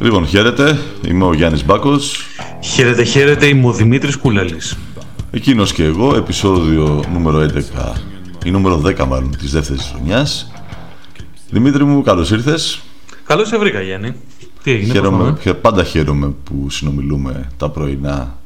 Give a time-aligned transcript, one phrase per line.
[0.00, 0.78] Λοιπόν, χαίρετε.
[1.08, 2.26] Είμαι ο Γιάννης Μπάκος.
[2.60, 3.46] Χαίρετε, χαίρετε.
[3.46, 4.76] Είμαι ο Δημήτρης Κούλαλης.
[5.30, 7.92] Εκείνος και εγώ, επεισόδιο νούμερο 11
[8.44, 10.52] ή νούμερο 10 μάλλον της δεύτερης χρονιάς.
[11.50, 12.80] Δημήτρη μου, καλώς ήρθες.
[13.24, 14.14] Καλώς σε βρήκα, Γιάννη.
[14.62, 18.38] Τι έγινε, χαίρομαι, Πάντα χαίρομαι που συνομιλούμε τα πρωινά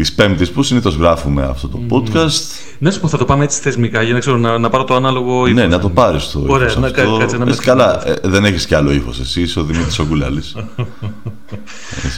[0.00, 2.40] της Πέμπτης που συνήθως γράφουμε αυτό το podcast.
[2.78, 4.94] Ναι, σου πω, θα το πάμε έτσι θεσμικά για να ξέρω να, να πάρω το
[4.94, 5.60] ανάλογο ύφος.
[5.60, 7.16] Ναι, να το πάρεις το Ωραία, ύφος να αυτό.
[7.18, 9.20] κάτσε να με Καλά, ε, δεν έχεις κι άλλο ύφος.
[9.20, 10.54] Εσύ είσαι ο Δημήτρης Ογκουλάλης.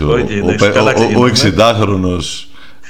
[0.00, 0.12] ο,
[1.16, 2.18] ο, ο 60χρονο.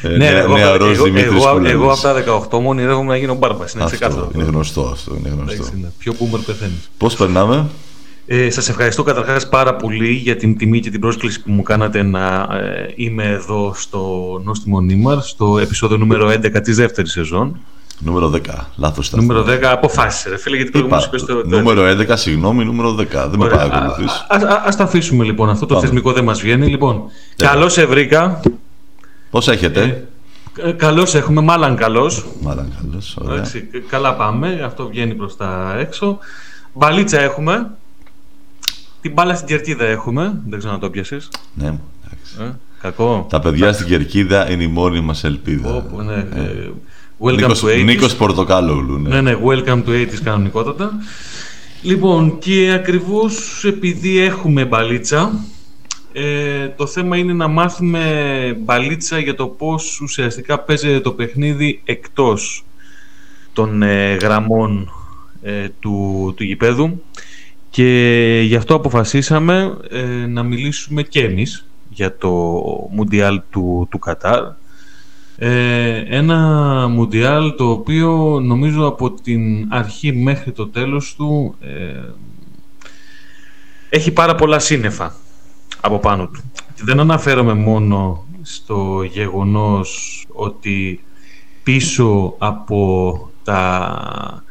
[0.02, 3.72] Ε, ναι, εγώ, εγώ, εγώ, εγώ, από τα 18 μου ονειρεύομαι να γίνω μπάρμπας.
[3.72, 4.30] Είναι ξεκάθαρο.
[4.34, 5.14] Είναι γνωστό αυτό.
[5.19, 5.64] Είναι γνωστό.
[5.98, 6.91] Πιο boomer πεθαίνεις.
[6.97, 7.66] Πώς περνάμε;
[8.27, 12.03] Ε, σας ευχαριστώ καταρχάς πάρα πολύ για την τιμή και την πρόσκληση που μου κάνατε
[12.03, 17.59] να ε, είμαι εδώ στο Νόστιμο Νίμαρ, στο επεισόδιο νούμερο 11 της δεύτερης σεζόν.
[17.98, 18.39] Νούμερο 10,
[18.77, 21.43] λάθος τα Νούμερο 10, αποφάσισε ρε φίλε, γιατί προηγουμένως είπες το...
[21.47, 24.27] Νούμερο 11, συγγνώμη, νούμερο 10, δεν με παρακολουθείς.
[24.29, 25.86] Ας, ας τα αφήσουμε λοιπόν, αυτό το Πάμε.
[25.86, 26.67] θεσμικό δεν μας βγαίνει.
[26.67, 27.42] Λοιπόν, yeah.
[27.42, 28.41] καλώς σε βρήκα.
[29.31, 30.07] Πώς έχετε;
[30.59, 32.27] Ε, ε, καλώς έχουμε, μάλλον καλώς.
[32.41, 33.45] Μάλλον καλώς, ωραία.
[33.89, 36.19] καλά πάμε, αυτό βγαίνει προς τα έξω.
[36.73, 37.70] Μπαλίτσα έχουμε.
[39.03, 40.41] Την μπάλα στην κερκίδα έχουμε.
[40.47, 41.31] Δεν ξέρω να το πιάσεις.
[41.55, 42.36] Ναι, εντάξει.
[42.41, 43.27] Ε, κακό.
[43.31, 45.86] Τα παιδιά στην κερκίδα είναι η μόνη μας ελπίδα.
[45.97, 46.14] Oh, ναι.
[46.14, 46.70] ε,
[47.19, 47.84] welcome Νίκος, to 80's.
[47.84, 48.98] Νίκος Πορτοκάλογλου.
[48.98, 49.08] Ναι.
[49.08, 50.92] ναι, ναι, welcome to 80's κανονικότατα.
[51.83, 55.33] Λοιπόν, και ακριβώς επειδή έχουμε μπαλίτσα,
[56.12, 62.64] ε, το θέμα είναι να μάθουμε μπαλίτσα για το πώς ουσιαστικά παίζεται το παιχνίδι εκτός
[63.53, 64.92] των ε, γραμμών
[65.42, 67.03] ε, του, του γηπέδου.
[67.73, 72.31] Και γι' αυτό αποφασίσαμε ε, να μιλήσουμε και εμείς για το
[72.91, 74.42] Μουντιάλ του, του Κατάρ.
[75.37, 76.39] Ε, ένα
[76.89, 82.12] Μουντιάλ το οποίο νομίζω από την αρχή μέχρι το τέλος του ε,
[83.89, 85.14] έχει πάρα πολλά σύννεφα
[85.81, 86.42] από πάνω του.
[86.83, 91.05] δεν αναφέρομαι μόνο στο γεγονός ότι
[91.63, 94.45] πίσω από τα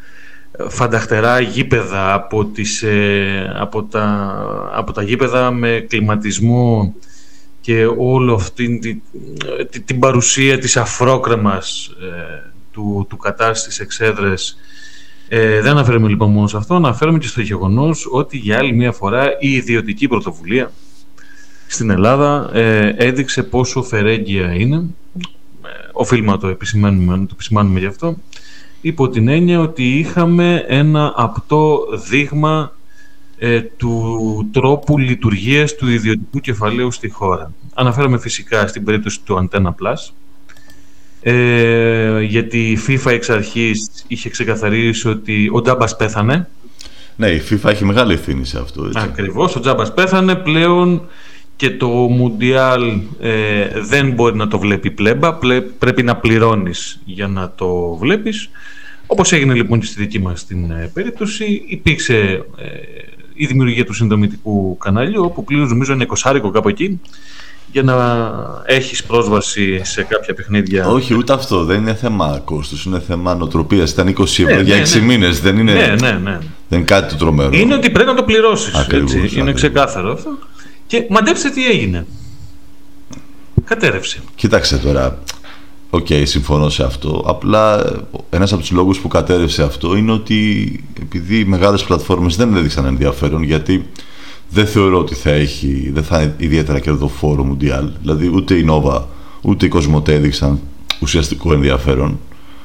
[0.69, 4.35] φανταχτερά γήπεδα από, τις, ε, από, τα,
[4.73, 6.93] από τα γήπεδα με κλιματισμό
[7.61, 9.01] και όλο αυτή την,
[9.85, 14.57] την, παρουσία της αφρόκρεμας ε, του, του Κατάρ στις εξέδρες
[15.33, 18.91] ε, δεν αναφέρομαι λοιπόν μόνο σε αυτό, αναφέρομαι και στο γεγονός ότι για άλλη μια
[18.91, 20.71] φορά η ιδιωτική πρωτοβουλία
[21.67, 24.75] στην Ελλάδα ε, έδειξε πόσο φερέγγια είναι.
[24.75, 28.17] Ε, οφείλουμε να το επισημάνουμε, να το επισημάνουμε γι' αυτό
[28.81, 32.71] υπό την έννοια ότι είχαμε ένα απτό δείγμα
[33.37, 37.53] ε, του τρόπου λειτουργίας του ιδιωτικού κεφαλαίου στη χώρα.
[37.73, 40.13] Αναφέρομαι φυσικά στην περίπτωση του Antenna Plus,
[41.21, 46.47] ε, γιατί η FIFA εξ αρχής είχε ξεκαθαρίσει ότι ο Τζάμπας πέθανε.
[47.15, 48.85] Ναι, η FIFA έχει μεγάλη ευθύνη σε αυτό.
[48.85, 48.99] Έτσι.
[48.99, 51.01] Ακριβώς, ο Τζάμπας πέθανε πλέον
[51.61, 52.81] και το Μουντιάλ
[53.19, 55.33] ε, δεν μπορεί να το βλέπει πλέμπα,
[55.79, 58.49] πρέπει να πληρώνεις για να το βλέπεις.
[59.05, 62.15] Όπως έγινε λοιπόν και στη δική μας την ε, περίπτωση, υπήρξε
[62.57, 62.67] ε,
[63.33, 66.99] η δημιουργία του συνδρομητικού καναλιού, όπου πλήρως νομίζω είναι εικοσάρικο κάπου εκεί,
[67.71, 67.95] για να
[68.65, 70.87] έχεις πρόσβαση σε κάποια παιχνίδια.
[70.87, 71.63] Όχι, ούτε αυτό.
[71.63, 72.85] Δεν είναι θέμα κόστους.
[72.85, 73.91] Είναι θέμα νοοτροπίας.
[73.91, 75.05] Ήταν 20 ευρώ ναι, για 6 ναι, ναι.
[75.05, 75.41] μήνες.
[75.41, 76.37] Δεν είναι, ναι, ναι, ναι.
[76.69, 77.49] δεν είναι κάτι το τρομερό.
[77.53, 78.73] Είναι ότι πρέπει να το πληρώσεις.
[79.35, 80.37] Είναι ξεκάθαρο αυτό.
[80.91, 82.05] Και μαντέψτε τι έγινε.
[83.63, 84.19] Κατέρευσε.
[84.35, 85.19] Κοίταξε τώρα.
[85.89, 87.23] Οκ, οκέι, συμφωνώ σε αυτό.
[87.27, 87.83] Απλά
[88.29, 92.85] ένας από τους λόγους που κατέρρευσε αυτό είναι ότι επειδή οι μεγάλες πλατφόρμες δεν έδειξαν
[92.85, 93.85] ενδιαφέρον, γιατί
[94.49, 97.89] δεν θεωρώ ότι θα έχει, δεν θα είναι ιδιαίτερα κερδοφόρο Μουντιάλ.
[98.01, 99.01] Δηλαδή ούτε η Nova
[99.41, 100.59] ούτε η Cosmote έδειξαν
[100.99, 102.19] ουσιαστικό ενδιαφέρον.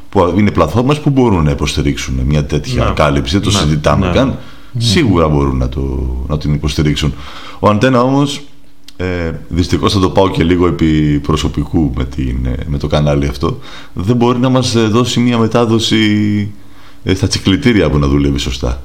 [0.08, 3.32] Που είναι πλατφόρμες που μπορούν να υποστηρίξουν μια τέτοια να, κάλυψη.
[3.32, 4.38] Δεν το να, συζητάμε να, καν.
[4.78, 5.80] Σίγουρα μπορούν να, το,
[6.28, 7.14] να την υποστηρίξουν.
[7.58, 8.42] Ο Αντένα όμως
[8.96, 13.26] ε, δυστυχώς θα το πάω και λίγο επί προσωπικού με, την, ε, με το κανάλι
[13.26, 13.58] αυτό.
[13.92, 16.50] Δεν μπορεί να μας δώσει μια μετάδοση
[17.04, 18.82] ε, στα τσικλητήρια που να δουλεύει σωστά.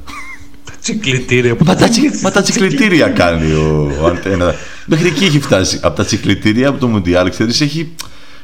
[0.66, 1.88] Τα τσικλητήρια που μα, τα,
[2.24, 4.56] μα τα τσικλητήρια κάνει ο, ο Αντένα.
[4.86, 5.80] Μέχρι εκεί έχει φτάσει.
[5.82, 7.92] Από τα τσικλητήρια από το Μουντιάλ ξέρεις έχει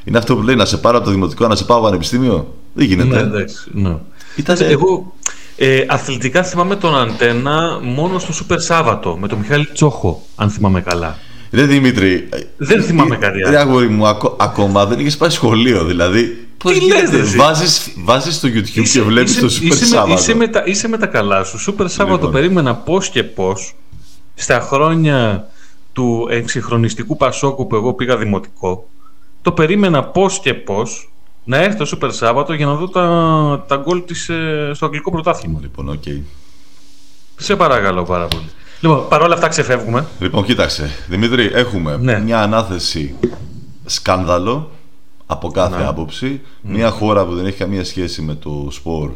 [0.08, 2.54] είναι αυτό που λέει να σε πάρω από το δημοτικό να σε πάω πανεπιστήμιο.
[2.72, 3.08] Δεν γίνεται.
[3.08, 3.96] Ναι, εντάξει, ναι.
[4.36, 4.56] Ήταν...
[4.60, 5.14] εγώ
[5.60, 10.80] ε, αθλητικά θυμάμαι τον Αντένα μόνο στο Σούπερ Σάββατο με τον Μιχάλη Τσόχο, αν θυμάμαι
[10.80, 11.18] καλά.
[11.50, 12.28] Ρε Δημήτρη.
[12.56, 13.50] Δεν θυμάμαι ε, κάτι άλλο.
[13.50, 14.06] Ρε αγόρι μου,
[14.38, 15.84] ακόμα δεν είχες πάει σχολείο.
[15.84, 16.48] Δηλαδή.
[16.58, 20.20] Πώς γίνεται, βάζεις, βάζεις στο YouTube είσαι, και βλέπει το Super είσαι, Σάββατο.
[20.20, 21.58] Είσαι με, τα, είσαι με τα καλά σου.
[21.58, 22.32] Super Σάββατο λοιπόν.
[22.32, 23.74] περίμενα πώς και πώς
[24.34, 25.48] στα χρόνια
[25.92, 28.88] του εξυγχρονιστικού Πασόκου που εγώ πήγα δημοτικό.
[29.42, 31.10] Το περίμενα πώς και πώς
[31.48, 32.88] να έρθει το Super Σάββατο για να δω
[33.66, 35.58] τα, γκολ της, ε, στο αγγλικό πρωτάθλημα.
[35.62, 36.02] Λοιπόν, OK.
[36.06, 36.20] Okay.
[37.36, 38.48] Σε παρακαλώ πάρα πολύ.
[38.80, 40.06] Λοιπόν, παρόλα αυτά ξεφεύγουμε.
[40.20, 40.90] Λοιπόν, κοίταξε.
[41.08, 42.20] Δημήτρη, έχουμε Ναι.
[42.20, 43.14] μια ανάθεση
[43.84, 44.70] σκάνδαλο
[45.26, 45.86] από κάθε Ναι.
[45.86, 46.40] άποψη.
[46.60, 49.14] Μια χώρα που δεν έχει καμία σχέση με το σπορ ε,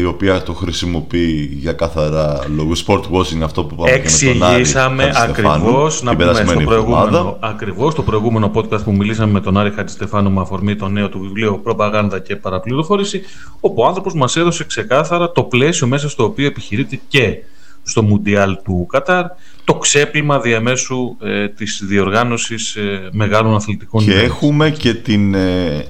[0.00, 4.42] η οποία το χρησιμοποιεί για καθαρά λόγους sport washing αυτό που είπαμε και με τον
[4.42, 7.38] Άρη Εξηγήσαμε Χατζηστεφάνου ακριβώς, να την πούμε στο περασμένη προηγούμενο, εβδομάδα.
[7.40, 11.20] ακριβώς το προηγούμενο podcast που μιλήσαμε με τον Άρη Χατζηστεφάνου με αφορμή το νέο του
[11.20, 13.22] βιβλίο «Προπαγάνδα και παραπληροφόρηση»,
[13.60, 17.38] όπου ο άνθρωπος μας έδωσε ξεκάθαρα το πλαίσιο μέσα στο οποίο επιχειρείται και
[17.82, 19.24] στο Μουντιάλ του Κατάρ
[19.64, 24.24] το ξέπλυμα διαμέσου ε, της διοργάνωσης ε, μεγάλων αθλητικών Και events.
[24.24, 25.84] έχουμε και την, ε,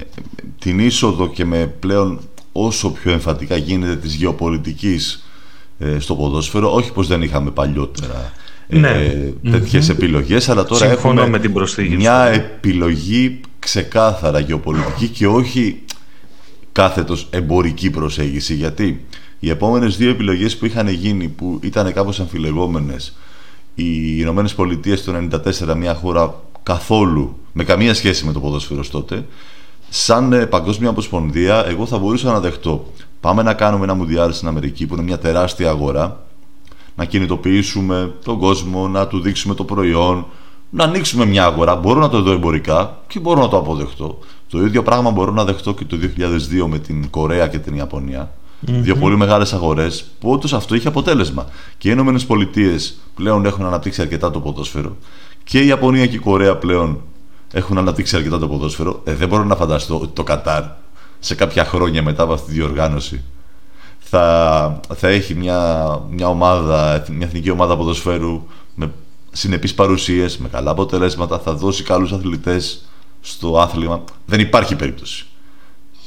[0.59, 2.19] την είσοδο και με πλέον
[2.53, 5.23] όσο πιο εμφατικά γίνεται της γεωπολιτικής
[5.79, 6.73] ε, στο ποδόσφαιρο.
[6.73, 8.31] Όχι πως δεν είχαμε παλιότερα
[8.67, 9.51] ε, Ναι.
[9.51, 12.39] τέτοιες επιλογές, αλλά τώρα Συμφωνώ έχουμε με την προσθήκη μια σου.
[12.39, 15.81] επιλογή ξεκάθαρα γεωπολιτική και όχι
[16.71, 18.53] κάθετος εμπορική προσέγγιση.
[18.53, 19.05] Γιατί
[19.39, 23.17] οι επόμενες δύο επιλογές που είχαν γίνει, που ήταν κάπως αμφιλεγόμενες,
[23.75, 29.25] οι Ηνωμένες Πολιτείες το 1994, μια χώρα καθόλου με καμία σχέση με το ποδόσφαιρο τότε,
[29.95, 32.85] σαν ε, παγκόσμια αποσπονδία, εγώ θα μπορούσα να δεχτώ.
[33.19, 36.25] Πάμε να κάνουμε ένα Μουντιάλ στην Αμερική που είναι μια τεράστια αγορά,
[36.95, 40.25] να κινητοποιήσουμε τον κόσμο, να του δείξουμε το προϊόν,
[40.69, 41.75] να ανοίξουμε μια αγορά.
[41.75, 44.19] Μπορώ να το δω εμπορικά και μπορώ να το αποδεχτώ.
[44.49, 45.97] Το ίδιο πράγμα μπορώ να δεχτώ και το
[46.63, 50.87] 2002 με την Κορέα και την ιαπωνια Δύο πολύ μεγάλες αγορές που όντως αυτό είχε
[50.87, 51.45] αποτέλεσμα.
[51.77, 54.97] Και οι Ηνωμένες Πολιτείες πλέον έχουν αναπτύξει αρκετά το ποδόσφαιρο
[55.43, 57.01] και η Ιαπωνία και η Κορέα πλέον
[57.53, 59.01] έχουν αναπτύξει αρκετά το ποδόσφαιρο.
[59.03, 60.63] Ε, δεν μπορώ να φανταστώ ότι το Κατάρ
[61.19, 63.23] σε κάποια χρόνια μετά από αυτή τη διοργάνωση
[63.99, 68.43] θα, θα έχει μια, μια ομάδα, μια εθνική ομάδα ποδοσφαίρου
[68.75, 68.91] με
[69.31, 72.85] συνεπείς παρουσίες, με καλά αποτελέσματα, θα δώσει καλούς αθλητές
[73.21, 74.03] στο άθλημα.
[74.25, 75.25] Δεν υπάρχει περίπτωση.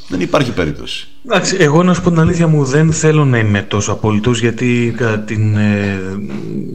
[0.08, 1.08] Δεν υπάρχει περίπτωση.
[1.25, 4.94] Εντάξει, εγώ να σου πω την αλήθεια μου δεν θέλω να είμαι τόσο απολύτως γιατί
[4.96, 6.00] κατά, την, ε,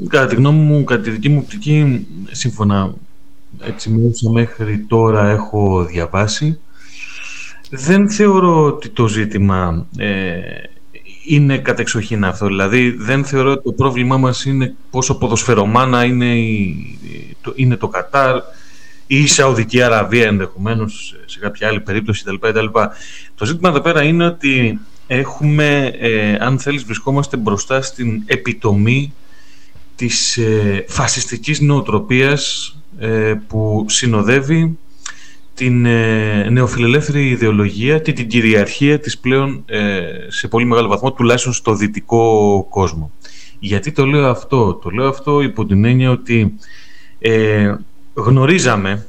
[0.08, 2.94] κατά τη γνώμη μου, κατά τη δική μου οπτική, σύμφωνα
[3.66, 6.60] έτσι με όσα μέχρι τώρα έχω διαβάσει,
[7.70, 10.40] δεν θεωρώ ότι το ζήτημα ε,
[11.26, 12.46] είναι κατεξοχήν αυτό.
[12.48, 16.98] Δηλαδή δεν θεωρώ ότι το πρόβλημά μας είναι πόσο ποδοσφαιρομάνα είναι, η-
[17.42, 18.36] το, είναι το Κατάρ
[19.08, 22.36] ή η Σαουδική Αραβία ενδεχομένως σε κάποια άλλη περίπτωση κτλ.
[22.48, 22.66] κτλ.
[23.36, 29.14] Το ζήτημα εδώ πέρα είναι ότι έχουμε, ε, αν θέλεις, βρισκόμαστε μπροστά στην επιτομή
[29.96, 32.81] της ε, φασιστικής νοοτροπίας ε,
[33.48, 34.78] που συνοδεύει
[35.54, 41.54] την ε, νεοφιλελεύθερη ιδεολογία και την κυριαρχία της πλέον ε, σε πολύ μεγάλο βαθμό, τουλάχιστον
[41.54, 43.12] στο δυτικό κόσμο.
[43.60, 46.54] Γιατί το λέω αυτό; Το λέω αυτό υπό την έννοια ότι
[47.20, 47.76] ε,
[48.14, 49.06] γνωρίζαμε,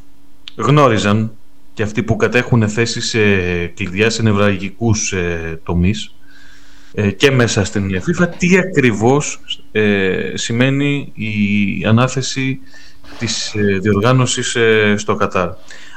[0.57, 1.33] γνώριζαν
[1.75, 3.19] και αυτοί που κατέχουν θέση σε
[3.67, 6.15] κλειδιά σε νευραλγικούς ε, τομείς
[6.95, 9.41] ε, και μέσα στην FIFA τι ακριβώς
[9.73, 12.61] ε, σημαίνει η ανάθεση
[13.19, 15.49] της ε, διοργάνωσης ε, στο Κατάρ.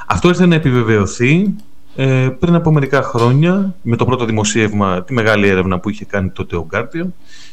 [0.06, 1.54] Αυτό ήρθε να επιβεβαιωθεί
[1.96, 6.30] ε, πριν από μερικά χρόνια με το πρώτο δημοσίευμα, τη μεγάλη έρευνα που είχε κάνει
[6.30, 7.06] τότε ο Guardian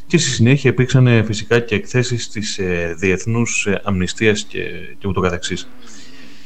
[0.07, 4.59] και στη συνέχεια υπήρξαν ε, φυσικά και εκθέσεις της ε, Διεθνούς ε, Αμνηστίας και,
[4.97, 5.67] και ούτω καθεξής.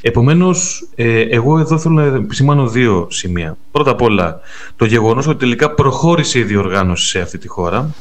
[0.02, 3.58] Επομένως, ε, εγώ εδώ θέλω να επισημάνω δύο σημεία.
[3.72, 4.40] Πρώτα απ' όλα,
[4.76, 7.94] το γεγονός ότι τελικά προχώρησε η διοργάνωση σε αυτή τη χώρα,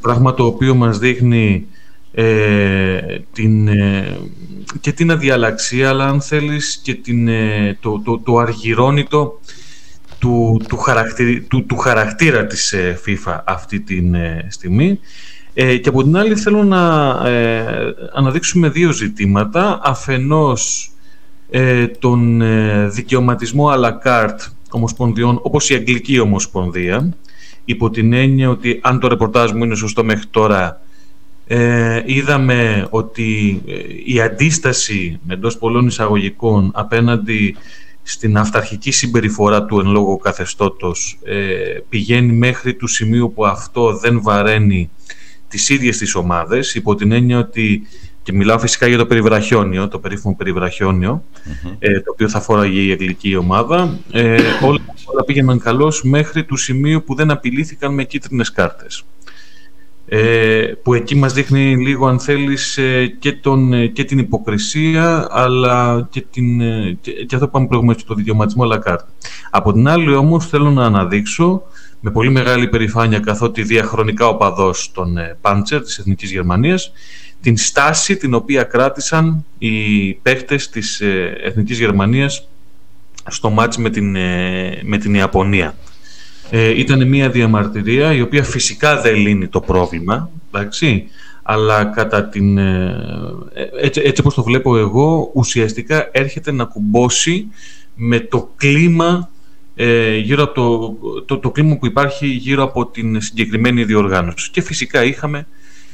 [0.00, 1.66] πράγμα το οποίο μας δείχνει
[2.12, 3.00] ε,
[3.32, 4.18] την, ε,
[4.80, 9.40] και την αδιαλαξία, αλλά αν θέλεις και την, ε, το, το, το αργυρώνητο
[10.18, 14.00] του, του, χαρακτηρι- του, του χαρακτήρα της ε, FIFA αυτή τη
[14.48, 14.98] στιγμή.
[15.54, 17.64] Ε, και από την άλλη θέλω να ε,
[18.14, 19.80] αναδείξουμε δύο ζητήματα.
[19.82, 20.92] Αφενός
[21.50, 27.14] ε, τον ε, δικαιωματισμό à la carte ομοσπονδιών όπως η Αγγλική Ομοσπονδία
[27.64, 30.80] υπό την έννοια ότι αν το ρεπορτάζ μου είναι σωστό μέχρι τώρα
[31.52, 33.72] ε, είδαμε ότι ε,
[34.04, 37.56] η αντίσταση με εντός πολλών εισαγωγικών απέναντι
[38.02, 44.22] στην αυταρχική συμπεριφορά του εν λόγω καθεστώτος ε, πηγαίνει μέχρι του σημείου που αυτό δεν
[44.22, 44.90] βαραίνει
[45.48, 47.82] τις ίδιες τις ομάδες υπό την έννοια ότι
[48.22, 51.24] και μιλάω φυσικά για το περιβραχιόνιο, το περίφημο περιβραχιόνιο,
[51.78, 53.98] ε, το οποίο θα φόραγε η αγγλική ομάδα.
[54.12, 59.04] Ε, όλα, όλα πήγαιναν καλώς μέχρι του σημείου που δεν απειλήθηκαν με κίτρινες κάρτες.
[60.12, 65.28] Ε, που εκεί μας δείχνει λίγο αν θέλεις ε, και, τον, ε, και την υποκρισία
[65.30, 69.04] αλλά και, την, ε, και, και αυτό που πάμε προηγουμένως το δικαιωματισμό à la carte.
[69.50, 71.62] Από την άλλη όμως θέλω να αναδείξω
[72.00, 76.92] με πολύ μεγάλη περηφάνεια καθότι διαχρονικά οπαδός των ε, Πάντσερ της Εθνικής Γερμανίας
[77.40, 82.48] την στάση την οποία κράτησαν οι παίκτες της ε, Εθνικής Γερμανίας
[83.26, 85.74] στο μάτς με την, ε, με την Ιαπωνία.
[86.50, 91.08] Ε, ήταν μια διαμαρτυρία η οποία φυσικά δεν λύνει το πρόβλημα, εντάξει,
[91.42, 97.46] αλλά κατά την, ε, έτσι, έτσι όπως το βλέπω εγώ, ουσιαστικά έρχεται να κουμπώσει
[97.94, 99.30] με το κλίμα
[99.74, 104.50] ε, γύρω από το, το, το, κλίμα που υπάρχει γύρω από την συγκεκριμένη διοργάνωση.
[104.50, 105.46] Και φυσικά είχαμε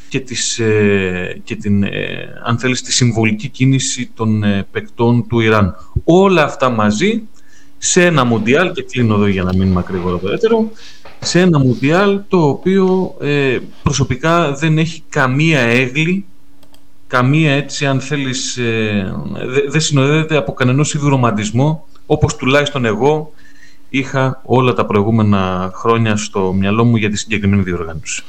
[0.08, 5.40] και, τις, ε, και την, ε, αν θέλεις, τη συμβολική κίνηση των ε, παικτών του
[5.40, 5.74] Ιράν.
[6.04, 7.22] Όλα αυτά μαζί
[7.78, 10.70] σε ένα Μουντιάλ, και κλείνω εδώ για να μην μακρύγορα περαιτέρω,
[11.20, 13.16] σε ένα Μουντιάλ το οποίο
[13.82, 16.24] προσωπικά δεν έχει καμία έγκλη,
[17.06, 18.58] καμία έτσι αν θέλεις,
[19.68, 23.32] δεν συνοδεύεται από κανένας είδου ρομαντισμό, όπως τουλάχιστον εγώ
[23.88, 28.22] είχα όλα τα προηγούμενα χρόνια στο μυαλό μου για τη συγκεκριμένη διοργάνωση.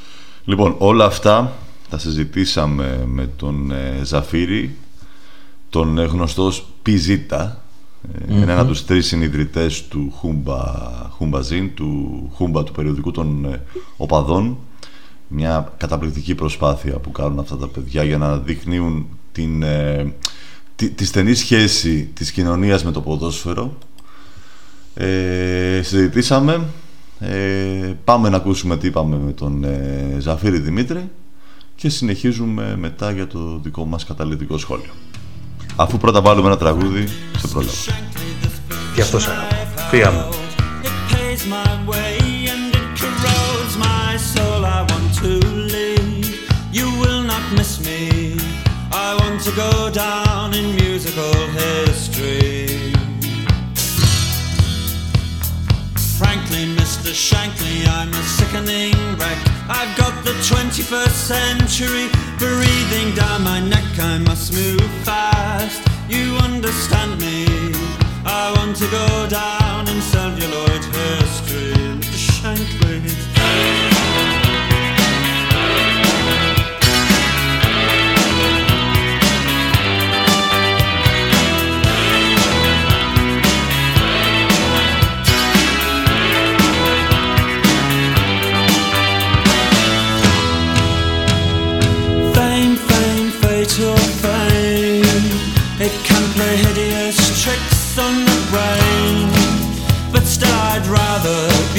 [0.46, 1.52] Λοιπόν, όλα αυτά
[1.90, 4.76] τα συζητήσαμε με τον ε, Ζαφύρη,
[5.70, 6.52] τον ε, γνωστό
[6.82, 7.64] Πιζίτα,
[8.14, 8.42] mm-hmm.
[8.42, 10.64] ένα από τους τρεις συνειδητές του Χούμπα,
[11.10, 13.62] Χούμπαζίν, του Χούμπα του περιοδικού των ε,
[13.98, 14.58] οπαδών.
[15.28, 19.64] Μια καταπληκτική προσπάθεια που κάνουν αυτά τα παιδιά για να δείχνουν την,
[20.76, 23.78] τη, τη στενή σχέση της κοινωνίας με το ποδόσφαιρο.
[25.00, 26.66] Ε, συζητήσαμε.
[27.20, 31.10] Ε, πάμε να ακούσουμε τι είπαμε με τον ε, Ζαφύρη Δημήτρη
[31.76, 34.92] και συνεχίζουμε μετά για το δικό μας καταλητικό σχόλιο.
[35.80, 37.08] Αφού πρώτα βάλουμε ένα τραγούδι
[37.38, 37.72] σε πρόλογο.
[38.96, 39.34] Και αυτό σας
[39.90, 40.26] Φύγαμε.
[49.08, 49.72] I want to go
[50.04, 51.87] down in musical history.
[57.08, 57.38] Mr.
[57.38, 59.38] Shankly, I'm a sickening wreck.
[59.70, 63.86] I've got the 21st century breathing down my neck.
[63.98, 65.88] I must move fast.
[66.10, 67.46] You understand me?
[68.26, 71.47] I want to go down in celluloid history,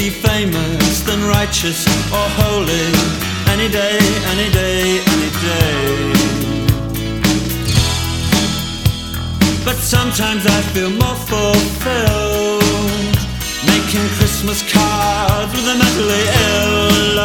[0.09, 2.87] famous than righteous or holy
[3.53, 3.99] any day,
[4.33, 6.13] any day, any day.
[9.65, 12.69] But sometimes I feel more fulfilled
[13.65, 17.19] making Christmas cards with the mentally ill.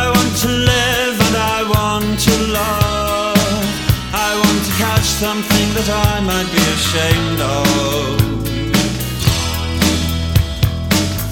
[0.00, 3.64] I want to live and I want to love.
[4.12, 8.25] I want to catch something that I might be ashamed of.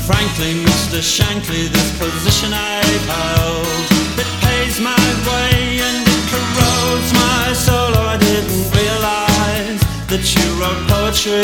[0.06, 1.00] Frankly, Mr.
[1.00, 3.88] Shankly, this position I've held
[4.20, 9.80] It pays my way and it corrodes my soul Oh, I didn't realize
[10.12, 11.40] that you wrote poetry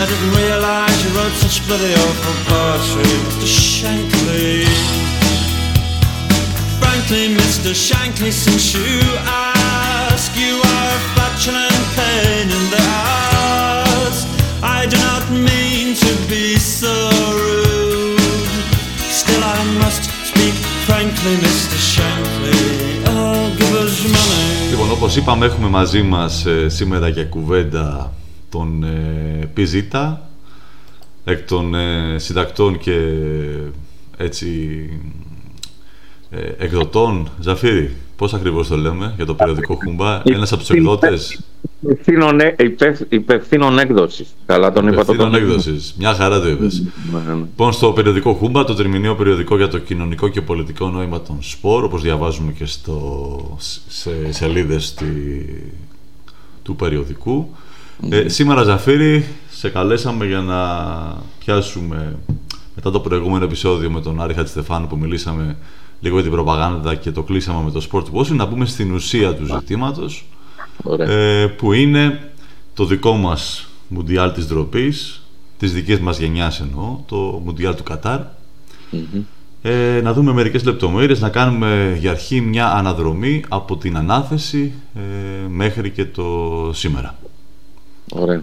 [0.00, 3.44] I didn't realize you wrote such bloody awful poetry Mr.
[3.44, 4.64] Shankly
[6.80, 7.76] Frankly, Mr.
[7.76, 8.96] Shankly, since you
[9.28, 14.24] ask You are a flatulent pain in the ass
[14.62, 17.15] I do not mean to be so
[24.70, 28.12] Λοιπόν, όπως είπαμε, έχουμε μαζί μας ε, σήμερα για κουβέντα
[28.48, 30.28] τον ε, Πιζίτα,
[31.24, 33.00] εκ των ε, συντακτών και
[34.16, 34.48] έτσι
[36.30, 37.30] ε, εκδοτών.
[37.40, 41.40] Ζαφύρι, πώς ακριβώς το λέμε για το περιοδικό Χούμπα, ένας από τους εκδότες;
[43.08, 44.34] Υπευθύνων έκδοσης.
[44.46, 45.94] Καλά τον είπα Υπευθύνων έκδοσης.
[45.98, 46.82] Μια χαρά το είπες.
[47.12, 47.34] Ναι, ναι.
[47.34, 51.84] Λοιπόν, στο περιοδικό Χούμπα, το τριμηνίο περιοδικό για το κοινωνικό και πολιτικό νόημα των σπορ,
[51.84, 53.56] όπως διαβάζουμε και στο,
[53.88, 54.94] σε σελίδες
[56.62, 57.48] του περιοδικού.
[58.10, 60.58] Ε, σήμερα, Ζαφύρι, σε καλέσαμε για να
[61.38, 62.18] πιάσουμε
[62.74, 65.56] μετά το προηγούμενο επεισόδιο με τον Άρη Χατστεφάνου που μιλήσαμε
[66.00, 69.34] λίγο για την προπαγάνδα και το κλείσαμε με το sport washing, να μπούμε στην ουσία
[69.34, 70.26] του ζητήματος
[70.98, 72.30] ε, που είναι
[72.74, 75.22] το δικό μας Μουντιάλ της ντροπής,
[75.58, 78.20] της δικής μας γενιάς εννοώ, το Μουντιάλ του καταρ
[79.62, 85.00] ε, να δούμε μερικές λεπτομέρειες, να κάνουμε για αρχή μια αναδρομή από την ανάθεση ε,
[85.48, 87.14] μέχρι και το σήμερα.
[88.12, 88.42] Ωραία.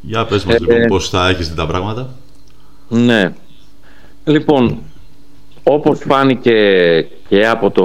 [0.00, 2.14] Για πες μας λοιπόν πώς θα έχεις τα πράγματα.
[2.88, 3.34] Ναι.
[4.24, 4.78] Λοιπόν,
[5.62, 6.56] όπως φάνηκε
[7.28, 7.84] και από το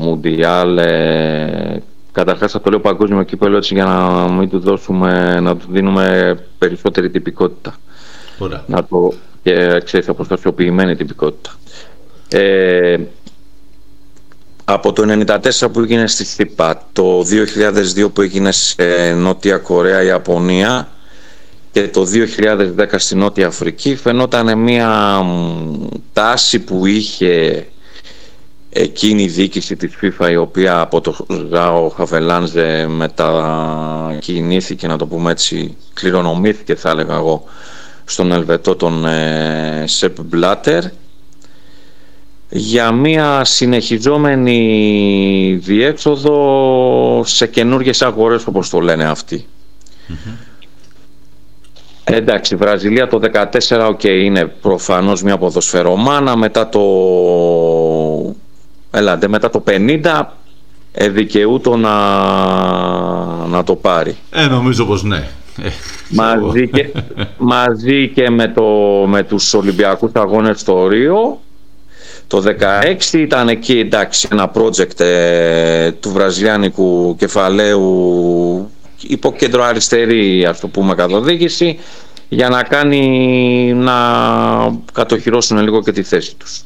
[0.00, 5.56] Μουντιάλ, ε, καταρχάς θα το λέω παγκόσμιο κύπελο έτσι για να μην του δώσουμε, να
[5.56, 7.74] του δίνουμε περισσότερη τυπικότητα.
[8.38, 8.64] Ωραία.
[8.66, 11.50] Να το, και ξέρεις, αποστασιοποιημένη τυπικότητα.
[12.28, 12.96] Ε,
[14.64, 15.36] από το 1994
[15.72, 17.24] που έγινε στη ΘΥΠΑ, το
[18.04, 20.88] 2002 που έγινε σε Νότια Κορέα, Ιαπωνία
[21.74, 22.06] και το
[22.78, 25.22] 2010 στη Νότια Αφρική φαινόταν μια
[26.12, 27.66] τάση που είχε
[28.70, 35.30] εκείνη η διοίκηση της FIFA η οποία από το Ζάο Χαβελάνζε μετακινήθηκε να το πούμε
[35.30, 37.44] έτσι κληρονομήθηκε θα έλεγα εγώ
[38.04, 40.82] στον Ελβετό τον ε, Σεπ Μπλάτερ
[42.48, 44.58] για μια συνεχιζόμενη
[45.62, 49.04] διέξοδο σε καινούργιες αγορές όπως το λένε
[52.04, 53.20] Εντάξει, Βραζιλία το
[53.68, 56.80] 14 okay, είναι προφανώς μια ποδοσφαιρομάνα μετά το
[58.90, 60.22] Έλατε, μετά το 50
[60.92, 61.96] εδικαιούτο να,
[63.46, 64.16] να το πάρει.
[64.30, 65.28] Ε, νομίζω πως ναι.
[65.62, 65.68] Ε,
[66.08, 66.92] μαζί και,
[67.38, 68.64] μαζί και με, το,
[69.06, 71.40] με τους Ολυμπιακούς Αγώνες στο Ρίο
[72.26, 72.42] το
[73.12, 78.70] 16 ήταν εκεί εντάξει ένα project ε, του βραζιλιάνικου κεφαλαίου
[79.08, 81.78] υποκέντρο αριστερή ας το πούμε καθοδήγηση
[82.28, 83.94] για να κάνει να
[84.92, 86.64] κατοχυρώσουν λίγο και τη θέση τους.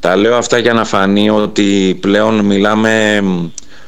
[0.00, 3.22] Τα λέω αυτά για να φανεί ότι πλέον μιλάμε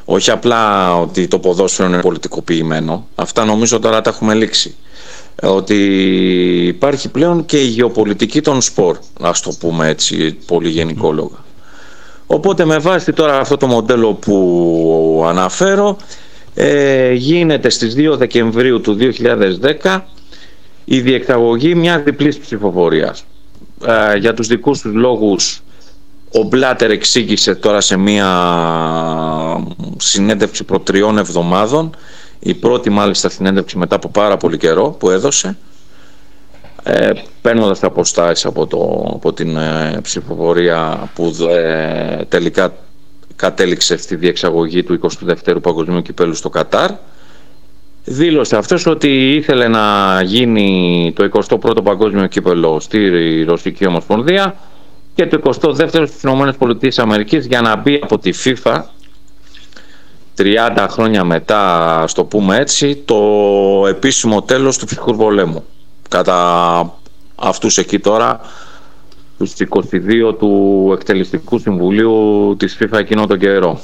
[0.05, 3.07] όχι απλά ότι το ποδόσφαιρο είναι πολιτικοποιημένο.
[3.15, 4.75] Αυτά νομίζω τώρα τα έχουμε λήξει.
[5.43, 5.77] Ότι
[6.67, 11.37] υπάρχει πλέον και η γεωπολιτική των σπορ, ας το πούμε έτσι πολύ γενικόλογα.
[12.27, 15.97] Οπότε με βάση τώρα αυτό το μοντέλο που αναφέρω
[16.55, 18.97] ε, γίνεται στις 2 Δεκεμβρίου του
[19.83, 20.01] 2010
[20.85, 23.25] η διεξαγωγή μια διπλής ψηφοφορίας.
[23.87, 25.63] Ε, για τους δικούς τους λόγους
[26.33, 28.27] ο Μπλάτερ εξήγησε τώρα σε μία
[29.97, 31.97] συνέντευξη προ τριών εβδομάδων
[32.39, 35.57] η πρώτη μάλιστα συνέντευξη μετά από πάρα πολύ καιρό που έδωσε
[36.83, 37.11] ε,
[37.43, 42.73] παίρνοντας τα αποστάσεις από, το, από την ε, ψηφοφορία που ε, τελικά
[43.41, 46.91] κατέληξε στη διεξαγωγή του 22ου Παγκοσμίου Κυπέλου στο Κατάρ
[48.05, 54.55] δήλωσε αυτός ότι ήθελε να γίνει το 21ο Παγκόσμιο Κύπελο στη Ρωσική Ομοσπονδία
[55.15, 57.17] και το 22ο στις ΗΠΑ
[57.49, 58.83] για να μπει από τη FIFA
[60.39, 63.17] 30 χρόνια μετά, στο πούμε έτσι, το
[63.89, 65.65] επίσημο τέλος του ψυχρού πολέμου.
[66.09, 66.95] Κατά
[67.35, 68.41] αυτούς εκεί τώρα,
[69.41, 69.55] τους
[70.31, 73.81] 22 του εκτελεστικού συμβουλίου της FIFA εκείνο τον καιρό.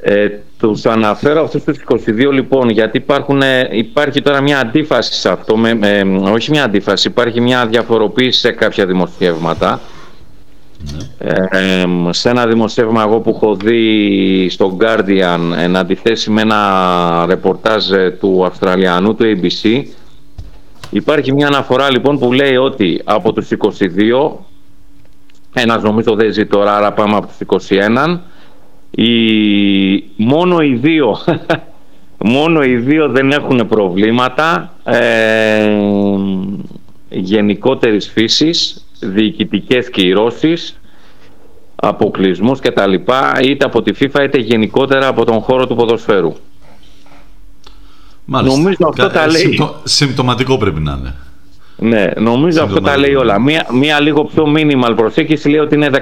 [0.00, 5.28] Ε, τους αναφέρω αυτούς τους 22 λοιπόν γιατί υπάρχουν, ε, υπάρχει τώρα μια αντίφαση σε
[5.30, 5.78] αυτό, με,
[6.32, 9.80] όχι μια αντίφαση, υπάρχει μια διαφοροποίηση σε κάποια δημοσιεύματα.
[11.18, 17.90] Ε, σε ένα δημοσίευμα εγώ που έχω δει στο Guardian εν αντιθέσει με ένα ρεπορτάζ
[17.90, 19.82] ε, του Αυστραλιανού του ABC
[20.90, 24.30] υπάρχει μια αναφορά λοιπόν που λέει ότι από τους 22
[25.54, 28.18] ένας νομίζω δεν ζει τώρα άρα πάμε από τους 21
[28.90, 31.18] οι, μόνο οι δύο
[32.36, 35.76] μόνο οι δύο δεν έχουν προβλήματα ε,
[37.08, 40.78] γενικότερης φύσης, διοικητικές κυρώσεις,
[41.76, 46.32] αποκλεισμούς και τα λοιπά, είτε από τη FIFA είτε γενικότερα από τον χώρο του ποδοσφαίρου.
[48.26, 48.56] Μάλιστα.
[48.56, 49.40] Νομίζω αυτό τα λέει...
[49.40, 49.74] Συμπτω...
[49.84, 51.14] Συμπτωματικό πρέπει να είναι.
[51.78, 53.40] Ναι, νομίζω αυτό τα λέει όλα.
[53.40, 55.98] Μία, μία λίγο πιο minimal προσέγγιση λέει ότι είναι 16.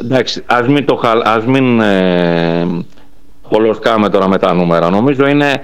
[0.00, 2.66] Εντάξει, ας μην, το, ας μην ε,
[4.10, 4.90] τώρα με τα νούμερα.
[4.90, 5.62] Νομίζω είναι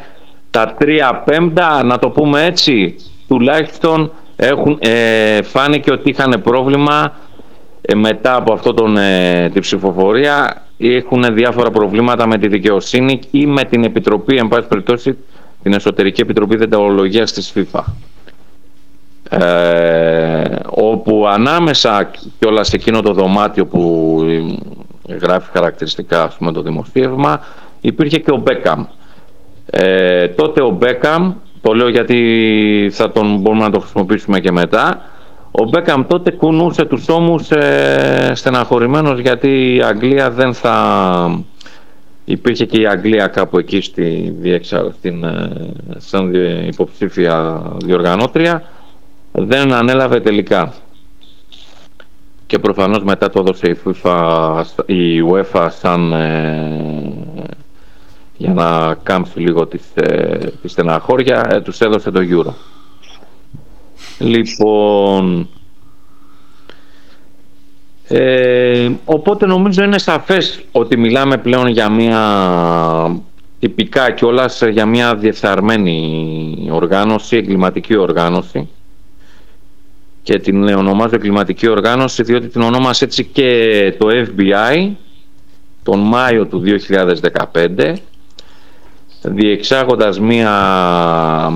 [0.50, 2.96] τα τρία πέμπτα, να το πούμε έτσι,
[3.28, 7.12] τουλάχιστον έχουν, ε, φάνηκε ότι είχαν πρόβλημα
[7.80, 13.46] ε, μετά από αυτό τον, ε, την ψηφοφορία έχουν διάφορα προβλήματα με τη δικαιοσύνη ή
[13.46, 15.16] με την Επιτροπή, εν πάση περιπτώσει,
[15.66, 17.80] την Εσωτερική Επιτροπή Δεντεολογίας της FIFA
[19.30, 24.22] ε, όπου ανάμεσα και όλα σε εκείνο το δωμάτιο που
[25.20, 27.40] γράφει χαρακτηριστικά ας πούμε, το δημοσίευμα
[27.80, 28.84] υπήρχε και ο Μπέκαμ.
[29.70, 35.00] Ε, τότε ο Μπέκαμ, το λέω γιατί θα τον μπορούμε να το χρησιμοποιήσουμε και μετά,
[35.50, 41.44] ο Μπέκαμ τότε κουνούσε τους ώμους ε, στεναχωρημένος γιατί η Αγγλία δεν θα...
[42.28, 44.94] Υπήρχε και η Αγγλία κάπου εκεί στη διεξα...
[44.98, 46.34] στην, ε, σαν
[46.66, 48.62] υποψήφια διοργανώτρια
[49.32, 50.74] δεν ανέλαβε τελικά.
[52.46, 57.12] Και προφανώς μετά το έδωσε η, FIFA, η UEFA σαν ε,
[58.36, 62.52] για να κάμψει λίγο τη, ε, τη στεναχώρια, ε, τους έδωσε το Euro.
[64.18, 65.48] Λοιπόν,
[68.08, 73.20] ε, οπότε νομίζω είναι σαφές ότι μιλάμε πλέον για μια
[73.58, 78.68] τυπικά κιόλας για μια διεφθαρμένη οργάνωση, εγκληματική οργάνωση.
[80.22, 84.90] Και την ονομάζω κλιματική οργάνωση διότι την ονόμασε έτσι και το FBI
[85.82, 86.62] τον Μάιο του
[87.52, 87.94] 2015
[89.22, 90.50] διεξάγοντας μία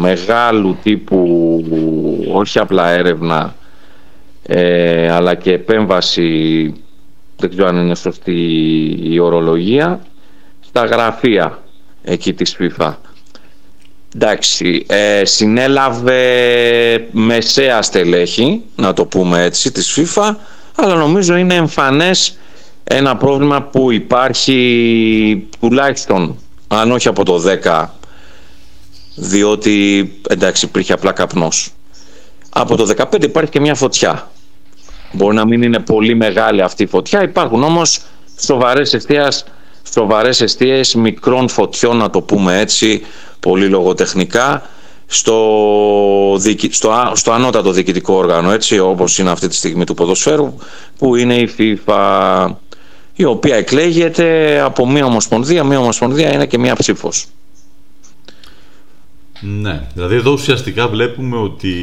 [0.00, 1.64] μεγάλου τύπου
[2.32, 3.54] όχι απλά έρευνα
[4.52, 6.72] ε, αλλά και επέμβαση
[7.36, 8.32] δεν ξέρω αν είναι σωστή
[9.02, 10.00] η ορολογία
[10.60, 11.62] στα γραφεία
[12.02, 12.94] εκεί της FIFA.
[14.14, 20.34] Εντάξει ε, συνέλαβε μεσαία στελέχη να το πούμε έτσι της FIFA
[20.74, 22.38] αλλά νομίζω είναι εμφανές
[22.84, 26.36] ένα πρόβλημα που υπάρχει τουλάχιστον
[26.68, 27.86] αν όχι από το 10
[29.14, 31.70] διότι εντάξει υπήρχε απλά καπνός.
[32.50, 34.30] Από το 15 υπάρχει και μια φωτιά
[35.12, 38.00] μπορεί να μην είναι πολύ μεγάλη αυτή η φωτιά υπάρχουν όμως
[38.40, 39.44] σοβαρές αιστείες,
[39.92, 43.02] σοβαρές αιστείες μικρών φωτιών να το πούμε έτσι
[43.40, 44.62] πολύ λογοτεχνικά
[45.06, 46.38] στο,
[46.70, 50.54] στο, στο ανώτατο διοικητικό όργανο έτσι όπως είναι αυτή τη στιγμή του ποδοσφαίρου
[50.98, 52.46] που είναι η FIFA
[53.14, 57.26] η οποία εκλέγεται από μία ομοσπονδία, μία ομοσπονδία είναι και μία ψήφος.
[59.40, 61.74] Ναι, δηλαδή εδώ ουσιαστικά βλέπουμε ότι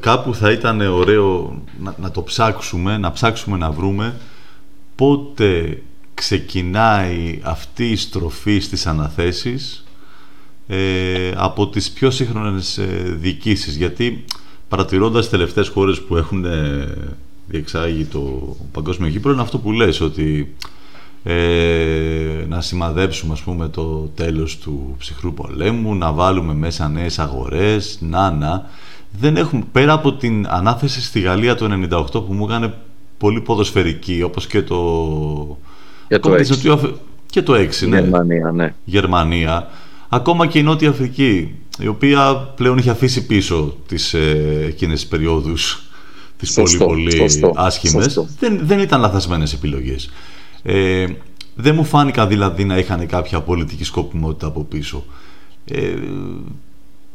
[0.00, 4.14] κάπου θα ήταν ωραίο να, να το ψάξουμε, να ψάξουμε να βρούμε
[4.94, 5.82] πότε
[6.14, 9.84] ξεκινάει αυτή η στροφή στις αναθέσεις
[10.66, 14.24] ε, από τις πιο σύγχρονες ε, διοικήσεις γιατί
[14.68, 16.94] παρατηρώντας τις τελευταίες χώρες που έχουν ε,
[17.46, 20.54] διεξάγει το παγκόσμιο γήπεδο είναι αυτό που λες ότι
[21.24, 27.98] ε, να σημαδέψουμε ας πούμε το τέλος του ψυχρού πολέμου, να βάλουμε μέσα νέες αγορές,
[28.00, 28.70] να να.
[29.18, 32.74] Δεν έχουμε, πέρα από την ανάθεση στη Γαλλία το 98 που μου έκανε
[33.18, 35.58] πολύ ποδοσφαιρική, όπως και το...
[36.08, 36.92] Και το 6.
[37.26, 38.00] Και το 6, ναι.
[38.00, 38.74] Γερμανία, ναι.
[38.84, 39.68] Γερμανία.
[40.08, 45.08] Ακόμα και η Νότια Αφρική, η οποία πλέον είχε αφήσει πίσω τις ε, εκείνες τις
[45.08, 45.86] περιόδους
[46.36, 50.10] τις πολύ πολύ άσχημες, δεν, δεν ήταν λαθασμένες επιλογές.
[50.62, 51.06] Ε,
[51.54, 55.04] δεν μου φάνηκαν δηλαδή να είχαν κάποια πολιτική σκοπιμότητα από πίσω.
[55.64, 55.94] Ε,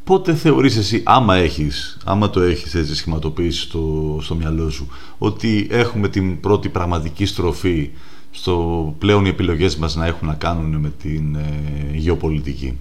[0.07, 5.67] πότε θεωρείς εσύ, άμα έχεις, άμα το έχεις έτσι σχηματοποιήσει στο, στο μυαλό σου, ότι
[5.69, 7.89] έχουμε την πρώτη πραγματική στροφή
[8.31, 12.77] στο πλέον οι επιλογές μας να έχουν να κάνουν με την ε, γεωπολιτική;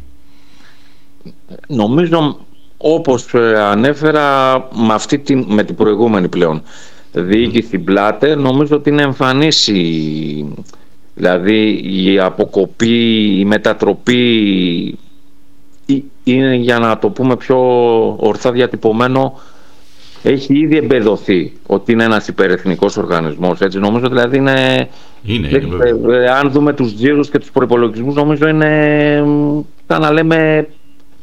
[1.69, 2.39] Νομίζω
[2.77, 4.55] όπως ε, ανέφερα
[4.87, 6.63] με, αυτή την, με την προηγούμενη πλέον
[7.13, 10.55] διοίκηση Μπλάτερ νομίζω ότι είναι εμφανής η,
[11.15, 14.99] δηλαδή η αποκοπή, η μετατροπή
[16.27, 17.59] είναι για να το πούμε πιο
[18.17, 19.41] ορθά διατυπωμένο
[20.23, 24.89] έχει ήδη εμπεδοθεί ότι είναι ένας υπερεθνικός οργανισμός έτσι νομίζω δηλαδή είναι,
[25.23, 29.25] είναι, είναι ε, αν δούμε τους τζίρους και τους προϋπολογισμούς νομίζω είναι
[29.87, 30.69] σαν να λέμε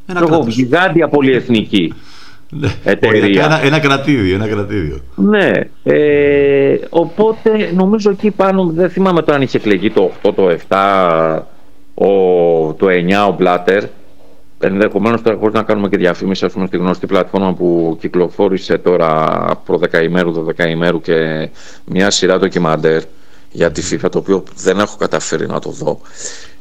[0.06, 1.94] ένα γιγάντια πολυεθνική
[2.50, 2.68] ναι.
[2.84, 3.44] εταιρεία.
[3.44, 5.00] Ένα, ένα κρατήδιο, ένα κρατήδιο.
[5.16, 5.52] Ναι.
[5.84, 11.40] Ε, οπότε νομίζω εκεί πάνω, δεν θυμάμαι το αν είχε εκλεγεί το 8, το 7,
[11.94, 12.08] ο,
[12.74, 12.88] το
[13.26, 13.84] 9 ο Μπλάτερ.
[14.66, 19.46] Ενδεχομένως τώρα χωρίς να κάνουμε και διαφήμιση, ας πούμε, στη γνωστή πλατφόρμα που κυκλοφόρησε τώρα
[19.66, 21.50] προ 10 ημέρου, 12 ημέρου και
[21.86, 23.02] μια σειρά ντοκιμαντέρ
[23.52, 26.02] για τη FIFA, το οποίο δεν έχω καταφέρει να το δω.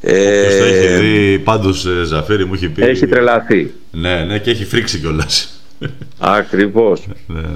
[0.01, 2.83] Ε, το έχει δει, πάντως ε, Ζαφέρη μου έχει πει...
[2.83, 3.73] Έχει τρελαθεί.
[3.91, 5.63] Ναι, ναι, και έχει φρίξει κιόλας.
[6.19, 7.07] Ακριβώς.
[7.27, 7.49] ναι.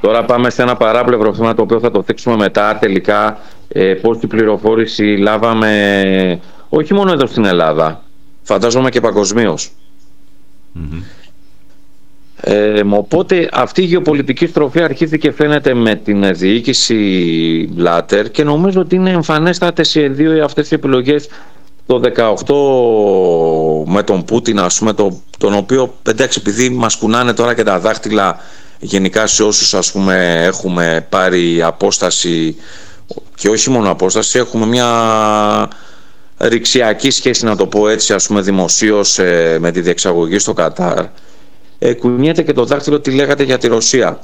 [0.00, 3.38] Τώρα πάμε σε ένα παράπλευρο θέμα το οποίο θα το θέξουμε μετά τελικά
[3.68, 8.03] ε, πώς την πληροφόρηση λάβαμε όχι μόνο εδώ στην Ελλάδα,
[8.44, 9.70] φαντάζομαι και παγκοσμίως.
[12.46, 18.80] Ε, οπότε αυτή η γεωπολιτική στροφή αρχίζει και φαίνεται με την διοίκηση Μπλάτερ και νομίζω
[18.80, 21.28] ότι είναι εμφανέστατες σε δύο αυτές οι επιλογές
[21.86, 22.00] το
[23.84, 27.62] 18 με τον Πούτιν ας πούμε το, τον οποίο εντάξει επειδή μας κουνάνε τώρα και
[27.62, 28.38] τα δάχτυλα
[28.78, 32.56] γενικά σε όσους ας πούμε έχουμε πάρει απόσταση
[33.34, 34.88] και όχι μόνο απόσταση έχουμε μια
[36.48, 41.06] ρηξιακή σχέση να το πω έτσι ας πούμε δημοσίως ε, με τη διεξαγωγή στο Κατάρ
[41.78, 44.20] ε, κουνιέται και το δάχτυλο τι λέγατε για τη Ρωσία.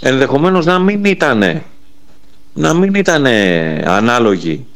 [0.00, 1.62] Ενδεχομένως να μην ήταν
[2.52, 3.26] να μην ήταν
[3.84, 4.66] ανάλογη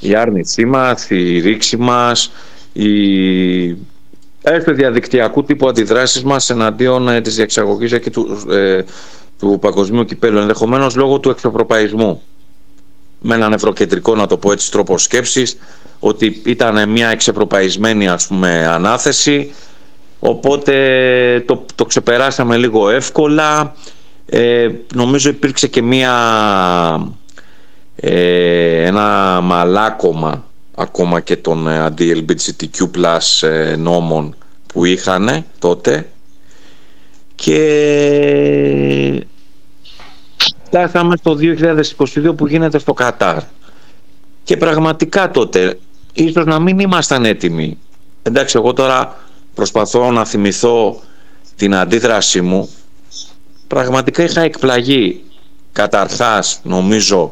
[0.00, 2.32] η άρνησή μας, η ρήξη μας,
[2.72, 3.76] η
[4.42, 8.82] έστω διαδικτυακού τύπου αντιδράσεις μας εναντίον ε, της διεξαγωγής και του, ε,
[9.38, 12.22] του παγκοσμίου κυπέλου, ενδεχομένως λόγω του εξωπροπαϊσμού.
[13.22, 15.58] Με έναν ευρωκεντρικό, να το πω έτσι, τρόπο σκέψης,
[15.98, 19.52] ότι ήταν μια εξεπροπαϊσμένη ας πούμε ανάθεση.
[20.18, 20.74] Οπότε
[21.46, 23.74] το, το ξεπεράσαμε λίγο εύκολα.
[24.26, 26.12] Ε, νομίζω υπήρξε και μία
[27.96, 36.06] ε, ένα μαλάκωμα ακόμα και των ε, anti-LGBTQ plus ε, νόμων που είχαν τότε.
[37.34, 37.58] Και
[40.72, 43.38] φτάσαμε στο 2022 που γίνεται στο Κατάρ.
[44.44, 45.78] Και πραγματικά τότε
[46.12, 47.78] ίσως να μην ήμασταν έτοιμοι.
[48.22, 49.16] Εντάξει εγώ τώρα
[49.54, 51.00] προσπαθώ να θυμηθώ
[51.56, 52.70] την αντίδρασή μου.
[53.66, 55.24] Πραγματικά είχα εκπλαγεί.
[55.72, 57.30] Καταρχάς νομίζω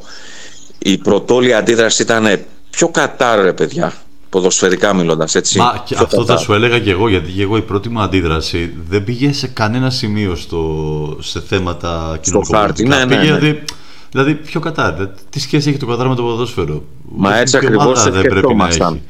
[0.79, 3.93] η πρωτόλια αντίδραση ήταν πιο κατάρ ρε παιδιά
[4.31, 5.35] ποδοσφαιρικά μιλώντας.
[5.35, 5.59] Έτσι.
[5.59, 8.75] Μα και αυτό θα σου έλεγα και εγώ, γιατί και εγώ η πρώτη μου αντίδραση
[8.89, 12.53] δεν πήγε σε κανένα σημείο στο, σε θέματα κοινωνικού.
[12.87, 13.21] Ναι, ναι, ναι.
[13.21, 13.65] Δηλαδή,
[14.11, 15.13] δηλαδή, πιο κατά.
[15.31, 16.83] Τι σχέση έχει το Κατάρ με το ποδόσφαιρο;
[17.17, 19.01] Μα έτσι ακριβώς σκεφτόμασταν.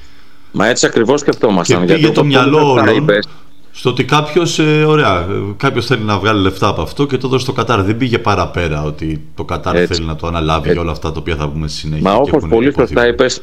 [0.52, 1.86] Μα έτσι ακριβώς σκεφτόμασταν.
[1.86, 3.06] Και πήγε το μυαλό όλων
[3.72, 7.44] στο ότι κάποιος, ε, ωραία, κάποιος θέλει να βγάλει λεφτά από αυτό και το δώσει
[7.44, 7.82] στο Κατάρ.
[7.82, 9.94] Δεν πήγε παραπέρα ότι το Κατάρ Έτσι.
[9.94, 10.80] θέλει να το αναλάβει Έτσι.
[10.80, 12.10] όλα αυτά τα οποία θα πούμε στη συνέχεια.
[12.10, 13.42] Μα όπως πολύ σωστά είπες,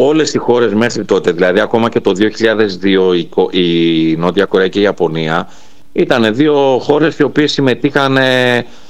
[0.00, 4.82] όλες οι χώρες μέχρι τότε, δηλαδή ακόμα και το 2002 η Νότια Κορέα και η
[4.82, 5.48] Ιαπωνία
[5.92, 8.18] ήταν δύο χώρες οι οποίες συμμετείχαν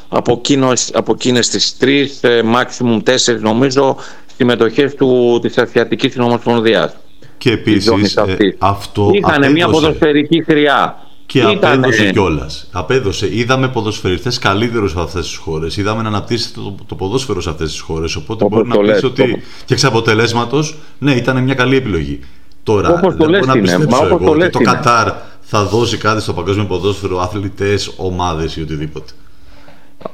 [0.09, 3.97] από, εκείνες, από εκείνες τις τρεις, ε, maximum τέσσερις νομίζω,
[4.37, 6.97] συμμετοχές του, της Ασιατικής Συνομοσπονδίας.
[7.39, 11.08] Και επίσης ε, αυτό Είχαν μια ποδοσφαιρική χρειά.
[11.29, 11.75] Και Ήτανε...
[11.75, 12.69] απέδωσε κιόλας.
[12.73, 13.29] Απέδωσε.
[13.37, 15.77] Είδαμε ποδοσφαιριστές καλύτερους σε αυτές τις χώρες.
[15.77, 18.17] Είδαμε να αναπτύσσεται το, το ποδόσφαιρο σε αυτές τις χώρες.
[18.17, 19.31] Οπότε Όπως μπορεί να πεις ότι.
[19.31, 19.39] Το...
[19.65, 22.21] και εξ αποτελέσματος, ναι, ήταν μια καλή επιλογή.
[22.63, 26.33] Τώρα, όπως δεν μπορώ να πιστέψω εγώ το ότι το Κατάρ θα δώσει κάτι στο
[26.33, 29.13] παγκόσμιο ποδόσφαιρο, αθλητές, ομάδες ή οτιδήποτε.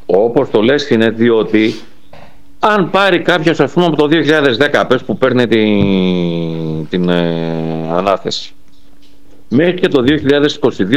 [0.06, 1.74] Όπως το λες, είναι διότι
[2.58, 4.08] αν πάρει κάποιος, ας πούμε, από το
[4.82, 8.54] 2010, πες που παίρνει την, την ε, ανάθεση
[9.54, 10.04] μέχρι και το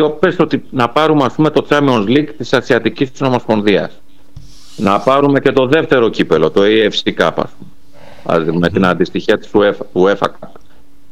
[0.05, 4.01] 2022 πες ότι να πάρουμε ας πούμε το Champions League της Ασιατικής της Ομοσπονδίας.
[4.77, 7.43] Να πάρουμε και το δεύτερο κύπελο, το AFC Cup
[8.51, 10.49] με την αντιστοιχεία της UEFA, UEFA Cup.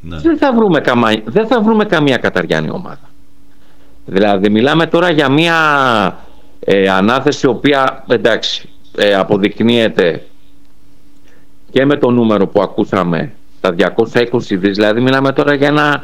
[0.01, 0.17] Ναι.
[0.17, 3.09] Δεν, θα βρούμε καμά, δεν θα βρούμε καμία καταριάνη ομάδα.
[4.05, 5.57] Δηλαδή μιλάμε τώρα για μια
[6.59, 10.25] ε, ανάθεση η οποία εντάξει ε, αποδεικνύεται
[11.71, 16.03] και με το νούμερο που ακούσαμε τα 220 δις δηλαδή μιλάμε τώρα για ένα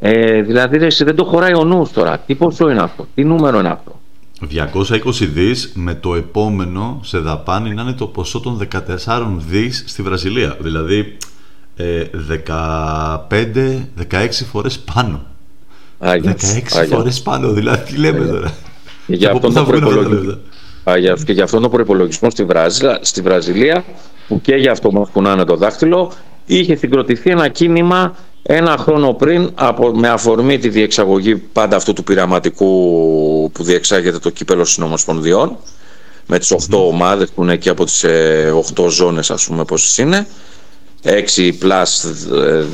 [0.00, 2.18] ε, δηλαδή ρε, δεν το χωράει ο νους τώρα.
[2.18, 4.00] Τι ποσό είναι αυτό, τι νούμερο είναι αυτό;
[4.40, 8.68] 220 δις με το επόμενο σε δαπάνη να είναι το ποσό των
[9.06, 10.56] 14 δις στη Βραζιλία.
[10.60, 11.16] Δηλαδή
[11.76, 12.02] ε,
[13.28, 15.22] 15-16 φορές πάνω.
[15.98, 16.88] Άγιας, 16 Άγιας.
[16.88, 18.52] φορές πάνω, δηλαδή τι λέμε τώρα;
[19.06, 20.38] Και για, αυτόν τον προπολογισμό,
[21.24, 23.84] και για αυτόν τον προπολογισμό στη, Βραζιλία, στη Βραζιλία
[24.28, 26.12] που και για αυτό μας κουνάνε το δάχτυλο
[26.46, 28.14] είχε συγκροτηθεί ένα κίνημα
[28.48, 32.66] ένα χρόνο πριν, από, με αφορμή τη διεξαγωγή πάντα αυτού του πειραματικού
[33.52, 35.56] που διεξάγεται το κύπελο συνομοσπονδιών,
[36.26, 39.64] με τις 8 mm ομάδες που είναι εκεί από τις 8 ε, ζώνες ας πούμε
[39.64, 40.26] πόσες είναι,
[41.36, 42.06] 6 πλάς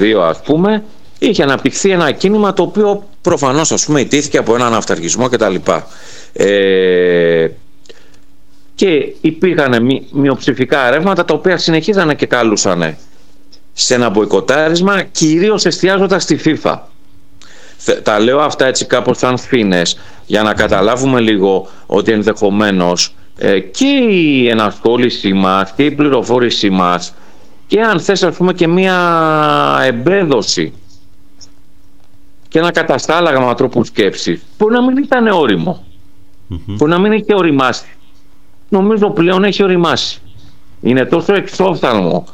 [0.01, 0.85] 2 ας πούμε,
[1.19, 5.55] είχε αναπτυχθεί ένα κίνημα το οποίο προφανώς ας πούμε ιτήθηκε από έναν αυταργισμό κτλ.
[6.33, 7.49] Ε,
[8.75, 12.99] και υπήρχαν μειοψηφικά ρεύματα τα οποία συνεχίζανε και καλούσανε
[13.73, 16.79] σε ένα μποϊκοτάρισμα κυρίως εστιάζοντας στη FIFA.
[18.03, 23.87] Τα λέω αυτά έτσι κάπως σαν φίνες για να καταλάβουμε λίγο ότι ενδεχομένως ε, και
[24.11, 27.15] η ενασχόλησή μας και η πληροφόρησή μας
[27.67, 28.99] και αν θες ας πούμε και μία
[29.85, 30.73] εμπέδωση
[32.49, 35.85] και ένα καταστάλαγμα τρόπου σκέψης μπορεί να μην ήταν όριμο
[36.67, 37.85] μπορεί να μην έχει οριμάσει.
[38.69, 40.21] Νομίζω πλέον έχει οριμάσει.
[40.81, 42.27] Είναι τόσο εξόφθαλμο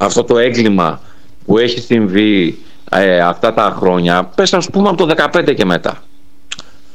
[0.00, 1.00] αυτό το έγκλημα
[1.46, 2.58] που έχει συμβεί
[2.90, 6.02] ε, αυτά τα χρόνια, πες ας πούμε από το 2015 και μετά,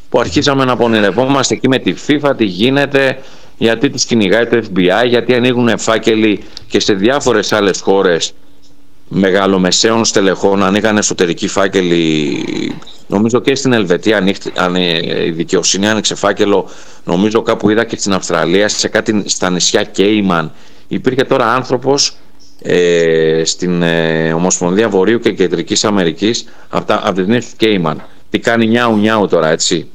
[0.09, 3.17] που αρχίσαμε να πονηρευόμαστε εκεί με τη FIFA, τι γίνεται,
[3.57, 8.33] γιατί τους κυνηγάει το FBI, γιατί ανοίγουν φάκελοι και σε διάφορες άλλες χώρες
[9.07, 12.45] μεγαλομεσαίων στελεχών ανοίγαν εσωτερικοί φάκελοι.
[13.07, 14.51] Νομίζω και στην Ελβετία ανοίχτη,
[15.25, 16.69] η δικαιοσύνη άνοιξε φάκελο.
[17.03, 20.51] Νομίζω κάπου είδα και στην Αυστραλία σε κάτι στα νησιά Κέιμαν
[20.87, 22.13] υπήρχε τώρα άνθρωπος ε,
[23.43, 28.03] στην ε, Ομοσπονδία Βορείου και Κεντρικής Αμερικής από, τα, από τις νήσους Κέιμαν.
[28.29, 29.87] Τι κάνει νιάου νιάου τώρα έτσι.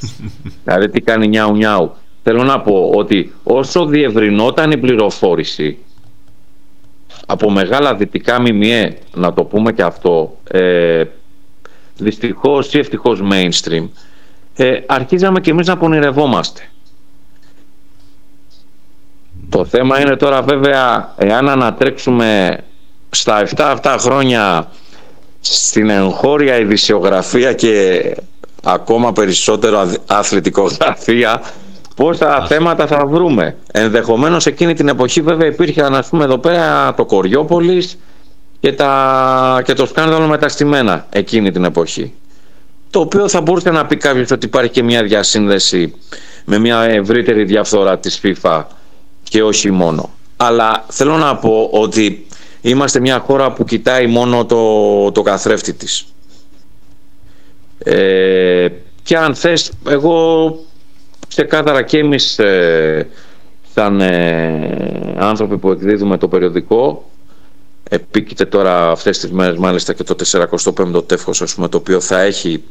[0.64, 1.94] δηλαδή τι κάνει νιάου νιάου.
[2.22, 5.78] Θέλω να πω ότι όσο διευρυνόταν η πληροφόρηση
[7.26, 11.04] από μεγάλα δυτικά μιμιέ, να το πούμε και αυτό, ε,
[11.96, 13.88] δυστυχώς ή ευτυχώς mainstream,
[14.56, 16.62] ε, αρχίζαμε και εμείς να πονηρευόμαστε.
[19.48, 22.58] Το θέμα είναι τώρα βέβαια εάν ανατρέξουμε
[23.10, 24.68] στα 7 αυτά χρόνια
[25.40, 28.02] στην εγχώρια ειδησιογραφία και
[28.64, 31.42] ακόμα περισσότερο αθλητικογραφία
[31.96, 33.56] πόσα θέματα θα βρούμε.
[33.72, 37.98] Ενδεχομένως εκείνη την εποχή βέβαια υπήρχε να πούμε εδώ πέρα το Κοριόπολης
[38.60, 42.12] και, τα, και το σκάνδαλο με τα στημένα εκείνη την εποχή.
[42.90, 45.94] το οποίο θα μπορούσε να πει κάποιος ότι υπάρχει και μια διασύνδεση
[46.44, 48.62] με μια ευρύτερη διαφθορά της FIFA
[49.28, 50.10] και όχι μόνο.
[50.36, 52.26] Αλλά θέλω να πω ότι
[52.60, 56.06] είμαστε μια χώρα που κοιτάει μόνο το, το καθρέφτη της.
[57.78, 58.68] Ε,
[59.02, 60.58] και αν θες, εγώ
[61.28, 63.08] ξεκάθαρα και εμείς ε,
[63.74, 67.10] σαν ε, άνθρωποι που εκδίδουμε το περιοδικό
[67.90, 72.20] επίκειται τώρα αυτές τις μέρες μάλιστα και το 45ο τεύχος ας πούμε, το οποίο θα
[72.20, 72.62] έχει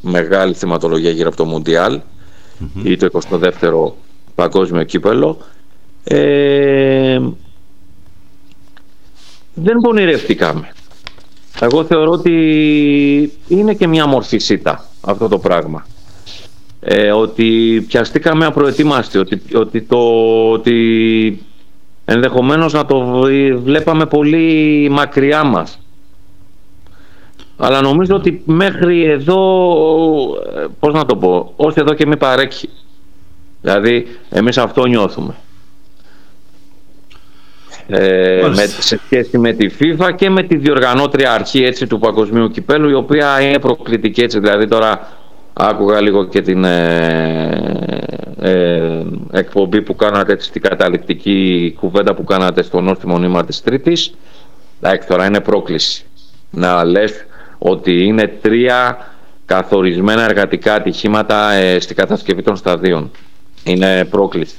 [0.00, 2.00] μεγάλη θεματολογία γύρω από το μουντιαλ
[2.82, 3.92] ή το 22ο
[4.34, 5.38] παγκόσμιο κύπελο
[6.04, 7.20] ε,
[9.54, 10.72] δεν πονηρευτήκαμε.
[11.60, 12.32] Εγώ θεωρώ ότι
[13.48, 15.86] είναι και μια μορφή σίτα αυτό το πράγμα.
[16.80, 19.98] Ε, ότι πιαστήκαμε απροετοίμαστοι, ότι, ότι, το,
[20.50, 21.42] ότι
[22.04, 23.26] ενδεχομένως να το
[23.62, 25.78] βλέπαμε πολύ μακριά μας.
[27.56, 29.38] Αλλά νομίζω ότι μέχρι εδώ,
[30.80, 32.68] πώς να το πω, ως εδώ και μη παρέκει.
[33.60, 35.34] Δηλαδή, εμείς αυτό νιώθουμε.
[37.86, 42.50] Ε, με, σε σχέση με τη FIFA και με τη διοργανώτρια αρχή έτσι, του Παγκοσμίου
[42.50, 45.08] Κυπέλου η οποία είναι προκλητική έτσι, δηλαδή τώρα
[45.52, 47.98] άκουγα λίγο και την ε,
[48.40, 54.14] ε, εκπομπή που κάνατε έτσι, την καταληκτική κουβέντα που κάνατε στο νόστιμο νήμα της Τρίτης.
[54.80, 56.04] Εντάξει τώρα είναι πρόκληση
[56.50, 57.26] να λες
[57.58, 59.08] ότι είναι τρία
[59.46, 63.10] καθορισμένα εργατικά ατυχήματα ε, στην κατασκευή των σταδίων.
[63.64, 64.54] Είναι πρόκληση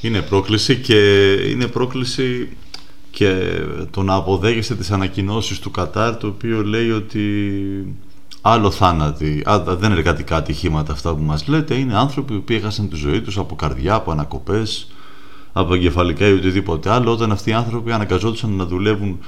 [0.00, 2.48] είναι πρόκληση και είναι πρόκληση
[3.10, 7.22] και το να αποδέχεστε τις ανακοινώσεις του Κατάρ το οποίο λέει ότι
[8.40, 12.96] άλλο θάνατοι, δεν είναι εργατικά ατυχήματα αυτά που μας λέτε, είναι άνθρωποι που έχασαν τη
[12.96, 14.90] ζωή τους από καρδιά, από ανακοπές,
[15.52, 19.18] από εγκεφαλικά ή οτιδήποτε άλλο, όταν αυτοί οι άνθρωποι αναγκαζόντουσαν να δουλεύουν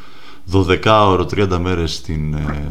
[0.52, 2.68] 12 ώρο 30 μέρες στην, ε,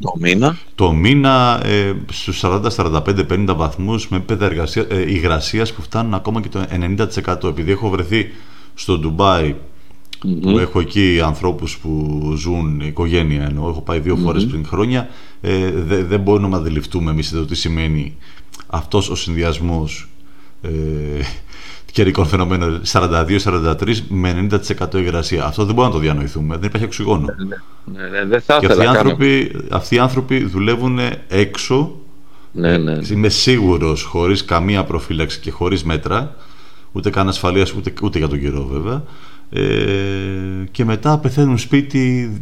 [0.00, 5.82] το μήνα, το μήνα ε, στους 40, 45, 50 βαθμούς με επίπεδα ε, υγρασίας που
[5.82, 6.64] φτάνουν ακόμα και το
[7.24, 8.30] 90% επειδή έχω βρεθεί
[8.74, 9.56] στο ντουμπαι
[10.40, 15.08] που έχω εκεί ανθρώπους που ζουν, οικογένεια εννοώ, έχω πάει δύο φορές πριν χρόνια
[15.40, 15.70] ε,
[16.02, 18.16] δεν μπορούμε να αντιληφθούμε εμείς εδώ τι σημαίνει
[18.66, 20.08] αυτός ο συνδυασμός
[20.62, 20.70] ε,
[21.96, 23.74] καιρικών φαινομένων 42-43
[24.08, 24.48] με
[24.90, 25.44] 90% υγρασία.
[25.44, 26.56] Αυτό δεν μπορούμε να το διανοηθούμε.
[26.56, 27.26] Δεν υπάρχει οξυγόνο.
[27.36, 31.96] Ναι, ναι, ναι, δεν θα και αυτοί οι, άνθρωποι, αυτοί οι άνθρωποι δουλεύουν έξω.
[32.52, 32.98] Ναι, ναι.
[33.10, 36.36] Είμαι σίγουρος, χωρίς καμία προφύλαξη και χωρίς μέτρα,
[36.92, 39.02] ούτε καν ασφαλείας, ούτε, ούτε για τον καιρό βέβαια.
[39.50, 42.32] Ε, και μετά πεθαίνουν σπίτι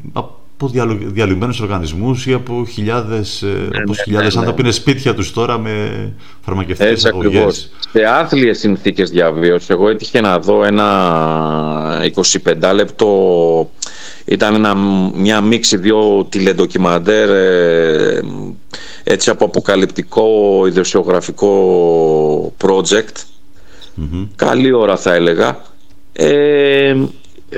[0.58, 0.70] από
[1.12, 5.32] διαλυμένους οργανισμούς ή από χιλιάδες, ε, ναι, όπως ναι, χιλιάδες ναι, άνθρωποι είναι σπίτια τους
[5.32, 7.70] τώρα με φαρμακευτικές αγωγές.
[7.92, 9.70] Σε άθλιες συνθήκες διαβίωσης.
[9.70, 13.70] Εγώ έτυχε να δω ένα 25 λεπτό
[14.24, 14.74] ήταν ένα,
[15.14, 18.20] μια μίξη δύο τηλεντοκιμαντέρ ε,
[19.04, 21.52] έτσι από αποκαλυπτικό ιδεοσιογραφικό
[22.64, 23.24] project.
[24.36, 25.62] Καλή ώρα θα έλεγα.
[26.12, 26.94] Ε,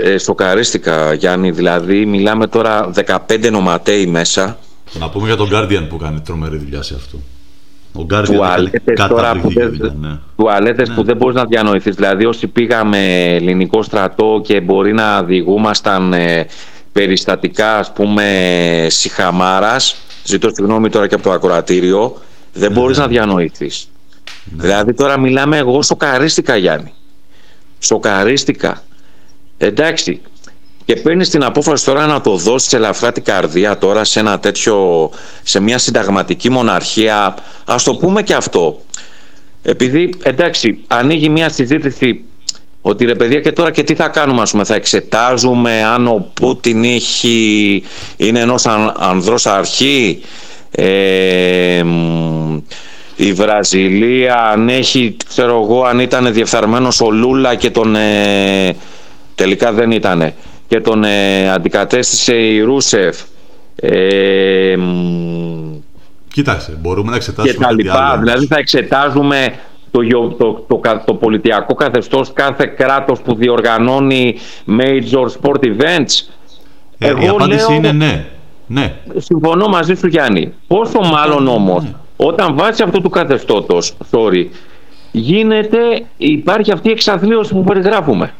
[0.02, 2.90] ε, σοκαρίστηκα Γιάννη, δηλαδή μιλάμε τώρα
[3.28, 4.58] 15 νοματέοι μέσα.
[4.98, 7.18] Να πούμε για τον Guardian που κάνει τρομερή δουλειά σε αυτό.
[7.92, 10.18] Ο Guardian τουαλέτες τώρα που, δεν, ναι.
[10.36, 10.94] τουαλέτες ναι.
[10.94, 11.94] που δεν μπορείς να διανοηθείς.
[11.94, 16.46] Δηλαδή όσοι πήγαμε ελληνικό στρατό και μπορεί να διηγούμασταν ε,
[16.92, 22.16] περιστατικά ας πούμε συχαμάρας, ζητώ συγγνώμη τώρα και από το ακροατήριο,
[22.52, 23.02] δεν ναι, μπορείς ναι.
[23.02, 23.88] να διανοηθείς.
[24.44, 24.62] Ναι.
[24.62, 26.92] Δηλαδή τώρα μιλάμε εγώ σοκαρίστηκα Γιάννη.
[27.78, 28.82] Σοκαρίστηκα.
[29.58, 30.20] Εντάξει,
[30.84, 35.10] και παίρνεις την απόφαση τώρα να το δώσεις ελαφρά την καρδιά τώρα σε ένα τέτοιο,
[35.42, 38.80] σε μια συνταγματική μοναρχία, ας το πούμε και αυτό.
[39.62, 42.24] Επειδή, εντάξει, ανοίγει μια συζήτηση
[42.80, 46.30] ότι ρε παιδιά και τώρα και τι θα κάνουμε ας πούμε, θα εξετάζουμε αν ο
[46.34, 47.82] Πούτιν έχει,
[48.16, 50.20] είναι ενός αν, ανδρός αρχή,
[50.70, 51.84] ε,
[53.16, 57.96] η Βραζιλία αν έχει, ξέρω εγώ, αν ήταν διεφθαρμένος ο Λούλα και τον...
[57.96, 58.76] Ε,
[59.36, 60.32] τελικά δεν ήταν
[60.68, 63.20] και τον ε, αντικατέστησε η Ρούσεφ
[63.76, 64.76] ε,
[66.32, 69.54] Κοίταξε, μπορούμε να εξετάσουμε και τα λοιπά, δηλαδή θα εξετάζουμε
[69.90, 70.00] το,
[70.38, 74.36] το, το, το, πολιτιακό καθεστώς κάθε κράτος που διοργανώνει
[74.78, 76.28] major sport events
[76.98, 78.26] ε, Εγώ η απάντηση είναι ναι.
[78.66, 78.94] ναι.
[79.16, 80.52] Συμφωνώ μαζί σου Γιάννη.
[80.66, 81.50] Πόσο μάλλον ναι.
[81.50, 81.84] όμως
[82.16, 84.46] όταν βάσει αυτού του καθεστώτος, sorry,
[85.12, 85.78] γίνεται,
[86.16, 88.32] υπάρχει αυτή η εξαθλίωση που περιγράφουμε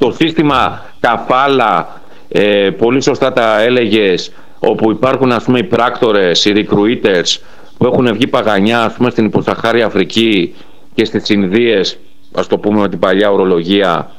[0.00, 6.52] το σύστημα καφάλα, ε, πολύ σωστά τα έλεγες, όπου υπάρχουν ας πούμε οι πράκτορες, οι
[6.56, 7.36] recruiters
[7.78, 10.54] που έχουν βγει παγανιά ας πούμε στην υποσαχάρια Αφρική
[10.94, 11.98] και στις Ινδίες,
[12.32, 14.10] ας το πούμε με την παλιά ορολογία,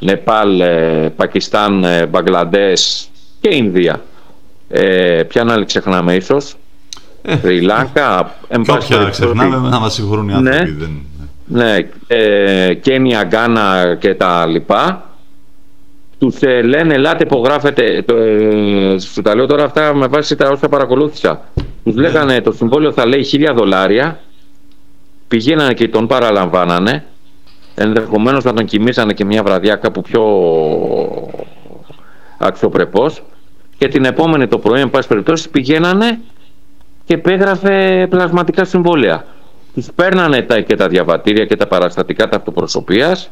[0.00, 3.08] Νεπάλ, ε, Πακιστάν, ε, Μπαγκλαντές
[3.40, 4.02] και Ινδία.
[4.68, 6.54] Ε, ποια άλλη ξεχνάμε ίσως;
[7.40, 8.34] Σρι Λάγκα.
[8.68, 10.50] Όποια ξεχνάμε να μας συγχωρούν οι ναι.
[10.50, 10.70] άνθρωποι.
[10.70, 11.02] Ναι, δεν...
[11.46, 15.07] ναι ε, Κένια, Γκάνα και τα λοιπά.
[16.18, 18.02] Τους ε, λένε, ελάτε, υπογράφετε.
[18.06, 21.40] Το, ε, σου τα λέω τώρα αυτά με βάση τα όσα παρακολούθησα.
[21.84, 22.00] Τους ναι.
[22.00, 24.20] λέγανε το συμβόλαιο θα λέει χίλια δολάρια.
[25.28, 27.04] Πηγαίνανε και τον παραλαμβάνανε.
[27.74, 30.22] Ενδεχομένως να τον κοιμήσανε και μια βραδιά κάπου πιο
[32.38, 33.22] αξιοπρεπώς
[33.78, 36.20] και την επόμενη το πρωί, εν πάση περιπτώσει, πηγαίνανε
[37.04, 39.24] και επέγραφε πλασματικά συμβόλαια.
[39.74, 43.30] Τους παίρνανε τα, και τα διαβατήρια και τα παραστατικά ταυτοπροσωπείας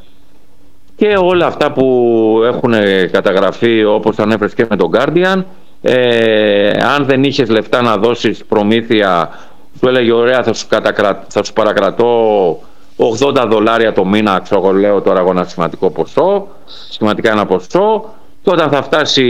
[0.97, 2.73] και όλα αυτά που έχουν
[3.11, 5.43] καταγραφεί όπως ανέφερες και με τον Guardian
[5.83, 9.31] ε, αν δεν είχες λεφτά να δώσεις προμήθεια
[9.79, 10.67] σου έλεγε ωραία θα σου,
[11.29, 12.61] θα σου παρακρατώ
[12.97, 16.47] 80 δολάρια το μήνα ξέρω λέω τώρα εγώ ένα σημαντικό ποσό
[16.89, 19.27] σημαντικά ένα ποσό και όταν θα φτάσει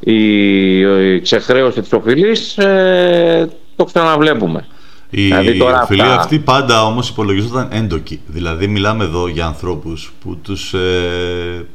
[0.00, 4.66] η, ξεχρέωση της οφειλής ε, το ξαναβλέπουμε.
[5.10, 8.20] Η δηλαδή οφειλή αυτή πάντα όμως υπολογίζονταν έντοκη.
[8.26, 11.66] Δηλαδή μιλάμε εδώ για ανθρώπους που τους, ε,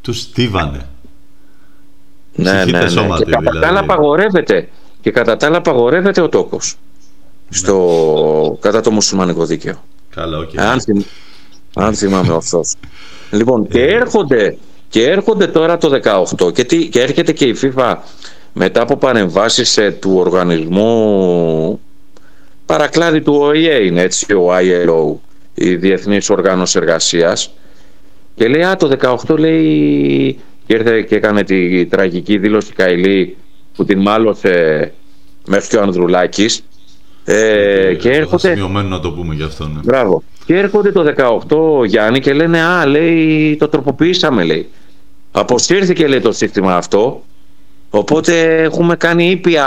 [0.00, 0.88] τους στίβανε.
[2.34, 2.88] Ναι, ναι, ναι.
[2.88, 4.68] Σώματι, και κατά τα άλλα απαγορεύεται.
[5.00, 6.74] Και κατά τα άλλα απαγορεύεται ο τόκος.
[7.48, 7.58] Ναι.
[7.58, 9.82] Στο, κατά το μουσουλμανικό δίκαιο.
[10.10, 10.56] Καλά, okay.
[10.56, 11.04] αν,
[11.74, 12.74] αν θυμάμαι ορθώς.
[13.38, 13.94] λοιπόν, και ε.
[13.94, 14.56] έρχονται
[14.88, 16.00] και έρχονται τώρα το
[16.36, 17.94] 18 και, τι, και έρχεται και η FIFA
[18.52, 21.80] μετά από παρεμβάσεις ε, του οργανισμού
[22.68, 25.16] παρακλάδι του ΟΗΕ είναι έτσι ο ILO
[25.54, 27.54] η Διεθνής Οργάνωση Εργασίας
[28.34, 33.36] και λέει α το 18 λέει και ήρθε και έκανε τη τραγική δήλωση Καηλή
[33.76, 34.92] που την μάλωσε
[35.46, 36.64] μέχρι και ο Ανδρουλάκης
[37.24, 38.48] ε, και έρχονται...
[38.48, 39.80] Σημειωμένο να το πούμε γι' αυτό, ναι.
[39.84, 40.22] Μπράβο.
[40.44, 41.14] Και έρχονται το
[41.82, 44.68] 18 Γιάννη και λένε «Α, λέει, το τροποποιήσαμε», λέει.
[45.32, 47.22] Αποσύρθηκε, λέει, το σύστημα αυτό.
[47.90, 49.66] Οπότε έχουμε κάνει ήπια,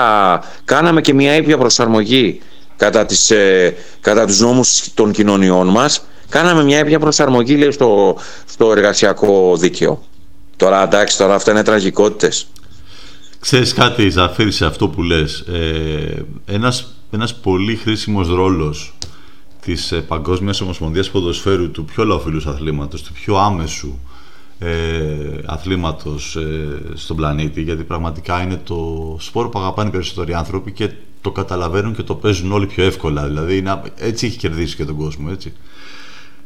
[0.65, 2.41] κάναμε και μια ήπια προσαρμογή
[2.81, 6.05] κατά, τις, ε, κατά τους νόμους των κοινωνιών μας.
[6.29, 10.03] Κάναμε μια ήπια προσαρμογή, λέει, στο, στο εργασιακό δίκαιο.
[10.55, 12.47] Τώρα, εντάξει, τώρα αυτά είναι τραγικότητες.
[13.39, 15.39] Ξέρεις κάτι, Ζαφίρη, σε αυτό που λες.
[15.39, 18.93] Ε, ένας, ένας πολύ χρήσιμος ρόλος
[19.61, 23.99] της ε, Παγκόσμιας Ομοσπονδίας Ποδοσφαίρου του πιο λαοφιλούς αθλήματος, του πιο άμεσου
[24.63, 30.71] ε, αθλήματος ε, στον πλανήτη, γιατί πραγματικά είναι το σπόρο που αγαπάνε οι περισσότεροι άνθρωποι
[30.71, 30.89] και
[31.21, 33.27] το καταλαβαίνουν και το παίζουν όλοι πιο εύκολα.
[33.27, 35.53] Δηλαδή, είναι, έτσι έχει κερδίσει και τον κόσμο, έτσι.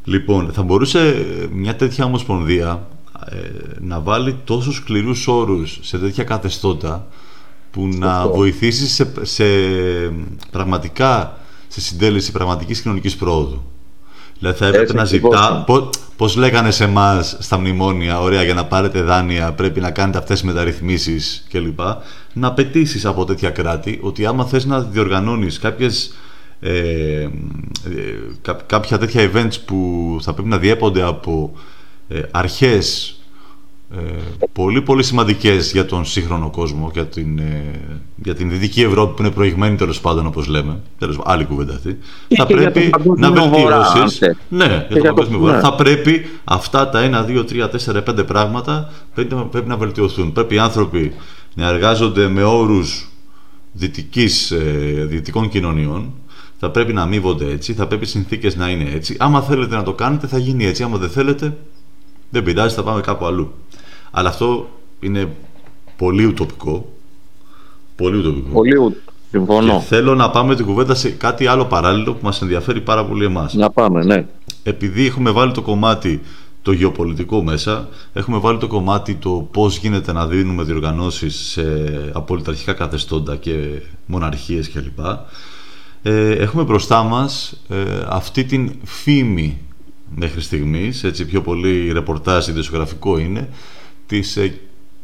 [0.04, 2.88] Λοιπόν, θα μπορούσε μια τέτοια ομοσπονδία
[3.30, 3.36] ε,
[3.80, 7.06] να βάλει τόσο σκληρούς όρους σε τέτοια καθεστώτα
[7.70, 9.44] που να βοηθήσει σε, σε
[10.50, 11.38] πραγματικά
[11.68, 13.62] σε συντέλεση πραγματικής κοινωνικής πρόοδου.
[14.38, 15.64] Δηλαδή θα έπρεπε να ζητά.
[16.16, 20.40] Πώς λέγανε σε εμάς στα μνημόνια, ωραία, για να πάρετε δάνεια πρέπει να κάνετε αυτές
[20.40, 21.80] τις μεταρρυθμίσεις κλπ.
[22.32, 26.14] Να απαιτήσεις από τέτοια κράτη ότι άμα θες να διοργανώνεις κάποιες.
[26.60, 26.72] Ε,
[27.20, 27.28] ε,
[28.66, 31.52] κάποια τέτοια events που θα πρέπει να διέπονται από
[32.08, 33.15] ε, αρχές ε,
[34.52, 37.62] πολύ πολύ σημαντικές για τον σύγχρονο κόσμο για την, ε,
[38.16, 40.80] για την Δυτική Ευρώπη που είναι προηγμένη τέλος πάντων όπως λέμε.
[40.98, 41.98] Τέλος, άλλη κουβέντα αυτή.
[42.36, 44.18] Θα πρέπει να βελτιώσεις
[44.48, 48.90] ναι, για τον παγκόσμιο βορρά θα πρέπει αυτά τα 1, 2, 3, 4, 5 πράγματα
[49.14, 50.32] πρέπει, πρέπει να βελτιωθούν.
[50.32, 51.12] Πρέπει οι άνθρωποι
[51.54, 53.08] να εργάζονται με όρους
[53.72, 56.12] δυτικής, ε, δυτικών κοινωνιών.
[56.58, 59.16] Θα πρέπει να αμείβονται έτσι, θα πρέπει οι συνθήκες να είναι έτσι.
[59.18, 61.56] Άμα θέλετε να το κάνετε θα γίνει έτσι, άμα δεν θέλετε
[62.30, 63.52] δεν πειράζει, θα πάμε κάπου αλλού.
[64.18, 64.68] Αλλά αυτό
[65.00, 65.28] είναι
[65.96, 66.88] πολύ ουτοπικό.
[67.96, 68.48] Πολύ ουτοπικό.
[68.52, 68.96] Πολύ
[69.30, 69.78] Συμφωνώ.
[69.78, 73.24] Και θέλω να πάμε την κουβέντα σε κάτι άλλο παράλληλο που μας ενδιαφέρει πάρα πολύ
[73.24, 73.54] εμάς.
[73.54, 74.26] Να πάμε, ναι.
[74.62, 76.20] Επειδή έχουμε βάλει το κομμάτι
[76.62, 81.62] το γεωπολιτικό μέσα, έχουμε βάλει το κομμάτι το πώς γίνεται να δίνουμε διοργανώσεις σε
[82.12, 84.98] απολυταρχικά καθεστώντα και μοναρχίες κλπ.
[86.02, 89.58] Ε, έχουμε μπροστά μας ε, αυτή την φήμη
[90.14, 93.48] μέχρι στιγμής, έτσι πιο πολύ ρεπορτάζ ιδιοσιογραφικό είναι,
[94.06, 94.60] της, ε,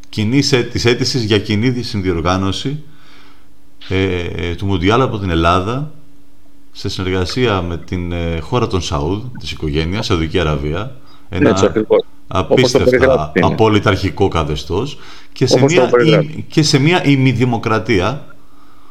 [0.09, 2.83] κοινής, της αίτησης για κοινή συνδιοργάνωση
[3.89, 5.91] ε, του Μουντιάλ από την Ελλάδα
[6.71, 10.95] σε συνεργασία με την ε, χώρα των Σαούδ, της οικογένειας, Σαουδική Αραβία.
[11.29, 11.69] Ένα Έτσι,
[12.27, 14.97] απίστευτα απολυταρχικό καθεστώς
[15.33, 15.89] και σε, μια,
[16.47, 18.35] και σε μια ημιδημοκρατία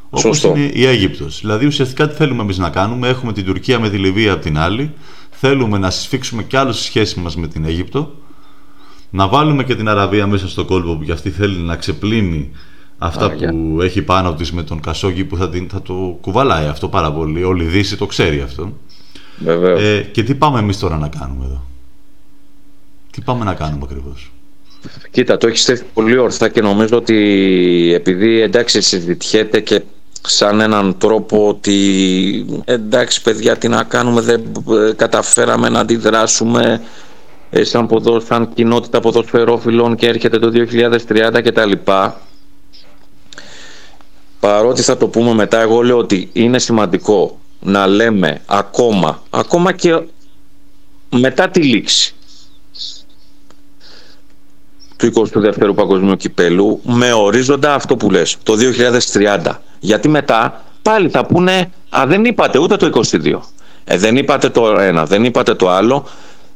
[0.09, 1.39] όπως είναι η Αίγυπτος.
[1.39, 4.57] Δηλαδή ουσιαστικά τι θέλουμε εμείς να κάνουμε, έχουμε την Τουρκία με τη Λιβύη από την
[4.57, 4.93] άλλη,
[5.29, 8.15] θέλουμε να συσφίξουμε κι άλλους σχέση μας με την Αίγυπτο
[9.15, 12.51] να βάλουμε και την Αραβία μέσα στο κόλπο που και αυτή θέλει να ξεπλύνει
[12.97, 16.87] αυτά που έχει πάνω της με τον Κασόγγι που θα, την, θα το κουβαλάει αυτό
[16.87, 17.43] πάρα πολύ.
[17.43, 18.73] Όλη η Δύση το ξέρει αυτό.
[19.77, 21.63] Ε, και τι πάμε εμείς τώρα να κάνουμε εδώ;
[23.11, 24.31] Τι πάμε να κάνουμε ακριβώς;
[25.11, 27.17] Κοίτα, το έχεις θέσει πολύ ορθά και νομίζω ότι
[27.95, 29.81] επειδή εντάξει συζητιέται και
[30.21, 34.41] σαν έναν τρόπο ότι εντάξει παιδιά τι να κάνουμε δεν
[34.89, 36.79] ε, καταφέραμε να αντιδράσουμε ε,
[37.61, 40.51] σαν, ποδο, σαν κοινότητα ποδοσφαιρόφιλων και έρχεται το
[41.07, 41.71] 2030 κτλ.
[44.39, 50.01] Παρότι θα το πούμε μετά, εγώ λέω ότι είναι σημαντικό να λέμε ακόμα, ακόμα και
[51.09, 52.15] μετά τη λήξη
[54.97, 58.53] του 22ου Παγκοσμίου Κυπέλου με ορίζοντα αυτό που λες, το
[59.13, 59.51] 2030.
[59.79, 63.39] Γιατί μετά πάλι θα πούνε «Α, δεν είπατε ούτε το 22,
[63.83, 66.05] ε, δεν είπατε το ένα, δεν είπατε το άλλο,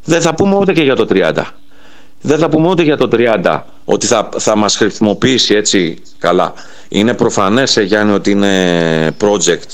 [0.08, 1.44] δεν θα πούμε ούτε και για το 30».
[2.22, 6.54] Δεν θα πούμε ούτε για το 30 ότι θα, θα μας χρησιμοποιήσει έτσι καλά.
[6.90, 9.70] Είναι προφανές, ε, Γιάννη, ότι είναι project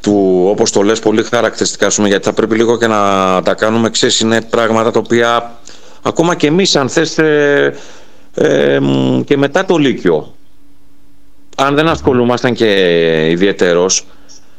[0.00, 2.96] του, όπως το λες, πολύ χαρακτηριστικά σου, γιατί θα πρέπει λίγο και να
[3.42, 5.58] τα κάνουμε, ξέρεις, είναι πράγματα τα οποία
[6.02, 7.74] ακόμα και εμείς αν θες ε,
[8.34, 8.78] ε,
[9.24, 10.34] και μετά το Λύκειο
[11.56, 12.70] αν δεν ασχολούμασταν και
[13.30, 14.04] ιδιαίτερος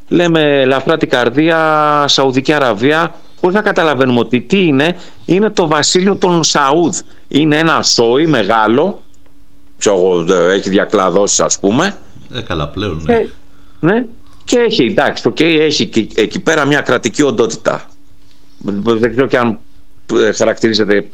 [0.07, 6.15] λέμε ελαφρά την καρδία Σαουδική Αραβία χωρίς να καταλαβαίνουμε ότι τι είναι; Είναι το βασίλειο
[6.15, 9.01] των Σαούδ είναι ένα σόι μεγάλο
[9.77, 11.97] ξέρω, έχει διακλαδώσει ας πούμε
[12.33, 13.17] ε, καλά πλέον ναι.
[13.17, 13.29] Και,
[13.79, 14.05] ναι
[14.43, 17.85] και έχει εντάξει το έχει εκεί πέρα μια κρατική οντότητα
[18.83, 19.59] δεν ξέρω και αν
[20.13, 21.05] ε, χαρακτηρίζεται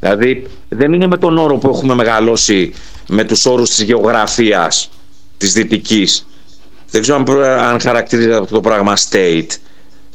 [0.00, 2.72] Δηλαδή δεν είναι με τον όρο που έχουμε μεγαλώσει
[3.08, 4.90] με τους όρους της γεωγραφίας
[5.36, 6.26] της δυτικής.
[6.90, 7.24] Δεν ξέρω
[7.58, 9.46] αν, χαρακτηρίζεται αυτό το πράγμα state.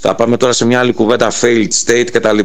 [0.06, 2.40] Θα πάμε τώρα σε μια άλλη κουβέντα failed state κτλ.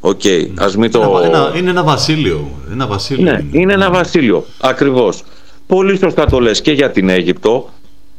[0.00, 1.20] OK, okay, ας μην το...
[1.24, 2.50] Ένα, είναι ένα βασίλειο.
[2.72, 3.72] Ένα βασίλειο ναι, είναι.
[3.72, 5.22] ένα βασίλειο, ακριβώς.
[5.66, 7.70] Πολύ σωστά το λες και για την Αίγυπτο.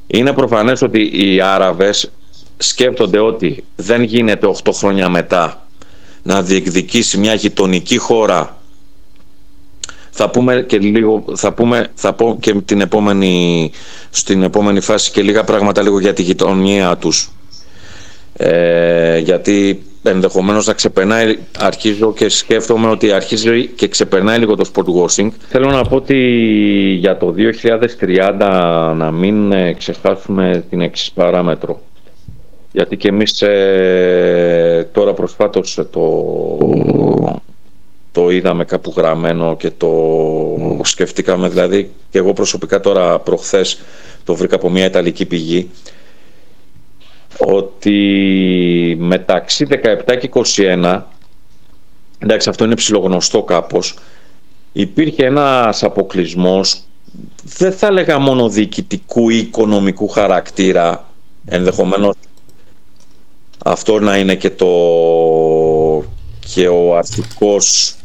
[0.07, 2.11] Είναι προφανές ότι οι Άραβες
[2.57, 5.67] σκέφτονται ότι δεν γίνεται 8 χρόνια μετά
[6.23, 8.57] να διεκδικήσει μια γειτονική χώρα
[10.11, 13.71] θα πούμε και λίγο, θα, πούμε, θα πω και την επόμενη,
[14.09, 17.29] στην επόμενη φάση και λίγα πράγματα λίγο για τη γειτονία τους.
[18.37, 24.85] Ε, γιατί ενδεχομένως να ξεπερνάει, αρχίζω και σκέφτομαι ότι αρχίζει και ξεπερνάει λίγο το sport
[25.03, 25.29] washing.
[25.47, 26.17] Θέλω να πω ότι
[26.99, 27.33] για το
[27.99, 31.81] 2030 να μην ε, ξεχάσουμε την εξής παράμετρο.
[32.71, 36.17] Γιατί και εμείς ε, τώρα προσφάτως το,
[38.11, 39.91] το είδαμε κάπου γραμμένο και το
[40.83, 41.49] σκεφτήκαμε.
[41.49, 43.79] Δηλαδή και εγώ προσωπικά τώρα προχθές
[44.23, 45.69] το βρήκα από μια Ιταλική πηγή
[47.37, 51.01] ότι μεταξύ 17 και 21
[52.19, 53.95] εντάξει αυτό είναι ψιλογνωστό κάπως
[54.73, 56.81] υπήρχε ένας αποκλεισμός
[57.43, 61.05] δεν θα έλεγα μόνο διοικητικού ή οικονομικού χαρακτήρα
[61.45, 62.15] ενδεχομένως
[63.65, 64.67] αυτό να είναι και, το,
[66.53, 67.95] και ο αρχικός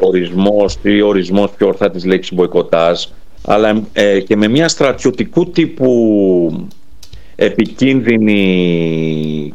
[0.00, 3.04] ορισμός ή ορισμός πιο ορθά της λέξης μποϊκοτάζ
[3.44, 6.68] αλλά ε, και με μια στρατιωτικού τύπου
[7.40, 8.42] επικίνδυνη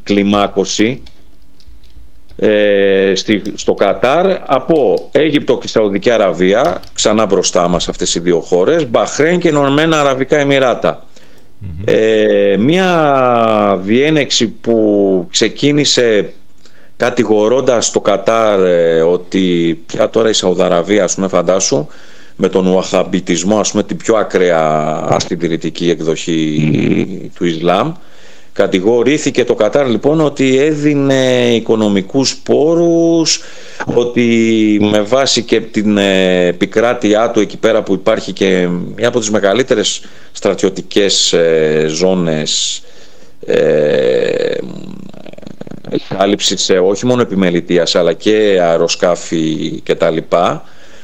[0.04, 1.02] κλιμάκωση
[2.36, 8.40] ε, στη, στο Κατάρ από Αίγυπτο και Σαουδική Αραβία ξανά μπροστά μας αυτές οι δύο
[8.40, 11.06] χώρες Μπαχρέν και Ενωμένα Αραβικά Εμμυράτα.
[11.86, 16.34] Ε, μια διένεξη που ξεκίνησε
[16.98, 21.88] κατηγορώντας το Κατάρ ε, ότι πια τώρα η Σαουδαραβία ας πούμε φαντάσου
[22.36, 27.92] με τον Ουαχαμπιτισμό ας πούμε την πιο ακραία συντηρητική εκδοχή του Ισλάμ
[28.54, 33.42] Κατηγορήθηκε το Κατάρ λοιπόν ότι έδινε οικονομικούς πόρους,
[33.86, 39.20] ότι με βάση και την ε, επικράτειά του εκεί πέρα που υπάρχει και μια από
[39.20, 42.82] τις μεγαλύτερες στρατιωτικές ε, ζώνες
[43.46, 44.58] ε,
[46.38, 50.18] σε όχι μόνο επιμελητίας αλλά και αεροσκάφη κτλ.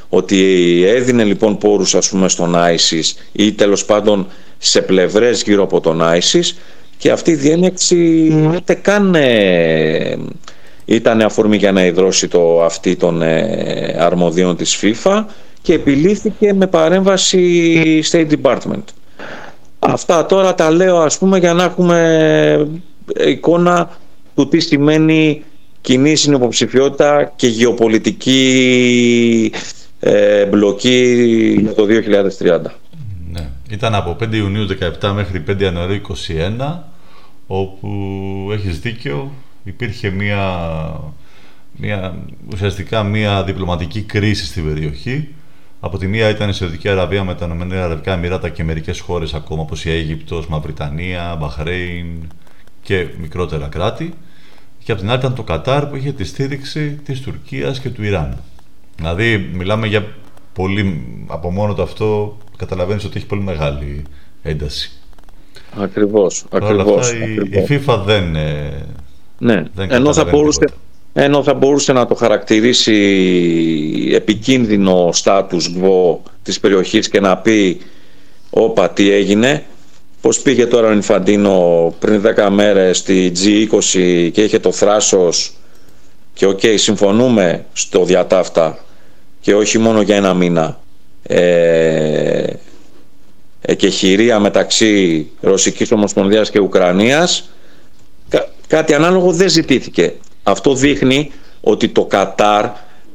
[0.10, 5.80] Ότι έδινε λοιπόν πόρους ας πούμε στον ISIS ή τέλος πάντων σε πλευρές γύρω από
[5.82, 6.52] τον ISIS
[6.98, 10.18] και αυτή η διένεξη ούτε καν ε,
[10.86, 15.24] ήταν αφορμή για να ιδρώσει το αυτή των ε, αρμοδίων της FIFA
[15.62, 18.84] και επιλύθηκε με παρέμβαση State Department.
[19.80, 22.68] Αυτά τώρα τα λέω ας πούμε για να έχουμε
[23.26, 23.98] εικόνα
[24.36, 25.44] του τι σημαίνει
[25.82, 29.52] κοινή συνυποψηφιότητα και γεωπολιτική
[30.00, 31.86] ε, μπλοκή για το
[32.40, 32.62] 2030.
[33.32, 33.50] Ναι.
[33.70, 34.68] Ήταν από 5 Ιουνίου
[35.02, 36.02] 17 μέχρι 5 Ιανουαρίου
[36.60, 36.78] 21
[37.48, 37.90] όπου
[38.52, 39.32] έχεις δίκιο
[39.64, 40.62] υπήρχε μια,
[41.76, 42.16] μια,
[42.54, 45.28] ουσιαστικά μια διπλωματική κρίση στην περιοχή
[45.80, 49.34] από τη μία ήταν η Σαουδική Αραβία με τα Ηνωμένα Αραβικά Εμμυράτα και μερικές χώρες
[49.34, 52.08] ακόμα όπως η Αίγυπτος, Μαυριτανία, Μπαχρέιν
[52.82, 54.14] και μικρότερα κράτη
[54.84, 58.04] και από την άλλη ήταν το Κατάρ που είχε τη στήριξη της Τουρκίας και του
[58.04, 58.38] Ιράν.
[59.00, 60.08] Δηλαδή μιλάμε για
[60.54, 64.04] πολύ, από μόνο το αυτό καταλαβαίνεις ότι έχει πολύ μεγάλη
[64.42, 64.92] ένταση.
[65.78, 67.12] Ακριβώς, ακριβώς.
[67.12, 68.24] Αυτά, Η, FIFA δεν,
[69.38, 69.64] ναι.
[69.74, 70.66] δεν ενώ θα μπορούσε,
[71.14, 72.94] ενώ θα μπορούσε να το χαρακτηρίσει
[74.14, 77.82] επικίνδυνο status quo της περιοχής και να πει
[78.50, 79.64] όπα τι έγινε
[80.22, 85.54] πως πήγε τώρα ο Ινφαντίνο πριν 10 μέρες στη G20 και είχε το θράσος
[86.34, 88.80] και οκ συμφωνούμε στο διά ταύτα
[89.40, 90.80] και όχι μόνο για ένα μήνα.
[91.24, 92.54] Ε,
[93.62, 97.50] εκεχηρία μεταξύ Ρωσικής Ομοσπονδίας και Ουκρανίας.
[98.68, 100.14] Κάτι ανάλογο δεν ζητήθηκε.
[100.44, 101.32] Αυτό δείχνει
[101.62, 102.66] ότι το Κατάρ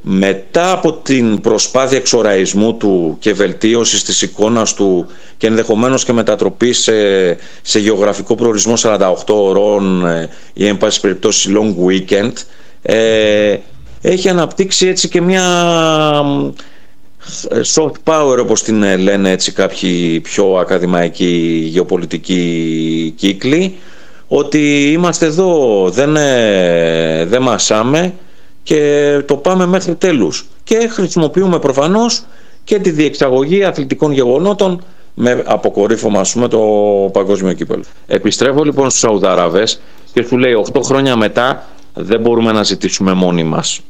[0.06, 5.06] μετά από την προσπάθεια εξωραϊσμού του και βελτίωσης της εικόνας του
[5.36, 6.92] και ενδεχομένως και μετατροπή σε,
[7.62, 12.32] σε γεωγραφικό προορισμό 48 ώρων ε, ή εν πάση περιπτώσει long weekend
[12.82, 13.56] ε,
[14.07, 15.42] έχει αναπτύξει έτσι και μια
[17.74, 23.76] soft power όπως την ε, λένε έτσι κάποιοι πιο ακαδημαϊκοί γεωπολιτικοί κύκλοι
[24.28, 28.14] ότι είμαστε εδώ, δεν, ε, δεν μασάμε
[28.62, 30.46] και το πάμε μέχρι τέλους.
[30.64, 32.24] Και χρησιμοποιούμε προφανώς
[32.64, 34.84] και τη διεξαγωγή αθλητικών γεγονότων
[35.14, 36.61] με αποκορύφωμα ας πούμε το
[37.12, 37.82] παγκόσμιο κύπελο.
[38.07, 39.80] Επιστρέφω λοιπόν στους Σαουδαραβές
[40.12, 43.80] και σου λέει 8 χρόνια μετά δεν μπορούμε να ζητήσουμε μόνοι μας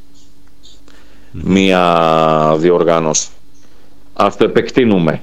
[1.43, 3.27] μία διοργάνωση.
[4.13, 5.21] Ας το επεκτείνουμε.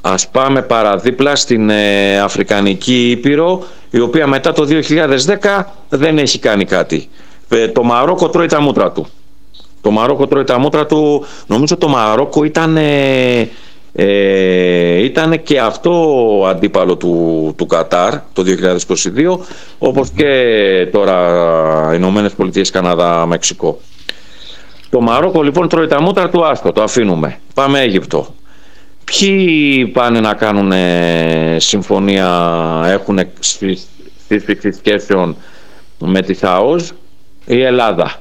[0.00, 4.66] Ας πάμε παραδίπλα στην ε, Αφρικανική Ήπειρο η οποία μετά το
[5.48, 7.08] 2010 δεν έχει κάνει κάτι.
[7.48, 9.06] Ε, το Μαρόκο τρώει τα μούτρα του.
[9.80, 11.24] Το Μαρόκο τρώει τα μούτρα του.
[11.46, 13.48] Νομίζω το Μαρόκο ήταν, ε,
[13.92, 15.92] ε, ήταν και αυτό
[16.48, 19.38] αντίπαλο του, του Κατάρ το 2022
[19.78, 20.26] όπως και
[20.92, 23.78] τώρα Ηνωμένες Πολιτείες, Καναδά, Μεξικό.
[24.90, 27.38] Το Μαρόκο λοιπόν τρώει τα μούτρα του, άστο, το αφήνουμε.
[27.54, 28.34] Πάμε Αίγυπτο.
[29.04, 30.72] Ποιοι πάνε να κάνουν
[31.56, 32.26] συμφωνία,
[32.86, 33.18] έχουν
[34.28, 35.36] σύσφυξη σχέσεων
[35.98, 36.92] με τη ΣΑΟΣ,
[37.46, 38.20] η Ελλάδα.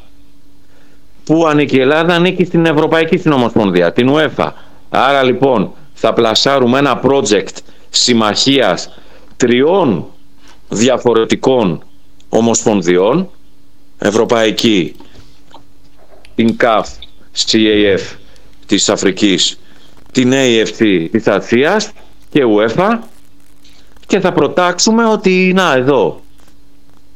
[1.23, 4.49] Πού ανήκει η Ελλάδα, ανήκει στην Ευρωπαϊκή Συνομοσπονδία, την UEFA.
[4.89, 7.57] Άρα λοιπόν θα πλασάρουμε ένα project
[7.89, 8.99] συμμαχίας
[9.37, 10.05] τριών
[10.69, 11.83] διαφορετικών
[12.29, 13.29] ομοσπονδιών,
[13.97, 14.95] Ευρωπαϊκή,
[16.39, 16.89] την ΚΑΦ,
[17.51, 17.99] CAF
[18.65, 19.59] της Αφρικής,
[20.11, 21.91] την AFC της Ασίας
[22.29, 22.97] και UEFA
[24.07, 26.21] και θα προτάξουμε ότι να εδώ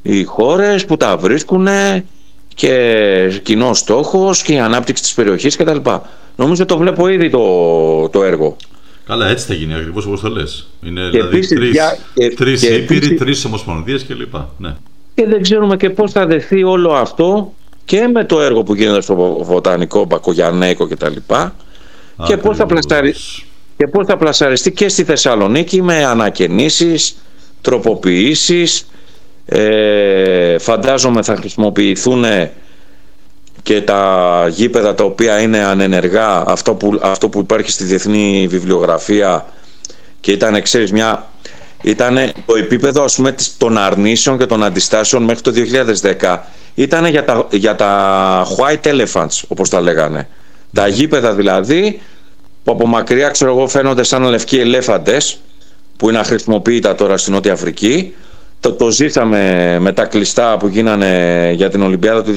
[0.01, 1.67] οι χώρες που τα βρίσκουν
[2.55, 5.89] και κοινό στόχος και η ανάπτυξη της περιοχής κτλ.
[6.35, 8.55] Νομίζω το βλέπω ήδη το, το έργο.
[9.05, 10.67] Καλά, έτσι θα γίνει ακριβώς όπως το λες.
[10.85, 11.97] Είναι και δηλαδή τρει για...
[12.35, 14.35] τρεις ήπειροι, τρεις ομοσπονδίες κλπ.
[14.57, 14.75] Ναι.
[15.15, 17.53] Και δεν ξέρουμε και πώς θα δεθεί όλο αυτό
[17.85, 21.15] και με το έργο που γίνεται στο Βοτανικό Μπακογιανέικο κτλ.
[22.25, 23.13] Και πώς θα, πλασαρι...
[23.77, 27.15] και πώς θα πλασαριστεί και στη Θεσσαλονίκη με ανακαινήσεις,
[27.61, 28.87] τροποποιήσεις,
[29.45, 32.25] ε, φαντάζομαι θα χρησιμοποιηθούν
[33.63, 39.45] και τα γήπεδα τα οποία είναι ανενεργά αυτό που, αυτό που υπάρχει στη διεθνή βιβλιογραφία
[40.19, 41.27] και ήταν ξέρεις μια
[41.83, 45.51] ήταν το επίπεδο ας πούμε των αρνήσεων και των αντιστάσεων μέχρι το
[46.21, 46.37] 2010
[46.75, 50.27] ήταν για τα, για τα white elephants όπως τα λέγανε.
[50.73, 52.01] Τα γήπεδα δηλαδή
[52.63, 55.37] που από μακριά ξέρω εγώ φαίνονται σαν λευκοί ελέφαντες
[55.97, 58.13] που είναι αχρησιμοποιητά τώρα στην Νότια Αφρική.
[58.59, 62.35] Το, το ζήσαμε με τα κλειστά που γίνανε για την Ολυμπιάδα του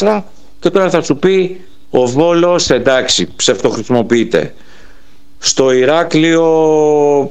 [0.00, 0.22] 2004
[0.60, 1.60] και τώρα θα σου πει
[1.90, 4.54] ο Βόλος εντάξει ψευτοχρησιμοποιείται
[5.44, 6.46] στο Ηράκλειο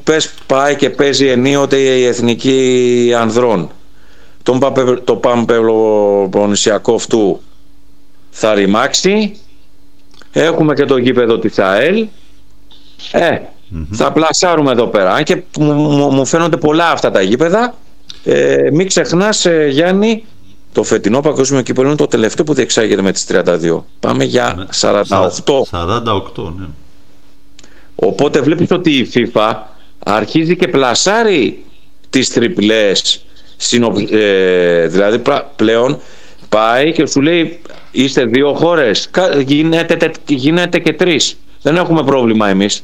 [0.04, 3.70] πες πάει και παίζει ενίοτε η Εθνική Ανδρών
[4.44, 7.42] τον παπε, το Παμπελοπονησιακό αυτού
[8.30, 9.36] θα ρημάξει
[10.32, 12.08] έχουμε και το γήπεδο της ΑΕΛ
[13.12, 13.40] ε,
[13.92, 15.74] θα πλασάρουμε εδώ πέρα και μου,
[16.12, 17.74] μου φαίνονται πολλά αυτά τα γήπεδα
[18.24, 20.26] ε, μην ξεχνάς, ε, Γιάννη,
[20.74, 23.82] το φετινό παγκόσμιο κύπελο είναι το τελευταίο που διεξάγεται με τις 32.
[24.00, 25.02] Πάμε για 48.
[25.72, 26.66] 48, ναι.
[28.06, 29.54] Οπότε βλέπεις ότι η FIFA
[30.00, 31.64] αρχίζει και πλασάρει
[32.10, 33.26] τις τριπλές
[34.12, 35.22] ε, δηλαδή
[35.56, 36.00] πλέον
[36.50, 39.10] πάει και σου λέει είστε δύο χώρες
[39.46, 42.84] γίνεται, γίνεται και τρεις δεν έχουμε πρόβλημα εμείς.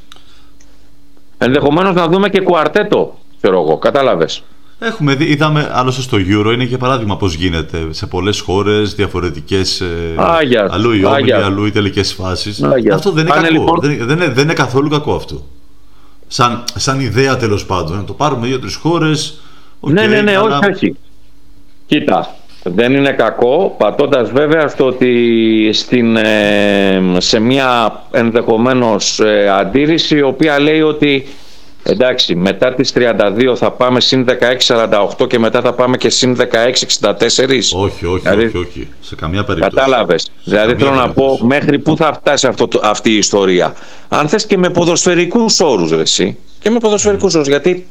[1.38, 4.44] Ενδεχομένως να δούμε και κουαρτέτο ξέρω εγώ, κατάλαβες
[4.82, 9.82] Έχουμε δει, είδαμε άλλωστε στο Euro, είναι και παράδειγμα πώς γίνεται σε πολλές χώρες, διαφορετικές,
[9.82, 10.16] ε,
[10.70, 12.64] αλλού οι όμιλοι, αλλού οι τελικές φάσεις.
[12.94, 13.80] Αυτό δεν είναι κακό, λοιπόν...
[13.82, 15.46] δεν, δεν, είναι, δεν είναι καθόλου κακό αυτό.
[16.28, 19.42] Σαν, σαν ιδέα τέλος πάντων, να το πάρουμε δύο-τρεις χώρες.
[19.82, 20.58] Okay, ναι, ναι, ναι, αλλά...
[20.58, 20.96] όχι, όχι.
[21.86, 30.18] Κοίτα, δεν είναι κακό, πατώντας βέβαια στο ότι στην, ε, σε μια ενδεχομένως ε, αντίρρηση
[30.18, 31.28] η οποία λέει ότι
[31.84, 34.26] Εντάξει, μετά τις 32 θα πάμε συν
[35.18, 36.42] 16-48 και μετά θα πάμε και συν 16-64.
[37.76, 38.88] Όχι, όχι, δηλαδή, όχι, όχι.
[39.02, 39.76] Σε καμία περίπτωση.
[39.76, 40.32] Κατάλαβες.
[40.44, 43.74] Δηλαδή θέλω να πω μέχρι πού θα φτάσει αυτό, αυτή η ιστορία.
[44.08, 46.38] Αν θες και με ποδοσφαιρικούς όρους, ρε, εσύ.
[46.60, 47.88] Και με ποδοσφαιρικούς όρους, γιατί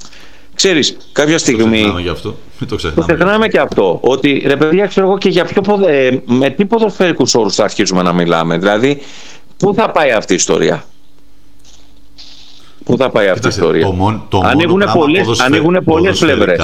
[0.54, 1.66] ξέρεις, κάποια στιγμή...
[1.70, 2.36] Το ξεχνάμε γι' αυτό.
[2.68, 3.06] το ξεχνάμε.
[3.06, 3.98] Το ξεχνάμε και αυτό.
[4.02, 6.22] Ότι, ρε παιδιά, ξέρω εγώ και για ποιο ποδε...
[6.24, 8.58] με τι ποδοσφαιρικούς όρους θα αρχίσουμε να μιλάμε.
[8.58, 9.00] Δηλαδή,
[9.56, 10.84] πού θα πάει αυτή η ιστορία;
[12.88, 16.60] Πού θα πάει αυτή η ιστορία; Το μόνο, το ανοίγουν πολλές, ανοίγουν πολλές πλευρές.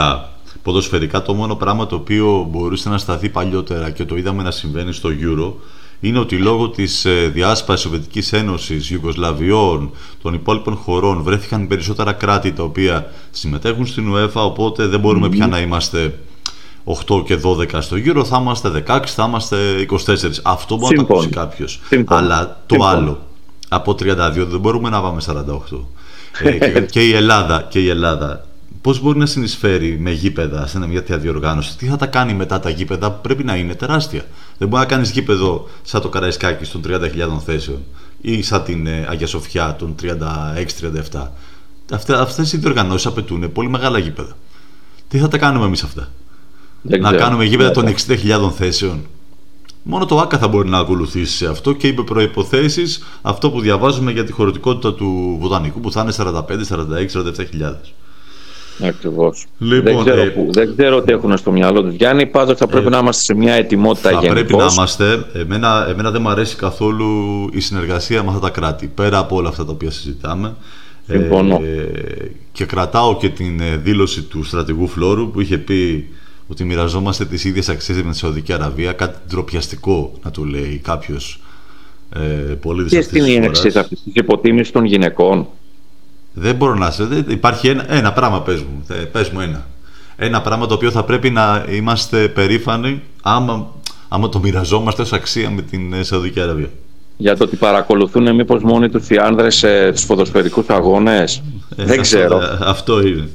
[0.62, 4.92] Ποδοσφαιρικά το μόνο πράγμα το οποίο μπορούσε να σταθεί παλιότερα και το είδαμε να συμβαίνει
[4.92, 5.52] στο Euro
[6.00, 9.90] είναι ότι λόγω της ε, διάσπασης Σοβιετικής Ένωσης, Ιουγκοσλαβιών,
[10.22, 15.46] των υπόλοιπων χωρών βρέθηκαν περισσότερα κράτη τα οποία συμμετέχουν στην UEFA οπότε δεν μπορούμε πια
[15.46, 16.18] να είμαστε
[17.06, 19.56] 8 και 12 στο γύρο, θα είμαστε 16, θα είμαστε
[19.90, 19.96] 24.
[20.42, 21.80] Αυτό μπορεί να το ακούσει κάποιος.
[22.06, 23.18] Αλλά το άλλο,
[23.68, 23.96] από 32
[24.34, 25.78] δεν μπορούμε να πάμε 48
[26.42, 28.44] ε, και, η Ελλάδα, και η Ελλάδα
[28.84, 32.60] πώς μπορεί να συνεισφέρει με γήπεδα σε μια τέτοια διοργάνωση, τι θα τα κάνει μετά
[32.60, 34.24] τα γήπεδα; Που πρέπει να είναι τεράστια.
[34.58, 37.82] Δεν μπορεί να κάνεις γήπεδο σαν το Καραϊσκάκι των 30.000 θέσεων
[38.20, 39.94] ή σαν την ε, Αγία Σοφιά των
[41.12, 41.26] 36-37.
[42.08, 44.36] Αυτές οι διοργανώσεις απαιτούν πολύ μεγάλα γήπεδα.
[45.08, 46.08] Τι θα τα κάνουμε εμείς αυτά;
[46.82, 49.06] να κάνουμε γήπεδα των 60.000 θέσεων;
[49.86, 52.82] Μόνο το ΆΚΑ θα μπορεί να ακολουθήσει σε αυτό και είπε προποθέσει
[53.22, 57.12] αυτό που διαβάζουμε για τη χωρητικότητα του βοτανικού που θα είναι 45, 46,
[57.60, 57.74] 47
[58.82, 59.46] Ακριβώς.
[59.58, 62.26] Λοιπόν, δεν, ξέρω ε, δεν ξέρω τι έχουν στο μυαλό τους Γιάννη.
[62.26, 64.32] Πάντως θα πρέπει ε, να είμαστε σε μια ετοιμότητα θα γενικώς.
[64.34, 65.24] πρέπει να είμαστε.
[65.32, 67.08] Εμένα, εμένα δεν μου αρέσει καθόλου
[67.52, 68.86] η συνεργασία με αυτά τα κράτη.
[68.94, 70.54] Πέρα από όλα αυτά τα οποία συζητάμε.
[71.06, 71.60] Συμφωνώ.
[71.64, 76.08] Ε, και κρατάω και την ε, δήλωση του στρατηγού Φλόρου που είχε πει
[76.48, 81.40] ότι μοιραζόμαστε τις ίδιες αξίες με τη Σαουδική Αραβία, κάτι ντροπιαστικό να του λέει κάποιος
[82.14, 82.18] ε,
[82.54, 85.46] πολίτης αυτής της είναι η αυτής της υποτίμησης των γυναικών.
[86.32, 87.24] Δεν μπορώ να σε.
[87.28, 88.86] Υπάρχει ένα, ένα πράγμα, πες μου.
[89.12, 89.66] Πες μου ένα.
[90.16, 93.70] Ένα πράγμα το οποίο θα πρέπει να είμαστε περήφανοι άμα,
[94.08, 96.70] άμα το μοιραζόμαστε ως αξία με την ε, Σαουδική Αραβία.
[97.16, 101.42] Για το ότι παρακολουθούν μήπως μόνοι τους οι άνδρες ε, τους ποδοσφαιρικούς αγώνες.
[101.76, 102.40] Ε, Δεν ξέρω.
[102.60, 103.28] Αυτό είναι.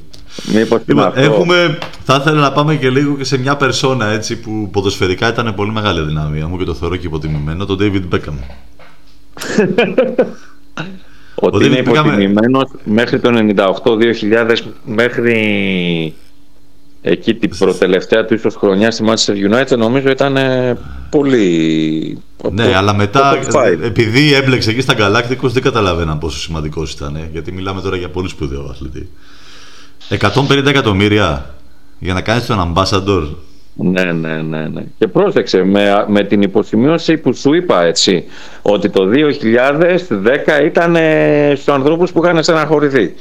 [0.44, 4.68] Μήπως λοιπόν, έχουμε, θα ήθελα να πάμε και λίγο και σε μια περσόνα έτσι που
[4.72, 8.34] ποδοσφαιρικά ήταν πολύ μεγάλη δυναμία μου και το θεωρώ και υποτιμημένο, τον David Beckham.
[11.40, 16.14] ότι είναι υποτιμημένος μέχρι το 98-2000 μέχρι
[17.02, 20.36] εκεί την προτελευταία του ίσως χρονιά στη Manchester United νομίζω ήταν
[21.10, 22.18] πολύ
[22.52, 23.38] ναι αλλά μετά
[23.82, 28.28] επειδή έμπλεξε εκεί στα Galacticos δεν καταλαβαίναν πόσο σημαντικός ήταν γιατί μιλάμε τώρα για πολύ
[28.28, 29.08] σπουδαίο αθλητή
[30.18, 31.54] 150 εκατομμύρια
[31.98, 33.34] για να κάνεις τον ambassador.
[33.74, 34.82] Ναι, ναι, ναι, ναι.
[34.98, 38.24] Και πρόσεξε, με, με την υποσημείωση που σου είπα έτσι,
[38.62, 39.08] ότι το
[40.60, 43.14] 2010 ήταν ε, στους ανθρώπους που είχαν στεναχωρηθεί.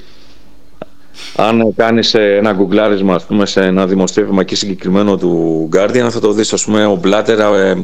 [1.36, 6.20] Αν κάνεις ε, ένα γκουγκλάρισμα, ας πούμε, σε ένα δημοσίευμα εκεί συγκεκριμένο του Guardian, θα
[6.20, 7.84] το δεις, ας πούμε, ο Μπλάτερ ε,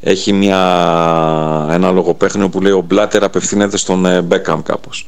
[0.00, 0.60] έχει μια,
[1.70, 5.06] ένα λογοπαίχνιο που λέει ο Μπλάτερ απευθύνεται στον Μπέκαμ κάπως.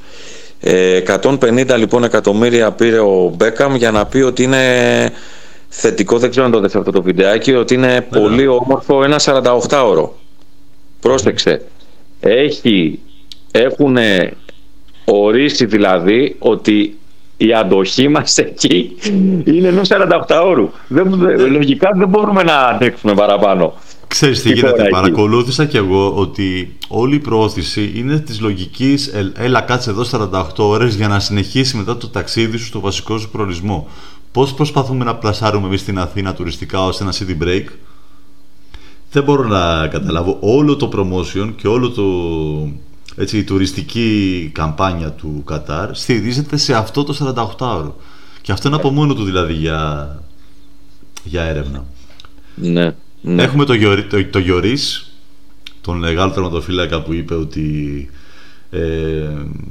[0.62, 4.58] 150 ε, λοιπόν εκατομμύρια πήρε ο Μπέκαμ για να πει ότι είναι
[5.68, 8.48] θετικό, δεν ξέρω αν το δες αυτό το βιντεάκι, ότι είναι ναι, πολύ ναι.
[8.48, 10.18] όμορφο ένα 48 ώρο.
[11.00, 11.62] Πρόσεξε.
[12.20, 12.98] Έχει,
[13.50, 13.96] έχουν
[15.04, 16.98] ορίσει δηλαδή ότι
[17.36, 18.96] η αντοχή μας εκεί
[19.44, 19.88] είναι ενός
[20.28, 20.70] 48 ώρου.
[20.88, 23.74] Δεν, λογικά δεν μπορούμε να αντέξουμε παραπάνω.
[24.10, 29.90] Ξέρεις τι γίνεται, παρακολούθησα κι εγώ ότι όλη η προώθηση είναι της λογικής έλα κάτσε
[29.90, 33.88] εδώ 48 ώρες για να συνεχίσει μετά το ταξίδι σου στο βασικό σου προορισμό.
[34.32, 37.64] Πώς προσπαθούμε να πλασάρουμε εμείς στην Αθήνα τουριστικά ως ένα city break;
[39.12, 42.04] Δεν μπορώ να καταλάβω όλο το promotion και όλο το
[43.16, 47.96] έτσι, η τουριστική καμπάνια του Κατάρ στηρίζεται σε αυτό το 48 ώρο.
[48.40, 50.22] Και αυτό είναι από μόνο του δηλαδή για,
[51.24, 51.84] για έρευνα.
[52.54, 52.94] Ναι.
[53.20, 53.42] Ναι.
[53.42, 55.12] Έχουμε το, Γιωρί, το, το Γιωρίς,
[55.80, 58.10] τον μεγάλο τερματοφύλακα που είπε ότι
[58.70, 58.80] ε,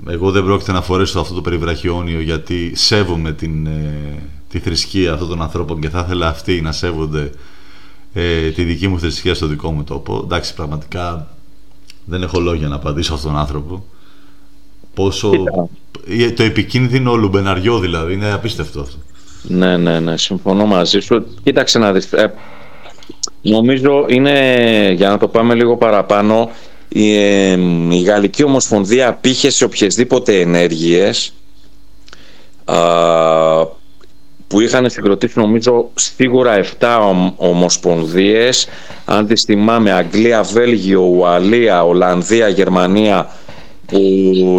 [0.10, 5.28] εγώ δεν πρόκειται να φορέσω αυτό το περιβραχιόνιο γιατί σέβομαι την, ε, τη θρησκεία αυτών
[5.28, 7.32] των ανθρώπων και θα ήθελα αυτοί να σέβονται
[8.14, 10.22] ε, τη δική μου θρησκεία στο δικό μου τόπο.
[10.24, 11.28] Εντάξει, πραγματικά
[12.06, 13.86] δεν έχω λόγια να απαντήσω αυτόν τον άνθρωπο.
[14.94, 15.32] Πόσο...
[16.08, 18.98] Ε, το επικίνδυνο λουμπεναριό δηλαδή, είναι απίστευτο αυτό.
[19.42, 21.26] Ναι, ναι, ναι, συμφωνώ μαζί σου.
[21.44, 22.34] Κοίταξε να δεις, ε,
[23.42, 26.50] Νομίζω είναι, για να το πάμε λίγο παραπάνω,
[26.90, 27.12] η,
[27.90, 31.34] η Γαλλική Ομοσπονδία πήχε σε οποιασδήποτε ενέργειες
[34.48, 36.88] που είχαν συγκροτήσει νομίζω σίγουρα 7
[37.36, 38.68] ομοσπονδίες.
[39.06, 43.30] Αν τις θυμάμαι Αγγλία, Βέλγιο, Ουαλία, Ολλανδία, Γερμανία
[43.86, 44.00] που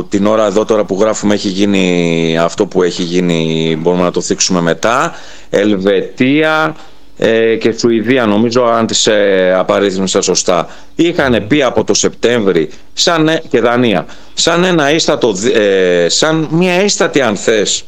[0.09, 4.21] την ώρα εδώ τώρα που γράφουμε έχει γίνει αυτό που έχει γίνει μπορούμε να το
[4.21, 5.15] θίξουμε μετά.
[5.51, 6.77] Ελβετία
[7.23, 13.29] ε, και Σουηδία νομίζω αν τις ε, απαρίθμησα σωστά είχαν πει από το Σεπτέμβρη σαν,
[13.29, 17.85] ε, και Δανία σαν ένα ίστατο ε, σαν μια ίστατη αν θες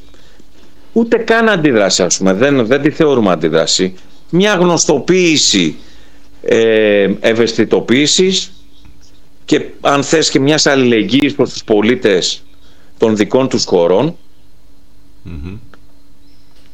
[0.93, 3.95] ούτε καν αντίδραση ας πούμε δεν, δεν τη θεωρούμε αντίδραση
[4.31, 5.77] μια γνωστοποίηση
[6.43, 8.53] ε, ευαισθητοποίησης
[9.45, 12.43] και αν θες και μιας αλληλεγγύης προς τους πολίτες
[12.99, 14.17] των δικών τους χωρων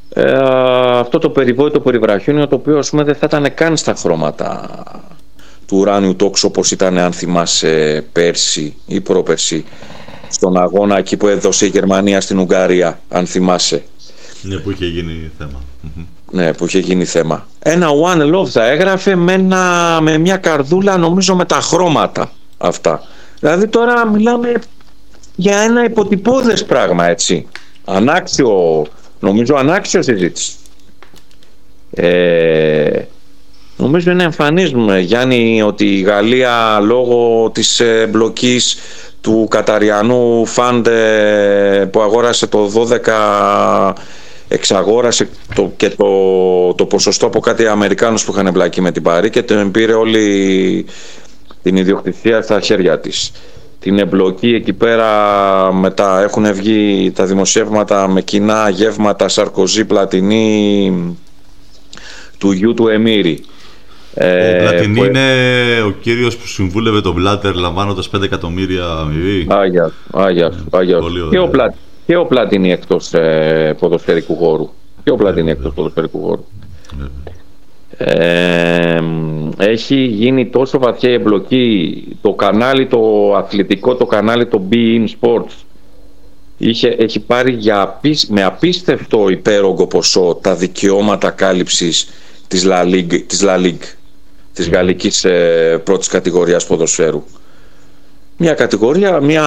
[0.09, 0.33] ε,
[0.99, 4.71] αυτό το περιβόητο περιβραχιόνιο το οποίο ας πούμε δεν θα ήταν καν στα χρώματα
[5.67, 9.65] του ουράνιου τόξου όπως ήταν αν θυμάσαι πέρσι ή πρόπερσι
[10.29, 13.83] στον αγώνα εκεί που έδωσε η Γερμανία στην Ουγγαρία αν θυμάσαι
[14.43, 15.63] ναι που είχε γίνει θέμα
[16.31, 19.39] ναι που είχε γίνει θέμα ένα One Love θα έγραφε με,
[20.01, 23.03] με μια καρδούλα νομίζω με τα χρώματα αυτά.
[23.41, 24.55] Δηλαδή τώρα μιλάμε
[25.37, 27.47] για ένα υποτυπώδες πράγμα έτσι.
[27.85, 28.87] Ανάξιο,
[29.21, 30.53] νομίζω ανάξιο συζήτηση.
[31.91, 33.03] Ε,
[33.77, 38.79] νομίζω είναι εμφανής Γιάννη ότι η Γαλλία λόγω της εμπλοκής
[39.21, 40.89] του Καταριανού Φαντ
[41.91, 42.73] που αγόρασε το
[43.05, 43.93] 12
[44.49, 49.31] εξαγόρασε το, και το, το ποσοστό από κάτι Αμερικάνους που είχαν εμπλακεί με την Παρή
[49.31, 50.87] και τον πήρε όλη
[51.63, 53.33] την ιδιοκτησία στα χέρια της.
[53.81, 61.17] Την εμπλοκή εκεί πέρα μετά έχουν βγει τα δημοσιεύματα με κοινά γεύματα Σαρκοζή Πλατινή
[62.39, 63.45] του γιου του Εμμύρη.
[64.15, 65.23] Ο ε, Πλατινή είναι
[65.87, 69.47] ο κύριος που συμβούλευε τον Μπλάτερ λαμβάνοντας 5 εκατομμύρια αμοιβή.
[69.51, 71.05] Άγιας, άγιας, άγιας.
[71.31, 71.75] Και, ο Πλα...
[72.07, 74.71] και ο Πλατινή εκτός ε, ποδοσφαιρικού χώρου.
[75.05, 76.45] Και ο Πλατινή εκτός ποδοσφαιρικού χώρου
[79.59, 85.07] έχει γίνει τόσο βαθιά η εμπλοκή το κανάλι το αθλητικό το κανάλι το Be In
[85.21, 85.53] Sports
[86.59, 92.09] είχε, έχει πάρει για, με απίστευτο υπέρογκο ποσό τα δικαιώματα κάλυψης
[92.49, 93.97] της La Ligue της, La Ligue,
[94.53, 97.25] της γαλλικής ε, πρώτης κατηγορίας ποδοσφαίρου.
[98.37, 99.43] Μια κατηγορία μια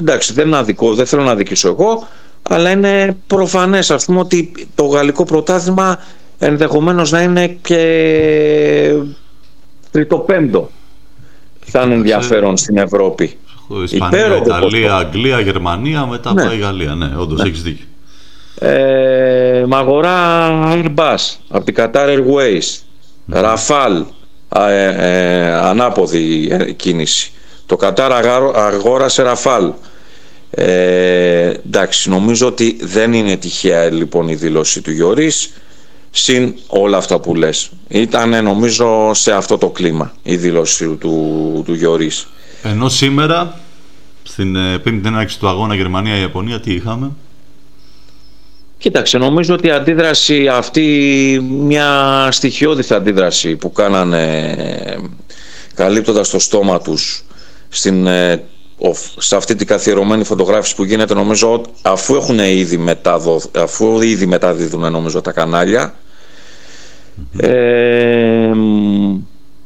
[0.00, 2.08] εντάξει δεν, αδικό, δεν θέλω να αδικήσω εγώ
[2.42, 5.98] αλλά είναι προφανές ας πούμε ότι το γαλλικό πρωτάθλημα
[6.42, 8.94] ενδεχομένως να είναι και
[9.90, 10.70] τριτοπέμπτο
[11.66, 13.36] σαν ενδιαφέρον στην Ευρώπη.
[13.84, 16.44] Ισπανία, Ιταλία, Αγγλία, Γερμανία, μετά ναι.
[16.44, 16.94] πάει η Γαλλία.
[16.94, 17.48] Ναι, όντως, ναι.
[17.48, 17.84] έχεις δίκιο.
[18.58, 22.78] Ε, μαγορά Airbus από την Qatar Airways.
[23.28, 24.04] Ραφάλ,
[24.56, 27.32] ε, ε, ανάποδη κίνηση.
[27.66, 28.10] Το Qatar
[28.54, 29.72] αγόρασε Ραφάλ.
[30.50, 35.52] Ε, εντάξει, νομίζω ότι δεν είναι τυχαία λοιπόν η δήλωση του Γιωρίς
[36.14, 37.70] συν όλα αυτά που λες.
[37.88, 42.26] Ήταν νομίζω σε αυτό το κλίμα η δήλωση του, του Γιωρίς.
[42.62, 43.60] Ενώ σήμερα
[44.22, 47.10] στην ε, πέμπτη έναρξη του αγώνα Γερμανία-Ιαπωνία τι είχαμε;
[48.78, 54.56] Κοίταξε, νομίζω ότι η αντίδραση αυτή, μια στοιχειώδης αντίδραση που κάνανε
[55.74, 57.24] καλύπτοντας το στόμα τους
[57.68, 58.44] στην, ε,
[59.18, 64.92] σε αυτή την καθιερωμένη φωτογράφηση που γίνεται νομίζω αφού έχουν ήδη, μεταδο, αφού ήδη μεταδίδουν
[64.92, 65.94] νομίζω τα κανάλια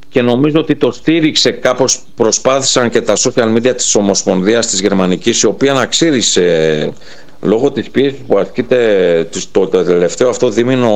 [0.09, 5.43] και νομίζω ότι το στήριξε κάπως προσπάθησαν και τα social media της Ομοσπονδίας της Γερμανικής
[5.43, 6.93] η οποία να ξύρισε
[7.41, 10.95] λόγω της πίεσης που ασκείται το τελευταίο αυτό δίμηνο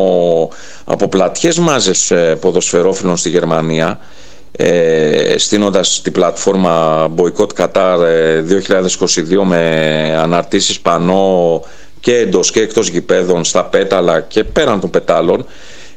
[0.84, 3.98] από πλατιές μάζες ε, ποδοσφαιρόφιλων στη Γερμανία
[4.52, 11.62] ε, στείνοντας την πλατφόρμα Boycott Qatar 2022 ε, με αναρτήσεις πανό
[12.00, 15.46] και εντός και εκτός γηπέδων στα πέταλα και πέραν των πετάλων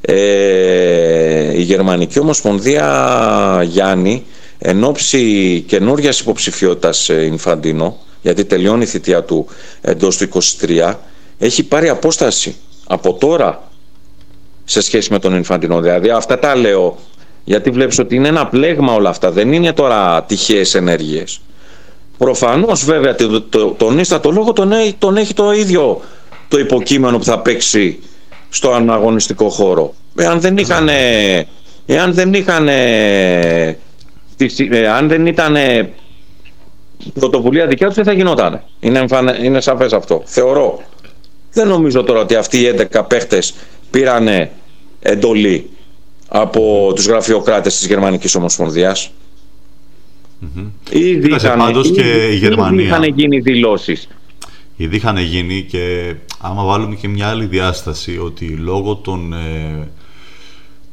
[0.05, 4.25] ε, η Γερμανική Ομοσπονδία Γιάννη
[4.59, 9.47] εν ώψη καινούργια υποψηφιότητας Ινφαντίνο γιατί τελειώνει η θητεία του
[9.81, 10.29] εντός του
[10.61, 10.93] 23
[11.37, 12.55] έχει πάρει απόσταση
[12.87, 13.71] από τώρα
[14.63, 15.81] σε σχέση με τον Ινφαντίνο.
[15.81, 16.97] Δηλαδή αυτά τα λέω
[17.43, 21.41] γιατί βλέπεις ότι είναι ένα πλέγμα όλα αυτά δεν είναι τώρα τυχαίες ενέργειες.
[22.17, 23.15] Προφανώς βέβαια
[23.77, 26.01] τον ίστατο λόγο τον, τον έχει το ίδιο
[26.47, 27.99] το υποκείμενο που θα παίξει
[28.53, 29.93] στο αναγωνιστικό χώρο.
[30.15, 30.89] Εάν δεν είχαν,
[31.85, 32.69] εάν δεν είχαν,
[34.95, 35.55] αν δεν ήταν
[37.13, 38.61] πρωτοβουλία δικιά τους δεν θα γινόταν.
[38.79, 39.05] Είναι,
[39.43, 40.21] είναι σαφές αυτό.
[40.25, 40.81] Θεωρώ.
[41.53, 43.53] Δεν νομίζω τώρα ότι αυτοί οι 11 παίχτες
[43.91, 44.49] πήραν
[44.99, 45.69] εντολή
[46.27, 49.11] από τους γραφειοκράτες της Γερμανικής Ομοσπονδίας.
[50.41, 50.65] Mm-hmm.
[50.89, 52.85] Ήδη είχαν, και η Γερμανία.
[52.85, 54.07] είχαν γίνει δηλώσεις.
[54.75, 59.87] Ήδη είχαν γίνει και άμα βάλουμε και μια άλλη διάσταση ότι λόγω των, ε,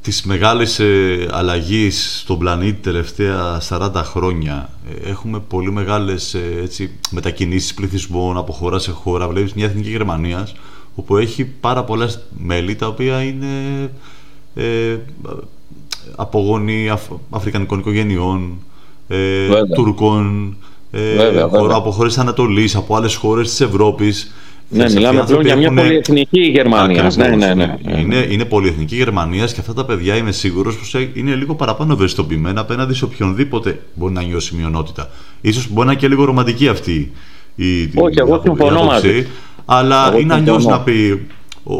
[0.02, 4.70] της μεγάλης ε, αλλαγής στον πλανήτη τελευταία 40 χρόνια.
[5.04, 9.28] Ε, έχουμε πολύ μεγάλες ε, έτσι, μετακινήσεις πληθυσμών από χώρα σε χώρα.
[9.28, 10.54] Βλέπεις μια εθνική Γερμανίας
[10.94, 13.90] όπου έχει πάρα πολλές μέλη τα οποία είναι
[14.54, 14.96] ε,
[16.16, 18.58] απογόνοι Αφ, Αφρικανικών οικογενειών,
[19.08, 19.48] ε,
[20.90, 24.32] Τουρκών, ε, από χώρες Ανατολής, από άλλες χώρες της Ευρώπης
[24.72, 27.10] ναι, μιλάμε πλέον για μια πολυεθνική Γερμανία.
[27.16, 31.34] Ναι, ναι, ναι, Είναι, είναι πολυεθνική Γερμανία και αυτά τα παιδιά είμαι σίγουρος πως είναι
[31.34, 35.10] λίγο παραπάνω ευαισθητοποιημένα απέναντι σε οποιονδήποτε μπορεί να νιώσει μειονότητα.
[35.52, 37.12] σω μπορεί να είναι και λίγο ρομαντική αυτή
[37.54, 39.26] η Όχι, εγώ συμφωνώ μαζί.
[39.64, 41.26] Αλλά εγώ είναι αλλιώς να πει.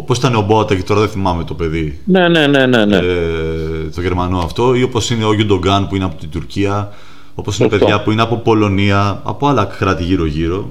[0.06, 2.00] Πώς ήταν ο Μπότα και τώρα δεν θυμάμαι το παιδί.
[2.04, 2.66] Ναι, ναι, ναι.
[2.66, 2.96] ναι, ναι.
[2.96, 4.74] Ε, το Γερμανό αυτό.
[4.74, 6.92] Ή όπως είναι ο Γιουντογκάν που είναι από την Τουρκία.
[7.40, 10.70] Όπως είναι παιδιά που είναι από Πολωνία, από άλλα κράτη γύρω-γύρω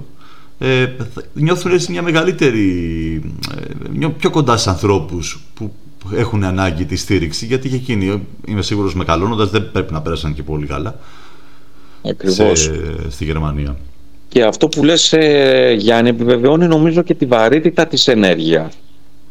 [0.60, 0.88] ε,
[1.34, 2.66] νιώθουν έτσι μια μεγαλύτερη,
[4.02, 5.72] ε, πιο κοντά στους ανθρώπους που
[6.16, 10.44] έχουν ανάγκη τη στήριξη, γιατί και εκείνοι, είμαι σίγουρος μεγαλώνοντας, δεν πρέπει να πέρασαν και
[10.44, 11.00] πολύ καλά
[12.10, 12.72] Ακριβώς.
[13.10, 13.78] στη Γερμανία.
[14.28, 18.74] Και αυτό που λες, ε, Γιάννη, επιβεβαιώνει νομίζω και τη βαρύτητα της ενέργειας.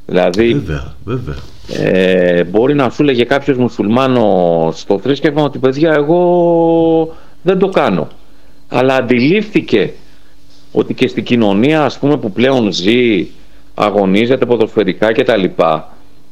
[0.07, 1.37] Δηλαδή, βέβαια, βέβαια.
[1.73, 8.09] Ε, μπορεί να σου λέγε κάποιος μουσουλμάνος στο θρήσκευμα ότι παιδιά εγώ δεν το κάνω.
[8.69, 9.93] Αλλά αντιλήφθηκε
[10.73, 13.27] ότι και στην κοινωνία ας πούμε που πλέον ζει,
[13.75, 15.45] αγωνίζεται ποδοσφαιρικά κτλ.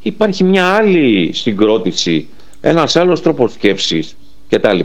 [0.02, 2.28] Υπάρχει μια άλλη συγκρότηση,
[2.60, 4.16] ένας άλλος τρόπος σκέψης
[4.48, 4.80] κτλ.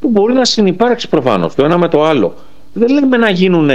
[0.00, 2.34] που μπορεί να συνεπάρξει προφανώς το ένα με το άλλο.
[2.72, 3.70] Δεν λέμε να γίνουν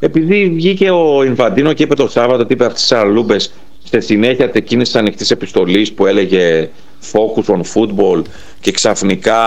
[0.00, 3.52] επειδή βγήκε ο Ινφαντίνο και είπε το Σάββατο ότι είπε αυτές τις αραλούμπες
[3.84, 6.68] στη συνέχεια εκείνη τη ανοιχτή επιστολή που έλεγε
[7.12, 8.22] Focus on Football
[8.60, 9.42] και ξαφνικά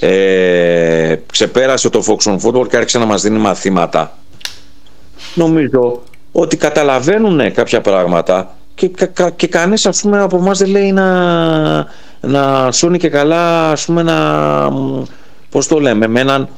[0.00, 4.18] ε, ξεπέρασε το Fox on Football και άρχισε να μας δίνει μαθήματα.
[5.34, 10.92] Νομίζω ότι καταλαβαίνουν κάποια πράγματα και, κα, και κανείς ας πούμε από εμάς δεν λέει
[10.92, 11.06] να,
[12.20, 14.68] να σώνει και καλά ας πούμε να
[15.50, 16.48] πώς το λέμε με έναν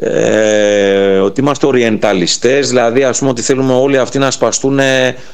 [0.00, 4.80] ε, ότι είμαστε οριενταλιστές δηλαδή ας πούμε ότι θέλουμε όλοι αυτοί να σπαστούν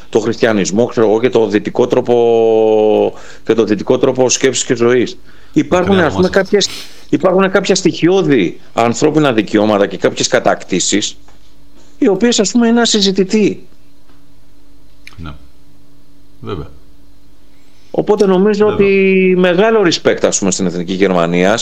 [0.08, 5.18] το χριστιανισμό ξέρω εγώ, και το δυτικό τρόπο και το δυτικό τρόπο σκέψης και ζωής
[5.56, 6.68] Υπάρχουν, ας πούμε, κάποιες,
[7.08, 11.16] υπάρχουν κάποια στοιχειώδη ανθρώπινα δικαιώματα και κάποιες κατακτήσεις
[11.98, 13.66] οι οποίες ας πούμε είναι ασυζητητοί.
[15.16, 15.30] Ναι.
[16.40, 16.68] Βέβαια.
[17.90, 18.84] Οπότε νομίζω ότι
[19.36, 21.58] μεγάλο respect ας πούμε στην Εθνική Γερμανία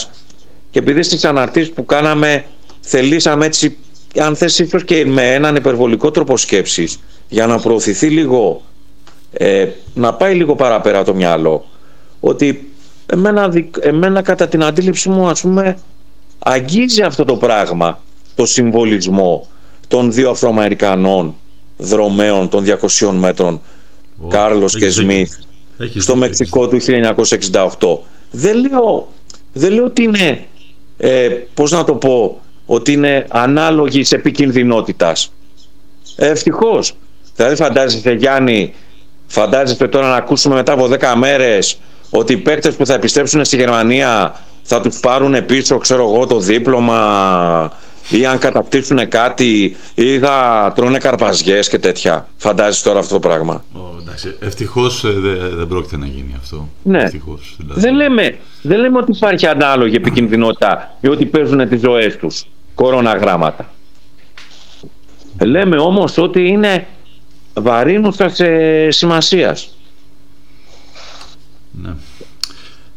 [0.71, 2.45] και επειδή στις αναρτήσεις που κάναμε
[2.81, 3.77] θελήσαμε έτσι
[4.19, 8.61] αν θες ίσως και με έναν υπερβολικό τρόπο σκέψης για να προωθηθεί λίγο
[9.31, 11.65] ε, να πάει λίγο παραπέρα το μυαλό
[12.19, 12.69] ότι
[13.05, 15.77] εμένα, εμένα κατά την αντίληψή μου ας πούμε
[16.39, 17.99] αγγίζει αυτό το πράγμα
[18.35, 19.47] το συμβολισμό
[19.87, 21.35] των δύο Αφροαμερικανών
[21.77, 22.65] δρομέων των
[22.99, 23.61] 200 μέτρων
[24.25, 25.33] oh, Κάρλος και Σμιθ
[25.97, 26.77] στο Μεξικό του
[27.51, 27.97] 1968
[28.31, 29.07] δεν λέω,
[29.53, 30.45] δεν λέω ότι είναι
[30.97, 35.31] ε, πώς να το πω ότι είναι ανάλογης επικινδυνότητας
[36.15, 36.93] ευτυχώς.
[37.35, 38.73] Δηλαδή φαντάζεστε Γιάννη
[39.27, 41.77] φαντάζεστε τώρα να ακούσουμε μετά από 10 μέρες
[42.09, 46.39] ότι οι παίκτες που θα επιστρέψουν στη Γερμανία θα τους πάρουν πίσω ξέρω εγώ το
[46.39, 47.71] δίπλωμα
[48.09, 52.27] ή αν καταπτύσσουν κάτι ή θα τρώνε καρπαζιές και τέτοια.
[52.37, 53.63] Φαντάζεσαι τώρα αυτό το πράγμα.
[53.73, 54.35] Oh, εντάξει.
[54.39, 55.09] Ευτυχώς ε,
[55.55, 56.69] δεν πρόκειται να γίνει αυτό.
[56.83, 57.01] Ναι.
[57.01, 57.79] Ευτυχώς, δηλαδή.
[57.79, 62.45] δεν, λέμε, δεν λέμε ότι υπάρχει ανάλογη επικινδυνότητα ή ότι παίζουν τις ζωές τους
[62.75, 63.69] κοροναγράμματα.
[65.43, 66.87] Λέμε όμως ότι είναι
[67.53, 68.47] βαρύνουσα σε
[68.91, 69.74] σημασίας.
[71.81, 71.93] Ναι.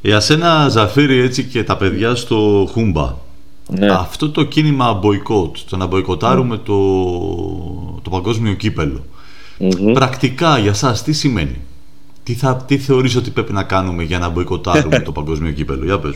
[0.01, 3.15] Για σένα Ζαφύρι έτσι και τα παιδιά στο Χούμπα
[3.69, 3.87] ναι.
[3.91, 6.61] Αυτό το κίνημα boycott, το να μποϊκοτάρουμε mm.
[6.65, 8.57] το, το παγκόσμιο
[9.93, 11.61] πρακτικά για σας τι σημαίνει;
[12.23, 15.99] Τι, θα, τι θεωρείς ότι πρέπει να κάνουμε για να μποϊκοτάρουμε το παγκόσμιο κύπελο; Για
[15.99, 16.15] πες.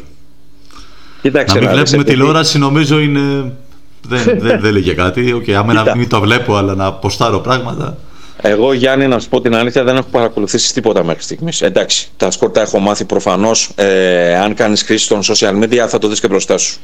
[1.22, 3.52] Κοίταξε, να μην βλέπουμε τηλεόραση νομίζω είναι...
[4.08, 5.34] δεν, δεν, δεν λέγε κάτι.
[5.36, 7.98] Okay, άμα να μην το βλέπω αλλά να ποστάρω πράγματα.
[8.40, 11.62] Εγώ, Γιάννη, να σου πω την αλήθεια, δεν έχω παρακολουθήσει τίποτα μέχρι στιγμής.
[11.62, 13.70] Εντάξει, τα σκόρτα έχω μάθει προφανώς.
[13.74, 16.80] Ε, αν κάνεις χρήση των social media, θα το δεις και μπροστά σου.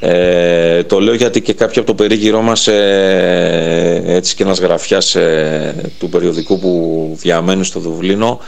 [0.00, 5.14] Ε, το λέω γιατί και κάποιοι από το περίγυρό μας ε, έτσι και ένας γραφιάς
[5.14, 8.40] ε, του περιοδικού που διαμένει στο Δουβλίνο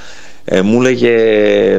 [0.44, 1.14] ε, μου έλεγε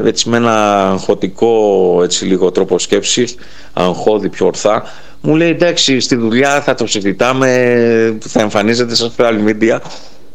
[0.04, 3.34] έτσι με ένα αγχωτικό έτσι λίγο τρόπο σκέψης
[3.72, 4.82] αγχώδη πιο ορθά
[5.20, 9.78] μου λέει εντάξει στη δουλειά θα το συζητάμε θα εμφανίζεται στα social media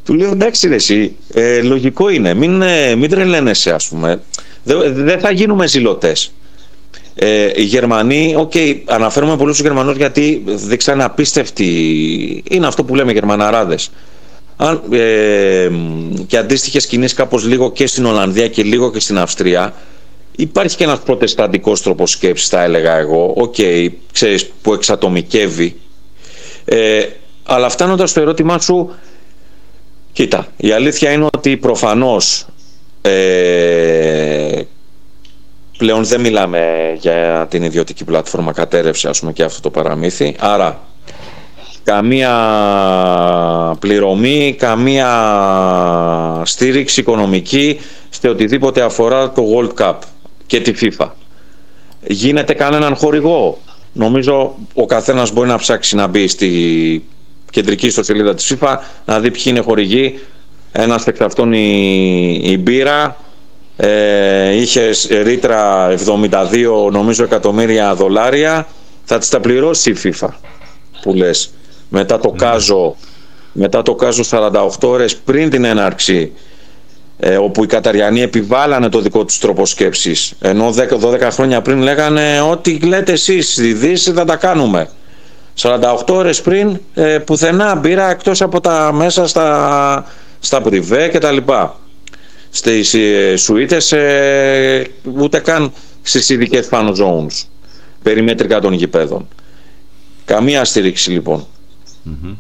[0.05, 2.34] του λέω εντάξει ρε εσύ ε, λογικό είναι.
[2.34, 2.63] Μην,
[2.97, 4.21] μην τρελαίνεσαι ας πούμε.
[4.93, 6.32] Δεν θα γίνουμε ζηλωτές
[7.15, 12.95] ε, οι Γερμανοί, OK, okay, αναφέρομαι πολλούς τους Γερμανούς γιατί δείξαν απίστευτη, είναι αυτό που
[12.95, 13.91] λέμε Γερμαναράδες.
[14.64, 15.70] Αν, ε,
[16.28, 19.74] και αντίστοιχες κινήσεις κάπως λίγο και στην Ολλανδία και λίγο και στην Αυστρία
[20.36, 25.76] υπάρχει και ένας προτεσταντικός τρόπος σκέψης θα έλεγα εγώ, OK, okay, ξέρεις που εξατομικεύει.
[26.66, 27.05] Ε,
[27.43, 28.95] αλλά φτάνοντας στο ερώτημά σου
[30.12, 32.45] κοίτα, η αλήθεια είναι ότι προφανώς
[33.01, 34.62] ε,
[35.78, 40.36] πλέον δεν μιλάμε για την ιδιωτική πλατφόρμα κατέρρευσε ας πούμε και αυτό το παραμύθι.
[40.39, 40.80] Άρα
[41.84, 42.32] καμία
[43.79, 45.11] πληρωμή, καμία
[46.45, 47.79] στήριξη οικονομική
[48.09, 49.95] σε οτιδήποτε αφορά το World Cup
[50.45, 51.07] και τη FIFA.
[52.07, 53.57] Γίνεται κανέναν χορηγό.
[53.93, 57.03] Νομίζω ο καθένας μπορεί να ψάξει να μπει στη
[57.51, 58.75] κεντρική ιστοσελίδα της FIFA
[59.05, 60.19] να δει ποιοι είναι χορηγοί.
[60.71, 63.17] Ένας εξ αυτών η, η Μπύρα
[63.77, 64.89] ε, είχε
[65.23, 65.89] ρήτρα
[66.88, 68.67] 72 νομίζω εκατομμύρια δολάρια
[69.03, 70.27] θα τις τα πληρώσει η FIFA
[71.01, 71.53] που λες
[71.93, 72.37] μετά το, ναι.
[72.37, 72.95] κάζο,
[73.51, 76.31] μετά το κάζο 48 ώρες πριν την έναρξη
[77.17, 82.41] ε, όπου οι Καταριανοί επιβάλλανε το δικό τους τρόπο σκέψης ενώ 10-12 χρόνια πριν λέγανε
[82.41, 84.89] ό,τι λέτε εσείς στη Δύση θα τα κάνουμε
[85.59, 90.05] 48 ώρες πριν ε, πουθενά μπήρα εκτός από τα μέσα στα,
[90.39, 91.79] στα πριβέ και τα λοιπά.
[92.49, 94.87] Στις ε, σουίτες ε,
[95.17, 97.45] ούτε καν στις ειδικές fan zones
[98.03, 99.27] περιμέτρικα των γηπέδων.
[100.25, 101.47] Καμία στήριξη λοιπόν
[102.06, 102.36] Mm-hmm.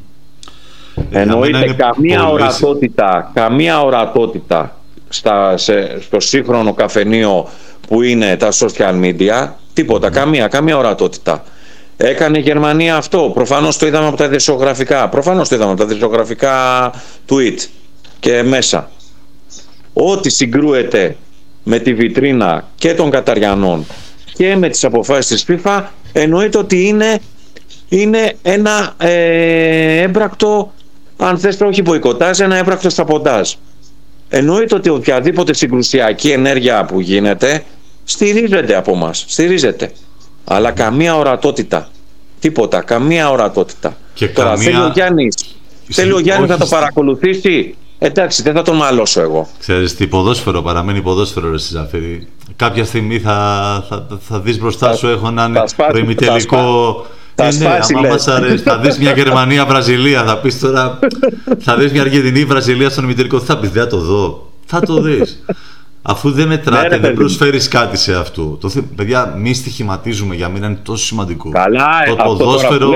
[1.11, 4.75] Εννοείται καμία ορατότητα, καμία ορατότητα
[5.09, 5.57] στα,
[5.99, 7.49] στο σύγχρονο καφενείο
[7.87, 11.43] που είναι τα social media, τίποτα, καμία, καμία ορατότητα.
[11.97, 13.31] Έκανε η Γερμανία αυτό.
[13.33, 15.09] Προφανώς το είδαμε από τα δισογραφικά.
[15.09, 16.89] Προφανώς το είδαμε από τα δισογραφικά
[17.29, 17.57] tweet
[18.19, 18.89] και μέσα.
[19.93, 21.15] Ό,τι συγκρούεται
[21.63, 23.85] με τη βιτρίνα και των Καταριανών
[24.33, 25.83] και με τις αποφάσεις της FIFA
[26.13, 27.19] εννοείται ότι είναι
[27.91, 30.73] είναι ένα ε, έμπρακτο,
[31.17, 33.51] αν θες το όχι μποϊκοτάζ, ένα έμπρακτο σταποντάζ.
[34.29, 37.63] Εννοείται ότι οποιαδήποτε συγκρουσιακή ενέργεια που γίνεται
[38.03, 39.91] στηρίζεται από μας, στηρίζεται.
[40.43, 41.89] Αλλά καμία ορατότητα.
[42.39, 43.97] Τίποτα, καμία ορατότητα.
[44.13, 44.63] Και Τώρα καμία...
[44.63, 45.35] θέλει ο Γιάννης,
[45.89, 47.75] θέλει ο Γιάννης να το παρακολουθήσει.
[47.99, 49.47] Εντάξει, δεν θα τον μαλώσω εγώ.
[49.59, 52.27] Ξέρεις τι, ποδόσφαιρο παραμένει ποδόσφαιρο ρε Συζαφίδη.
[52.55, 57.05] Κάποια στιγμή θα, θα, θα δεις μπροστά σου έχω έναν προημιτελικό
[57.41, 60.99] θα ε, σπάσει, ναι, μας αρέσει, θα δεις μια Γερμανία-Βραζιλία, θα πεις τώρα,
[61.59, 64.51] θα δεις μια Αργεντινή-Βραζιλία στον ημιτελικό, θα πεις, δεν θα το δω.
[64.65, 65.43] Θα το δεις.
[66.01, 68.57] Αφού δεν μετράτε, ναι, δεν προσφέρεις κάτι σε αυτό.
[68.61, 71.49] Το παιδιά, μη στοιχηματίζουμε για μένα είναι τόσο σημαντικό.
[71.49, 72.91] Καλά, το ποδόσφαιρο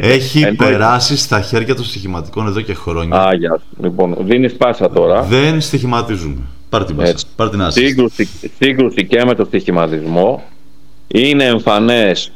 [0.00, 3.20] έχει περάσει στα χέρια των στοιχηματικών εδώ και χρόνια.
[3.20, 5.22] Α, γεια Λοιπόν, δίνεις πάσα τώρα.
[5.22, 6.40] Δεν στοιχηματίζουμε.
[6.68, 7.14] Πάρ την πάσα.
[7.36, 8.28] Πάρ την σύγκρουση,
[8.58, 10.42] σύγκρουση και με το στοιχηματισμό
[11.06, 12.32] είναι εμφανές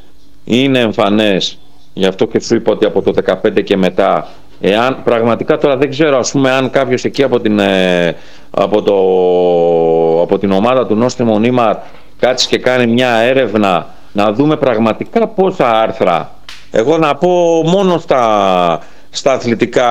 [0.47, 1.57] είναι εμφανές.
[1.93, 4.27] Γι' αυτό και σου είπα ότι από το 2015 και μετά
[4.61, 8.15] εάν πραγματικά τώρα δεν ξέρω ας πούμε αν κάποιος εκεί από την, ε,
[8.51, 11.81] από το, από την ομάδα του Νόστε Μονίμα
[12.19, 16.31] κάτσει και κάνει μια έρευνα να δούμε πραγματικά πόσα άρθρα.
[16.71, 18.79] Εγώ να πω μόνο στα,
[19.09, 19.89] στα αθλητικά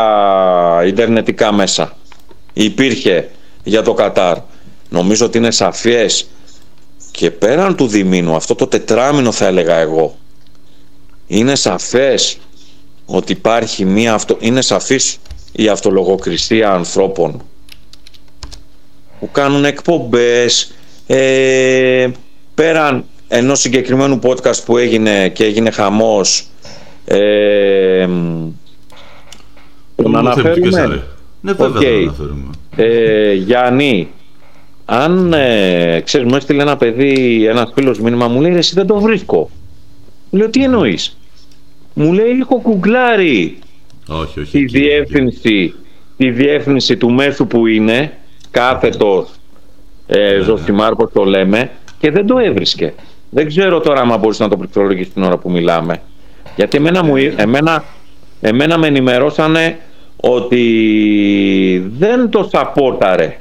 [0.87, 1.93] ιντερνετικά μέσα
[2.53, 3.29] υπήρχε
[3.65, 4.37] για το Κατάρ.
[4.89, 6.29] Νομίζω ότι είναι σαφές.
[7.11, 10.15] Και πέραν του διμήνου αυτό το τετράμινο θα έλεγα εγώ
[11.27, 12.39] είναι σαφές
[13.07, 14.37] ότι υπάρχει μία αυτο...
[14.41, 15.19] είναι σαφής
[15.53, 17.43] η αυτολογοκρισία ανθρώπων
[19.21, 20.73] που κάνουν εκπομπές
[21.07, 22.09] ε,
[22.55, 26.47] πέραν ενός συγκεκριμένου podcast που έγινε και έγινε χαμός
[27.05, 28.09] ε,
[29.97, 31.05] τον αναφέρουμε.
[31.41, 32.03] ναι βέβαια okay.
[32.03, 32.51] αναφέρουμε.
[32.77, 34.09] Ε, Γιάννη
[34.85, 39.01] αν ε, ξέρεις μου έστειλε ένα παιδί ένας φίλος μήνυμα μου λέει εσύ δεν το
[39.01, 39.51] βρίσκω
[40.37, 41.17] Λέω τι εννοείς;
[41.95, 43.59] Μου λέει έχω κουγκλάρει
[44.09, 45.75] όχι, όχι, τη, διεύθυνση,
[46.17, 48.13] τη διεύθυνση του μέσου που είναι
[48.51, 49.29] κάθετος
[50.07, 52.95] ε, Ζωσιμάρ το λέμε και δεν το έβρισκε.
[53.31, 56.03] Δεν ξέρω τώρα αν μπορείς να το πληκτρολογήσεις την ώρα που μιλάμε.
[56.57, 57.85] Γιατί εμένα, μου, εμένα,
[58.41, 59.79] εμένα με ενημερώσανε
[60.17, 63.39] ότι δεν το σαπόρταρε.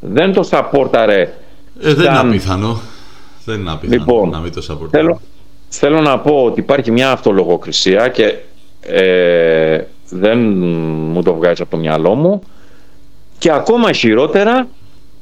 [0.00, 1.20] Δεν το σαπόρταρε.
[1.80, 2.80] Ε, δεν είναι απίθανο.
[3.44, 5.02] Δεν είναι απίθανο λοιπόν, να μην το σαπόρταρε.
[5.04, 5.20] Θέλω,
[5.68, 8.34] θέλω να πω ότι υπάρχει μια αυτολογοκρισία και
[8.80, 10.38] ε, δεν
[11.12, 12.42] μου το βγάζει από το μυαλό μου.
[13.38, 14.68] Και ακόμα χειρότερα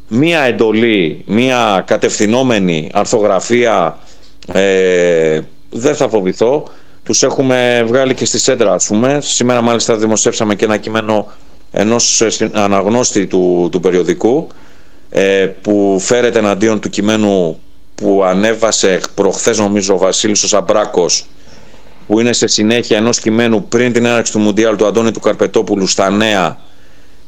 [0.09, 3.98] μια εντολή, μια κατευθυνόμενη αρθογραφία
[4.52, 5.40] ε,
[5.70, 6.62] δεν θα φοβηθώ.
[7.05, 9.18] Τους έχουμε βγάλει και στη σέντρα ας πούμε.
[9.23, 11.27] Σήμερα μάλιστα δημοσιεύσαμε και ένα κείμενο
[11.70, 14.47] ενός αναγνώστη του, του περιοδικού
[15.10, 17.60] ε, που φέρεται εναντίον του κειμένου
[17.97, 21.27] που ανέβασε προχθές νομίζω ο Βασίλης ο Σαμπράκος
[22.06, 25.86] που είναι σε συνέχεια ενός κειμένου πριν την έναρξη του Μουντιάλ του Αντώνη του Καρπετόπουλου
[25.86, 26.59] στα νέα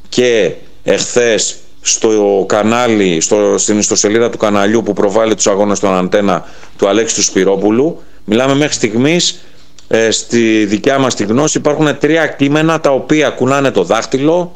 [0.08, 6.44] και εχθές στο κανάλι, στο, στην ιστοσελίδα του καναλιού που προβάλλει τους αγώνες στον αντένα
[6.78, 8.02] του Αλέξη του Σπυρόπουλου.
[8.24, 9.42] Μιλάμε μέχρι στιγμής
[9.88, 14.52] ε, στη δικιά μας τη γνώση υπάρχουν τρία κείμενα τα οποία κουνάνε το δάχτυλο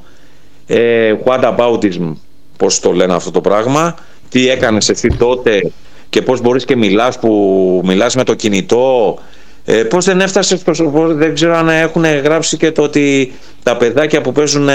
[0.66, 2.12] ε, what aboutism
[2.56, 3.94] πώς το λένε αυτό το πράγμα
[4.28, 5.72] τι έκανες εσύ τότε
[6.12, 9.18] και πώς μπορείς και μιλάς που μιλάς με το κινητό
[9.64, 10.62] ε, πώς δεν έφτασες
[11.14, 13.32] δεν ξέρω αν έχουν γράψει και το ότι
[13.62, 14.68] τα παιδάκια που παίζουν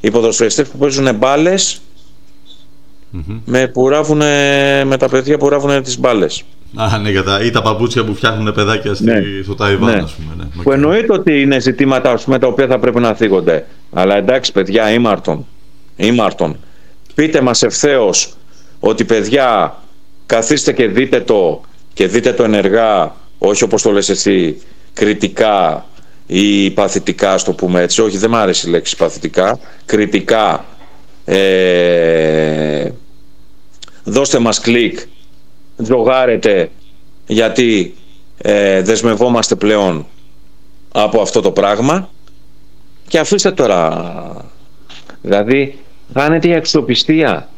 [0.00, 1.80] οι ποδοσφαιριστές που παίζουν μπάλες
[3.44, 3.88] με, που
[4.84, 6.44] με τα παιδιά που ράβουν τις μπάλες
[6.74, 9.22] Α, ναι, για τα, ή τα παπούτσια που φτιάχνουν παιδάκια στη, ναι.
[9.42, 10.02] στο Ταϊβάν, ναι.
[10.02, 10.34] ας πούμε.
[10.36, 10.62] Ναι.
[10.62, 13.66] Που εννοείται ότι είναι ζητήματα πούμε, τα οποία θα πρέπει να θίγονται.
[13.92, 15.46] Αλλά εντάξει, παιδιά, ήμαρτον.
[15.96, 16.56] ήμαρτον.
[17.14, 18.34] Πείτε μας ευθέως
[18.80, 19.76] ότι παιδιά,
[20.30, 21.60] καθίστε και δείτε το
[21.92, 24.62] και δείτε το ενεργά, όχι όπως το λες εσύ,
[24.92, 25.86] κριτικά
[26.26, 28.02] ή παθητικά, στο πούμε έτσι.
[28.02, 29.58] Όχι, δεν μου άρεσε η λέξη παθητικά.
[29.84, 30.64] Κριτικά.
[31.24, 32.90] Ε,
[34.04, 34.98] δώστε μας κλικ
[35.82, 36.70] τζογάρετε
[37.26, 37.94] γιατί
[38.38, 40.06] ε, δεσμευόμαστε πλέον
[40.92, 42.10] από αυτό το πράγμα
[43.08, 44.50] και αφήστε τώρα
[45.22, 45.78] δηλαδή
[46.14, 47.48] χάνεται η αξιοπιστία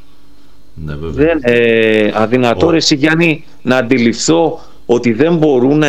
[0.75, 5.83] ναι, δεν, ε, αδυνατό ρε Γιάννη να αντιληφθώ ότι δεν μπορούν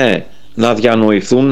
[0.54, 1.52] να διανοηθούν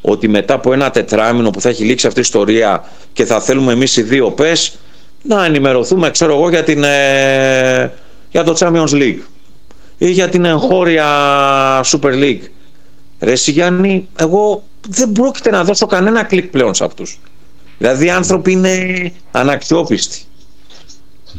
[0.00, 3.72] ότι μετά από ένα τετράμινο που θα έχει λήξει αυτή η ιστορία και θα θέλουμε
[3.72, 4.78] εμείς οι δύο πες
[5.22, 7.92] να ενημερωθούμε ξέρω εγώ για, την, ε,
[8.30, 9.18] για το Champions League
[9.98, 11.06] ή για την εγχώρια
[11.84, 12.42] Super League.
[13.20, 17.20] Ρε Σιγιάννη, εγώ δεν πρόκειται να δώσω κανένα κλικ πλέον σε αυτούς.
[17.78, 20.22] Δηλαδή οι άνθρωποι είναι αναξιόπιστοι.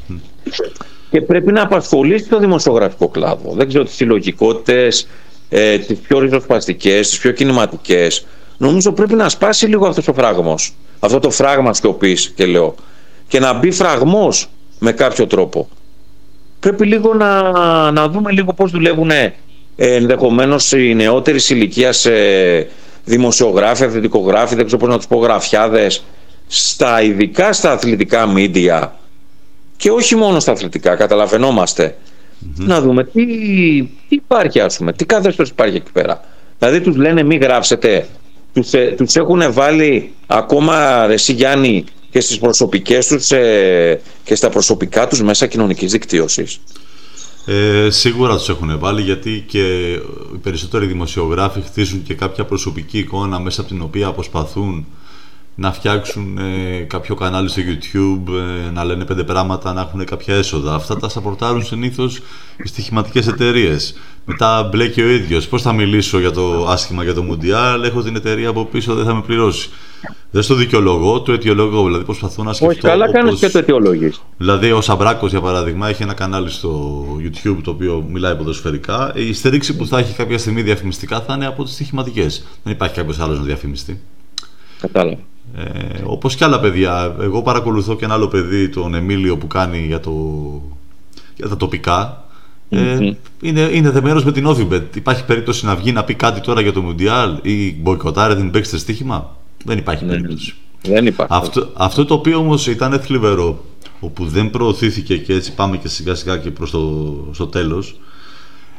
[1.14, 3.52] Και πρέπει να απασχολήσει το δημοσιογραφικό κλάδο.
[3.54, 5.08] Δεν ξέρω τις συλλογικότητες,
[5.50, 8.26] ε, τις πιο ριζοσπαστικές, τις πιο κινηματικές.
[8.58, 10.74] Νομίζω πρέπει να σπάσει λίγο αυτός ο φράγμος.
[11.00, 12.76] Αυτό το φράγμα σιωπής και λέω.
[13.28, 14.48] Και να μπει φραγμός
[14.80, 15.68] με κάποιο τρόπο
[16.64, 17.42] πρέπει λίγο να,
[17.92, 19.34] να δούμε λίγο πώς δουλεύουν ε,
[19.76, 22.68] ενδεχομένως οι νεότεροι ηλικίας ε,
[23.04, 26.04] δημοσιογράφοι, αθλητικογράφοι, δεν ξέρω πώς να τους πω γραφιάδες,
[26.48, 28.96] στα ειδικά στα αθλητικά μίντια
[29.78, 30.98] και όχι μόνο στα αθλητικά,
[32.56, 33.26] Να δούμε τι,
[33.84, 36.24] τι υπάρχει ας πούμε, τι καθεστώς υπάρχει εκεί πέρα.
[36.60, 38.08] Δηλαδή τους λένε μη γράψετε,
[38.54, 44.50] τους, ε, τους έχουν βάλει ακόμα ρε Γιάννη και στις προσωπικές τους ε, και στα
[44.50, 46.60] προσωπικά τους μέσα κοινωνικής δικτύωσης.
[47.46, 49.94] Ε, σίγουρα τους έχουν βάλει γιατί και
[50.34, 54.86] οι περισσότεροι δημοσιογράφοι χτίζουν και κάποια προσωπική εικόνα μέσα από την οποία προσπαθούν
[55.56, 58.34] να φτιάξουν ε, κάποιο κανάλι στο YouTube,
[58.68, 60.74] ε, να λένε πέντε πράγματα, να έχουν κάποια έσοδα.
[60.74, 62.22] Αυτά τα σαπορτάρουν συνήθως
[62.64, 63.96] οι στοιχηματικές εταιρείες.
[64.26, 65.48] Μετά μπλέκει ο ίδιος.
[65.48, 69.06] Πώς θα μιλήσω για το άσχημα για το Μουντιάλ, έχω την εταιρεία από πίσω, δεν
[69.06, 69.70] θα με πληρώσει.
[70.32, 71.86] Δεν στο δικαιολογώ, το αιτιολόγο.
[71.86, 72.74] Δηλαδή προσπαθώ να σκεφτώ.
[72.74, 74.14] Όχι, καλά κάνεις και το αιτιολόγη.
[74.38, 79.12] Δηλαδή, ο Σαμπράκος, για παράδειγμα, έχει ένα κανάλι στο YouTube το οποίο μιλάει ποδοσφαιρικά.
[79.16, 82.46] Η στήριξη που θα έχει κάποια στιγμή διαφημιστικά θα είναι από τις στοιχηματικές.
[82.64, 84.02] Δεν υπάρχει κάποιος άλλος να διαφημιστεί.
[84.80, 85.18] Κατάλαβα.
[85.58, 87.16] Ε, Όπως και άλλα παιδιά.
[87.22, 90.12] Εγώ παρακολουθώ και ένα άλλο παιδί, τον Εμίλιο, που κάνει για, το,
[91.36, 92.24] για τα τοπικά.
[92.70, 93.12] Ε,
[93.42, 94.96] είναι, είναι δεμένος με την Όφιμπετ.
[94.96, 98.78] Υπάρχει περίπτωση να βγει να πει κάτι τώρα για το Μουντιάλ ή μποϊκοτάρει την παίξετε
[98.78, 100.54] στοίχημα; Δεν υπάρχει ναι, περίπτωση.
[100.82, 101.34] Δεν υπάρχει.
[101.36, 103.66] Αυτό, αυτό το οποίο όμως ήταν θλιβερό,
[104.00, 108.00] όπου δεν προωθήθηκε και έτσι πάμε και σιγά σιγά και προς το στο τέλος.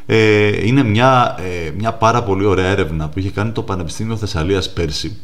[0.06, 4.72] Ε, είναι μια, ε, μια πάρα πολύ ωραία έρευνα που είχε κάνει το Πανεπιστήμιο Θεσσαλίας
[4.72, 5.16] πέρσι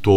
[0.00, 0.12] το,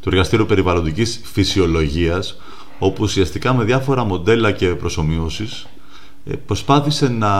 [0.00, 2.36] το Εργαστήριο Περιβαλλοντικής Φυσιολογίας
[2.78, 5.66] όπου ουσιαστικά με διάφορα μοντέλα και προσωμιώσεις
[6.24, 7.30] ε, προσπάθησε να,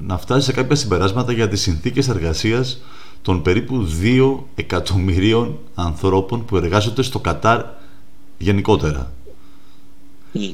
[0.00, 2.82] να φτάσει σε κάποια συμπεράσματα για τις συνθήκες εργασίας
[3.22, 7.62] των περίπου 2 εκατομμυρίων ανθρώπων που εργάζονται στο Κατάρ
[8.38, 9.12] γενικότερα.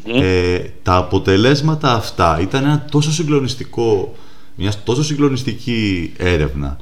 [0.05, 4.17] Ε, τα αποτελέσματα αυτά ήταν ένα τόσο συγκλονιστικό,
[4.55, 6.77] μια τόσο συγκλονιστική έρευνα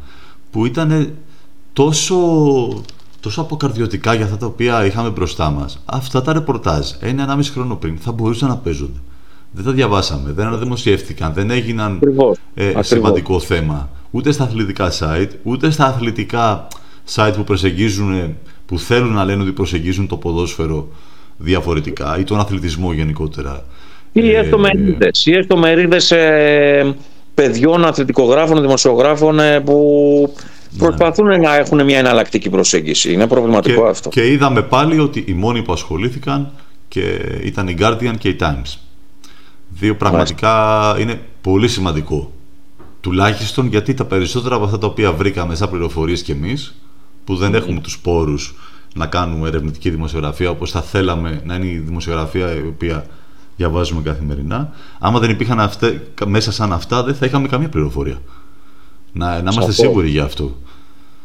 [0.50, 1.16] που ήταν
[1.76, 2.16] τόσο,
[3.20, 5.82] τόσο αποκαρδιωτικά για αυτά τα οποία είχαμε μπροστά μας.
[5.84, 8.98] Αυτά τα ρεπορτάζ, ένα ανάμιση χρόνο πριν, θα μπορούσαν να παίζονται.
[9.50, 12.00] Δεν τα διαβάσαμε, δεν αναδημοσιεύτηκαν, δεν έγιναν
[12.54, 13.90] ε, σημαντικό θέμα.
[14.10, 16.68] Ούτε στα αθλητικά site, ούτε στα αθλητικά
[17.14, 18.36] site που προσεγγίζουν,
[18.66, 20.88] που θέλουν να λένε ότι προσεγγίζουν το ποδόσφαιρο
[21.36, 23.64] διαφορετικά ή τον αθλητισμό γενικότερα.
[24.12, 26.94] Ή ε, έστω μερίδες, ή έστω μερίδες ε,
[27.34, 30.54] παιδιών, αθλητικογράφων, δημοσιογράφων ε, που ναι.
[30.78, 33.12] Προσπαθούν να έχουν μια εναλλακτική προσέγγιση.
[33.12, 34.08] Είναι προβληματικό και, αυτό.
[34.08, 36.50] Και είδαμε πάλι ότι οι μόνοι που ασχολήθηκαν
[36.88, 37.00] και
[37.42, 38.78] ήταν η Guardian και η Times.
[39.68, 42.32] Δύο πραγματικά είναι πολύ σημαντικό.
[43.00, 46.74] Τουλάχιστον γιατί τα περισσότερα από αυτά τα οποία βρήκαμε σαν πληροφορίες και εμείς,
[47.24, 48.54] που δεν έχουμε τους πόρους
[48.94, 53.06] να κάνουμε ερευνητική δημοσιογραφία όπως θα θέλαμε να είναι η δημοσιογραφία η οποία
[53.56, 54.72] διαβάζουμε καθημερινά.
[54.98, 58.18] Άμα δεν υπήρχαν αυτέ, μέσα σαν αυτά, δεν θα είχαμε καμία πληροφορία.
[59.16, 60.56] Να, να είμαστε σίγουροι γι' αυτό.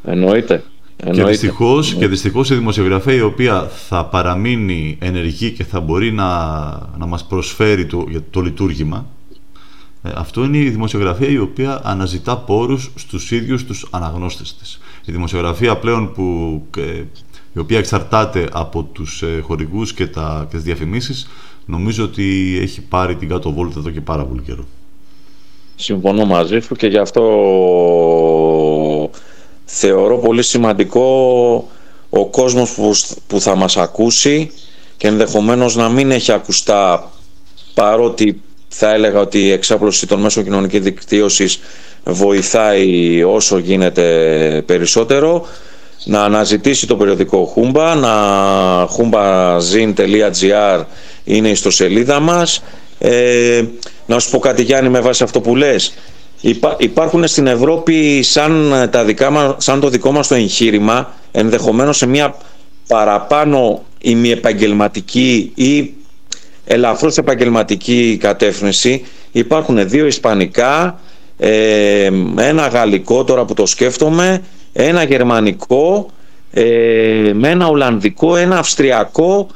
[0.04, 0.64] Εννοείται.
[1.12, 6.28] Και δυστυχώς, και δυστυχώς η δημοσιογραφία η οποία θα παραμείνει ενεργή και θα μπορεί να,
[6.98, 9.06] να μας προσφέρει το, το λειτουργήμα
[10.04, 14.80] ε, αυτό είναι η δημοσιογραφία η οποία αναζητά πόρους στους ίδιους τους αναγνώστες της.
[15.06, 17.04] Η δημοσιογραφία πλέον που, ε,
[17.54, 21.28] η οποία εξαρτάται από τους ε, χορηγούς και, τα, και τις διαφημίσεις
[21.66, 24.66] νομίζω ότι έχει πάρει την κάτω βόλτα εδώ και πάρα πολύ καιρό.
[25.76, 27.22] Συμφωνώ μαζί σου και γι' αυτό
[29.66, 31.68] θεωρώ πολύ σημαντικό
[32.10, 32.92] ο κόσμος που,
[33.28, 34.52] που θα μας ακούσει
[34.98, 37.12] και ενδεχομένως να μην έχει ακουστά
[37.74, 41.60] παρότι θα έλεγα ότι η εξάπλωση των μέσων κοινωνικής δικτύωσης
[42.04, 45.46] βοηθάει όσο γίνεται περισσότερο
[46.06, 48.14] να αναζητήσει το περιοδικό Χούμπα να
[48.98, 50.84] humbazin.gr
[51.24, 52.64] είναι η ιστοσελίδα μας
[53.04, 53.64] ε,
[54.06, 55.94] να σου πω κάτι Γιάννη με βάση αυτό που λες.
[56.78, 62.36] Υπάρχουν στην Ευρώπη σαν, τα δικά σαν το δικό μας το εγχείρημα ενδεχομένως σε μια
[62.88, 65.94] παραπάνω ημιεπαγγελματική ή
[66.66, 71.00] ελαφρώς επαγγελματική κατεύθυνση υπάρχουν δύο ισπανικά
[71.38, 72.06] ε,
[72.38, 74.42] ένα γαλλικό τώρα που το σκέφτομαι
[74.74, 76.10] ένα γερμανικό
[76.52, 79.48] ε, με ένα ολλανδικό ένα αυστριακό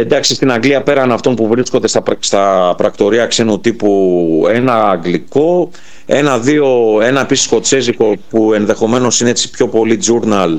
[0.00, 5.70] εντάξει στην Αγγλία πέραν αυτών που βρίσκονται στα, στα πρακτορία ξένου τύπου ένα αγγλικό
[6.06, 10.58] ένα, δύο, ένα επίσης σκοτσέζικο που ενδεχομένως είναι έτσι πιο πολύ journal,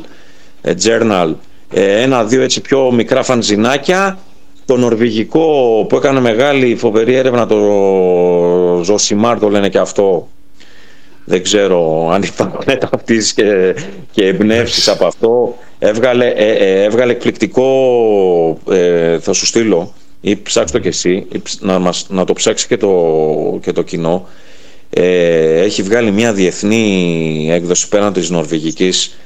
[0.61, 1.33] ε, journal
[1.73, 4.17] ένα, δύο έτσι πιο μικρά φανζινάκια
[4.65, 5.45] το νορβηγικό
[5.89, 7.57] που έκανε μεγάλη φοβερή έρευνα το
[8.83, 10.27] Ζωσιμάρ το λένε και αυτό
[11.29, 13.75] δεν ξέρω αν υπάρχουν ταυτίσεις και,
[14.11, 15.57] και εμπνεύσεις από αυτό.
[15.79, 17.67] Έβγαλε, ε, ε, έβγαλε εκπληκτικό
[18.69, 19.93] ε, θα σου στείλω.
[20.21, 21.27] Ή ψάξ το και εσύ
[21.59, 24.27] να, μας, να το ψάξει και το, και το κοινό.
[24.89, 29.17] Ε, έχει βγάλει μια διεθνή έκδοση πέραν της νορβηγικής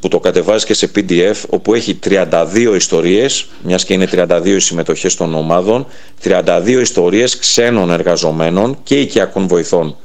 [0.00, 4.58] που το κατεβάζει και σε PDF όπου έχει 32 ιστορίες μιας και είναι 32 οι
[4.58, 5.86] συμμετοχές των ομάδων
[6.24, 9.96] 32 ιστορίες ξένων εργαζομένων και οικιακών βοηθών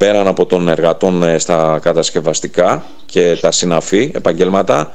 [0.00, 4.92] πέραν από των εργατών ε, στα κατασκευαστικά και τα συναφή επαγγέλματα.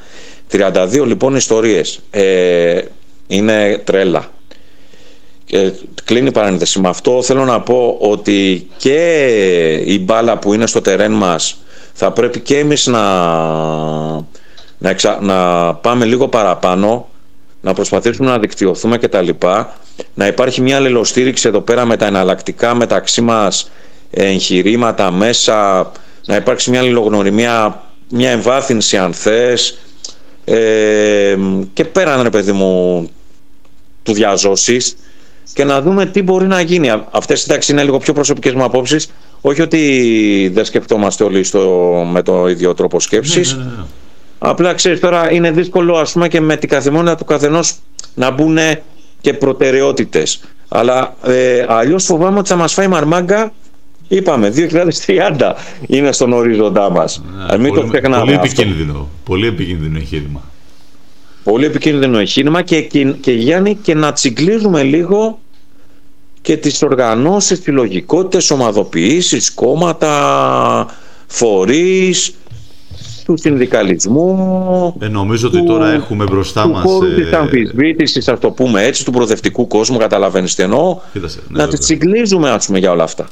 [0.51, 1.99] 32 λοιπόν ιστορίες.
[2.09, 2.81] Ε,
[3.27, 4.25] είναι τρέλα.
[5.45, 5.71] Και
[6.03, 6.79] κλείνει η παρένθεση.
[6.79, 9.25] Με αυτό θέλω να πω ότι και
[9.85, 11.57] η μπάλα που είναι στο τερέν μας
[11.93, 13.03] θα πρέπει και εμείς να,
[14.77, 17.07] να, να πάμε λίγο παραπάνω,
[17.61, 19.29] να προσπαθήσουμε να δικτυωθούμε κτλ.
[20.13, 23.69] Να υπάρχει μια αλληλοστήριξη εδώ πέρα με τα εναλλακτικά μεταξύ μας
[24.15, 25.91] εγχειρήματα μέσα,
[26.25, 29.77] να υπάρξει μια αλληλογνωριμία, μια εμβάθυνση αν θες
[30.45, 31.37] ε,
[31.73, 33.09] και πέραν ρε παιδί μου
[34.03, 34.95] του διαζώσεις
[35.53, 36.91] και να δούμε τι μπορεί να γίνει.
[37.11, 39.09] Αυτές εντάξει είναι λίγο πιο προσωπικές μου απόψεις
[39.41, 41.59] όχι ότι δεν σκεφτόμαστε όλοι στο,
[42.11, 43.55] με το ίδιο τρόπο σκέψης.
[43.55, 43.83] Ναι, ναι, ναι.
[44.39, 47.75] Απλά ξέρεις τώρα είναι δύσκολο ας πούμε και με την καθημερινότητα του καθενός
[48.13, 48.57] να μπουν
[49.21, 50.39] και προτεραιότητες.
[50.67, 53.53] Αλλά ε, αλλιώς φοβάμαι ότι θα μας φάει μαρμάγκα
[54.07, 54.53] Είπαμε,
[55.37, 55.53] 2030
[55.87, 57.21] είναι στον ορίζοντά μας.
[57.49, 60.41] Ναι, μην πολύ, το ξεχνάμε πολύ επικίνδυνο, πολύ επικίνδυνο εγχείρημα.
[61.43, 65.39] Πολύ επικίνδυνο εγχείρημα και, και, και Γιάννη και να τσιγκλίζουμε λίγο
[66.41, 70.87] και τις οργανώσεις, συλλογικότητες, ομαδοποιήσεις, κόμματα,
[71.27, 72.35] φορείς,
[73.25, 74.95] του συνδικαλισμού.
[74.99, 76.83] Ε, νομίζω ότι τώρα έχουμε μπροστά του μας...
[76.83, 77.15] Του ε...
[77.15, 80.99] της αμφισβήτησης, ας το πούμε έτσι, του προοδευτικού κόσμου, καταλαβαίνεις τι εννοώ.
[81.13, 83.27] Κοίτασε, ναι, να τις τσιγκλίζουμε, ας πούμε, για όλα αυτά.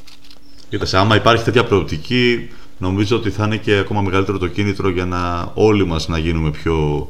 [0.74, 5.06] Κοίτασε, άμα υπάρχει τέτοια προοπτική, νομίζω ότι θα είναι και ακόμα μεγαλύτερο το κίνητρο για
[5.06, 7.08] να όλοι μας να γίνουμε πιο,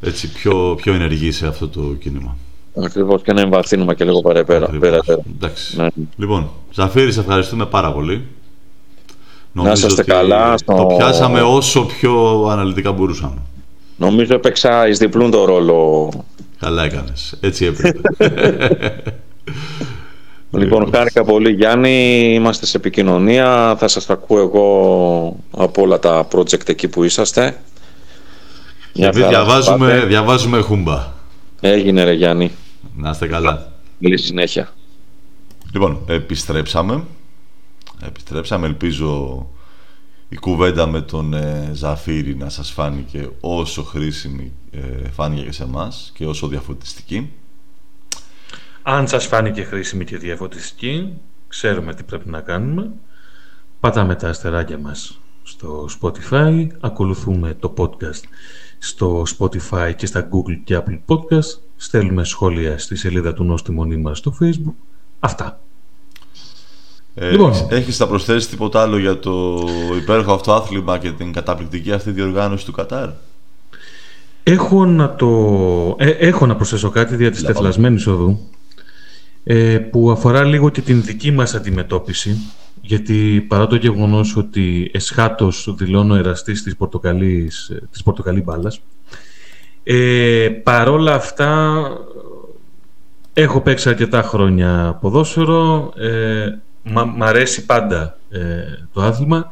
[0.00, 2.36] έτσι, πιο, πιο ενεργοί σε αυτό το κίνημα.
[2.84, 4.70] Ακριβώς και να εμβαθύνουμε και λίγο παραπέρα.
[5.76, 5.88] Ναι.
[6.16, 8.26] Λοιπόν, Ζαφίρη, σε ευχαριστούμε πάρα πολύ.
[9.52, 10.54] να είστε καλά.
[10.64, 13.42] Το πιάσαμε όσο πιο αναλυτικά μπορούσαμε.
[13.96, 16.08] Νομίζω έπαιξα εις διπλούν το ρόλο.
[16.58, 17.36] Καλά έκανες.
[17.40, 18.00] Έτσι έπρεπε.
[20.50, 22.34] λοιπόν, χάρηκα πολύ Γιάννη.
[22.34, 23.76] Είμαστε σε επικοινωνία.
[23.78, 27.60] Θα σας ακούω εγώ από όλα τα project εκεί που είσαστε.
[28.92, 31.12] διαβάζουμε, διαβάζουμε χούμπα.
[31.60, 32.50] Έγινε ρε Γιάννη.
[32.96, 33.72] Να είστε καλά.
[34.00, 34.68] Καλή συνέχεια.
[35.72, 37.04] Λοιπόν, επιστρέψαμε.
[38.06, 39.46] Επιστρέψαμε, ελπίζω
[40.28, 45.62] η κουβέντα με τον ε, Ζαφύρη να σας φάνηκε όσο χρήσιμη ε, φάνηκε και σε
[45.62, 47.30] εμάς και όσο διαφωτιστική.
[48.82, 51.12] Αν σας φάνηκε χρήσιμη και διαφωτιστική,
[51.48, 52.90] ξέρουμε τι πρέπει να κάνουμε.
[53.80, 58.22] Πατάμε τα αστεράκια μας στο Spotify, ακολουθούμε το podcast
[58.78, 64.18] στο Spotify και στα Google και Apple Podcast, στέλνουμε σχόλια στη σελίδα του Νόστιμονή μας
[64.18, 64.74] στο Facebook.
[65.20, 65.60] Αυτά.
[67.14, 67.52] Ε, λοιπόν.
[67.70, 69.64] Έχεις να προσθέσεις τίποτα άλλο για το
[70.00, 73.08] υπέροχο αυτό άθλημα και την καταπληκτική αυτή διοργάνωση του Κατάρ;
[74.42, 75.28] Έχω να, το...
[75.98, 78.38] Ε, έχω να προσθέσω κάτι δια της τεθλασμένης οδού
[79.44, 82.36] ε, που αφορά λίγο και την δική μας αντιμετώπιση
[82.82, 88.80] γιατί παρά το γεγονός ότι εσχάτως δηλώνω εραστής της, πορτοκαλής, της πορτοκαλί μπάλας
[89.82, 91.82] ε, παρόλα αυτά
[93.32, 98.40] έχω παίξει αρκετά χρόνια ποδόσφαιρο ε, μ' αρέσει πάντα ε,
[98.92, 99.46] το άθλημα.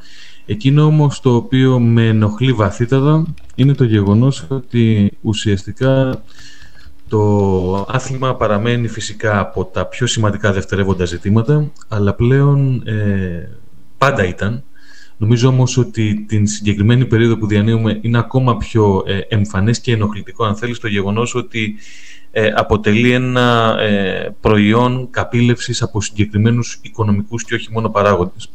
[0.46, 3.24] Εκείνο όμως το οποίο με ενοχλεί βαθύτατα
[3.54, 6.22] είναι το γεγονός ότι ουσιαστικά
[7.08, 13.48] το άθλημα παραμένει φυσικά από τα πιο σημαντικά δευτερεύοντα ζητήματα, αλλά πλέον ε,
[13.98, 14.62] πάντα ήταν.
[15.16, 20.44] Νομίζω όμως ότι την συγκεκριμένη περίοδο που διανύουμε είναι ακόμα πιο ε, εμφανές και ενοχλητικό,
[20.44, 21.74] αν θέλεις, το γεγονός ότι
[22.30, 28.50] ε, αποτελεί ένα ε, προϊόν καπήλευσης από συγκεκριμένους οικονομικούς και όχι μόνο παράγοντες.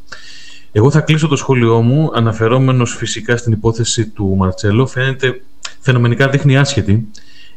[0.71, 4.88] Εγώ θα κλείσω το σχόλιο μου αναφερόμενος φυσικά στην υπόθεση του Μαρτσέλο.
[4.88, 5.41] Φαίνεται
[5.80, 7.07] φαινομενικά δείχνει άσχετη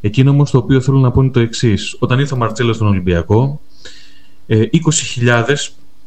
[0.07, 1.97] Εκείνο όμως το οποίο θέλω να πω είναι το εξής.
[1.99, 3.61] Όταν ήρθε ο Μαρτσέλο στον Ολυμπιακό,
[4.49, 4.69] 20.000
[5.27, 5.55] ε,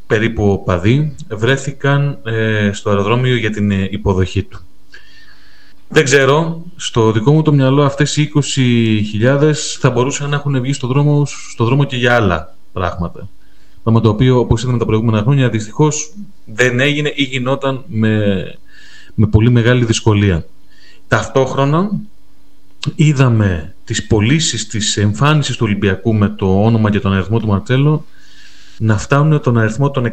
[0.08, 4.60] περίπου παδί βρέθηκαν ε, στο αεροδρόμιο για την ε, υποδοχή του.
[5.88, 8.32] Δεν ξέρω, στο δικό μου το μυαλό αυτές οι
[9.22, 13.30] 20.000 θα μπορούσαν να έχουν βγει στο δρόμο, στο δρόμο και για άλλα πράγματα.
[13.84, 16.14] Πράγμα το οποίο, όπως είδαμε τα προηγούμενα χρόνια, δυστυχώς
[16.46, 18.44] δεν έγινε ή γινόταν με,
[19.16, 20.46] με πολύ μεγάλη δυσκολία.
[21.08, 21.90] Ταυτόχρονα,
[22.96, 28.06] είδαμε τις πωλήσεις της εμφάνισης του Ολυμπιακού με το όνομα και τον αριθμό του Μαρτσέλο
[28.78, 30.06] να φτάνουν τον αριθμό των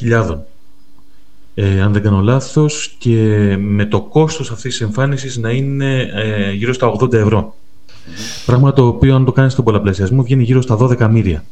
[0.00, 0.38] 160.000.
[1.54, 3.16] Ε, αν δεν κάνω λάθος και
[3.60, 7.54] με το κόστος αυτής της εμφάνισης να είναι ε, γύρω στα 80 ευρώ.
[8.46, 11.44] Πράγμα το οποίο αν το κάνεις στον πολλαπλασιασμό βγαίνει γύρω στα 12 μύρια.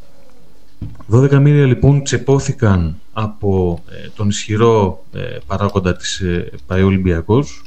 [1.12, 7.62] 12 μύρια λοιπόν τσεπώθηκαν από ε, τον ισχυρό ε, παράγοντα της ε, ΠαΕ Ολυμπιακός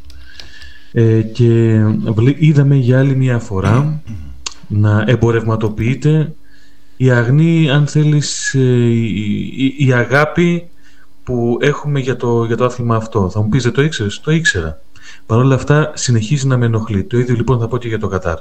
[0.97, 1.81] ε, και
[2.37, 4.01] είδαμε για άλλη μια φορά
[4.67, 6.33] να εμπορευματοποιείται
[6.97, 10.67] η αγνή, αν θέλεις, ε, η, η, αγάπη
[11.23, 13.29] που έχουμε για το, για το άθλημα αυτό.
[13.29, 14.81] Θα μου πεις, δεν το ήξερες; Το ήξερα.
[15.25, 17.03] Παρ' όλα αυτά συνεχίζει να με ενοχλεί.
[17.03, 18.37] Το ίδιο λοιπόν θα πω και για το Κατάρ.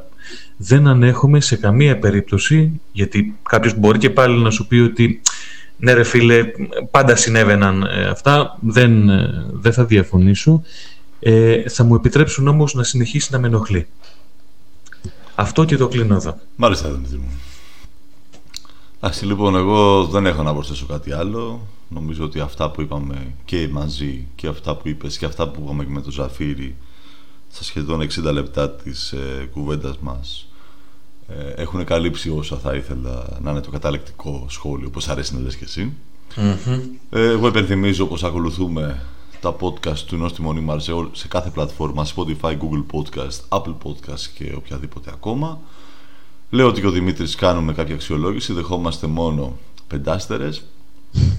[0.56, 5.20] Δεν ανέχομαι σε καμία περίπτωση, γιατί κάποιος μπορεί και πάλι να σου πει ότι
[5.76, 6.44] ναι ρε φίλε,
[6.90, 9.10] πάντα συνέβαιναν ε, αυτά, δεν,
[9.52, 10.62] δεν θα διαφωνήσω.
[11.26, 13.86] Ε, θα μου επιτρέψουν όμως να συνεχίσει να με ενοχλεί.
[15.34, 16.38] Αυτό και το κλείνω εδώ.
[16.56, 17.40] Μάλιστα, Δημήτρη μου.
[18.96, 21.66] Εντάξει, λοιπόν, εγώ δεν έχω να προσθέσω κάτι άλλο.
[21.88, 25.84] Νομίζω ότι αυτά που είπαμε και μαζί και αυτά που είπες και αυτά που είπαμε
[25.84, 26.76] και με τον Ζαφύρι
[27.52, 30.48] στα σχεδόν 60 λεπτά της ε, κουβέντας μας
[31.28, 35.56] ε, έχουν καλύψει όσα θα ήθελα να είναι το καταλεκτικό σχόλιο, όπως αρέσει να λες
[35.56, 35.92] και εσύ.
[36.36, 36.80] Mm-hmm.
[37.10, 39.02] Ε, εγώ υπενθυμίζω πως ακολουθούμε
[39.44, 44.52] τα podcast του Νόστι Μονίμαρ σε, σε κάθε πλατφόρμα, Spotify, Google Podcast, Apple Podcast και
[44.56, 45.60] οποιαδήποτε ακόμα.
[46.50, 50.64] Λέω ότι και ο Δημήτρης κάνουμε κάποια αξιολόγηση, δεχόμαστε μόνο πεντάστερες.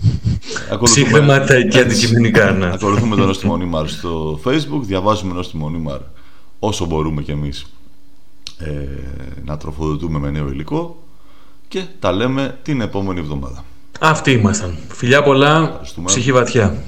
[0.83, 2.73] Ψήφεματα και αντικειμενικά, ναι.
[2.73, 5.99] Ακολουθούμε τον Νόστι Μονίμαρ στο Facebook, διαβάζουμε Νόστι Μονίμαρ
[6.59, 7.65] όσο μπορούμε κι εμείς
[8.57, 8.71] ε,
[9.45, 11.03] να τροφοδοτούμε με νέο υλικό
[11.67, 13.63] και τα λέμε την επόμενη εβδομάδα.
[13.99, 14.77] Αυτοί ήμασταν.
[14.87, 16.83] Φιλιά πολλά, ψυχή βαθιά.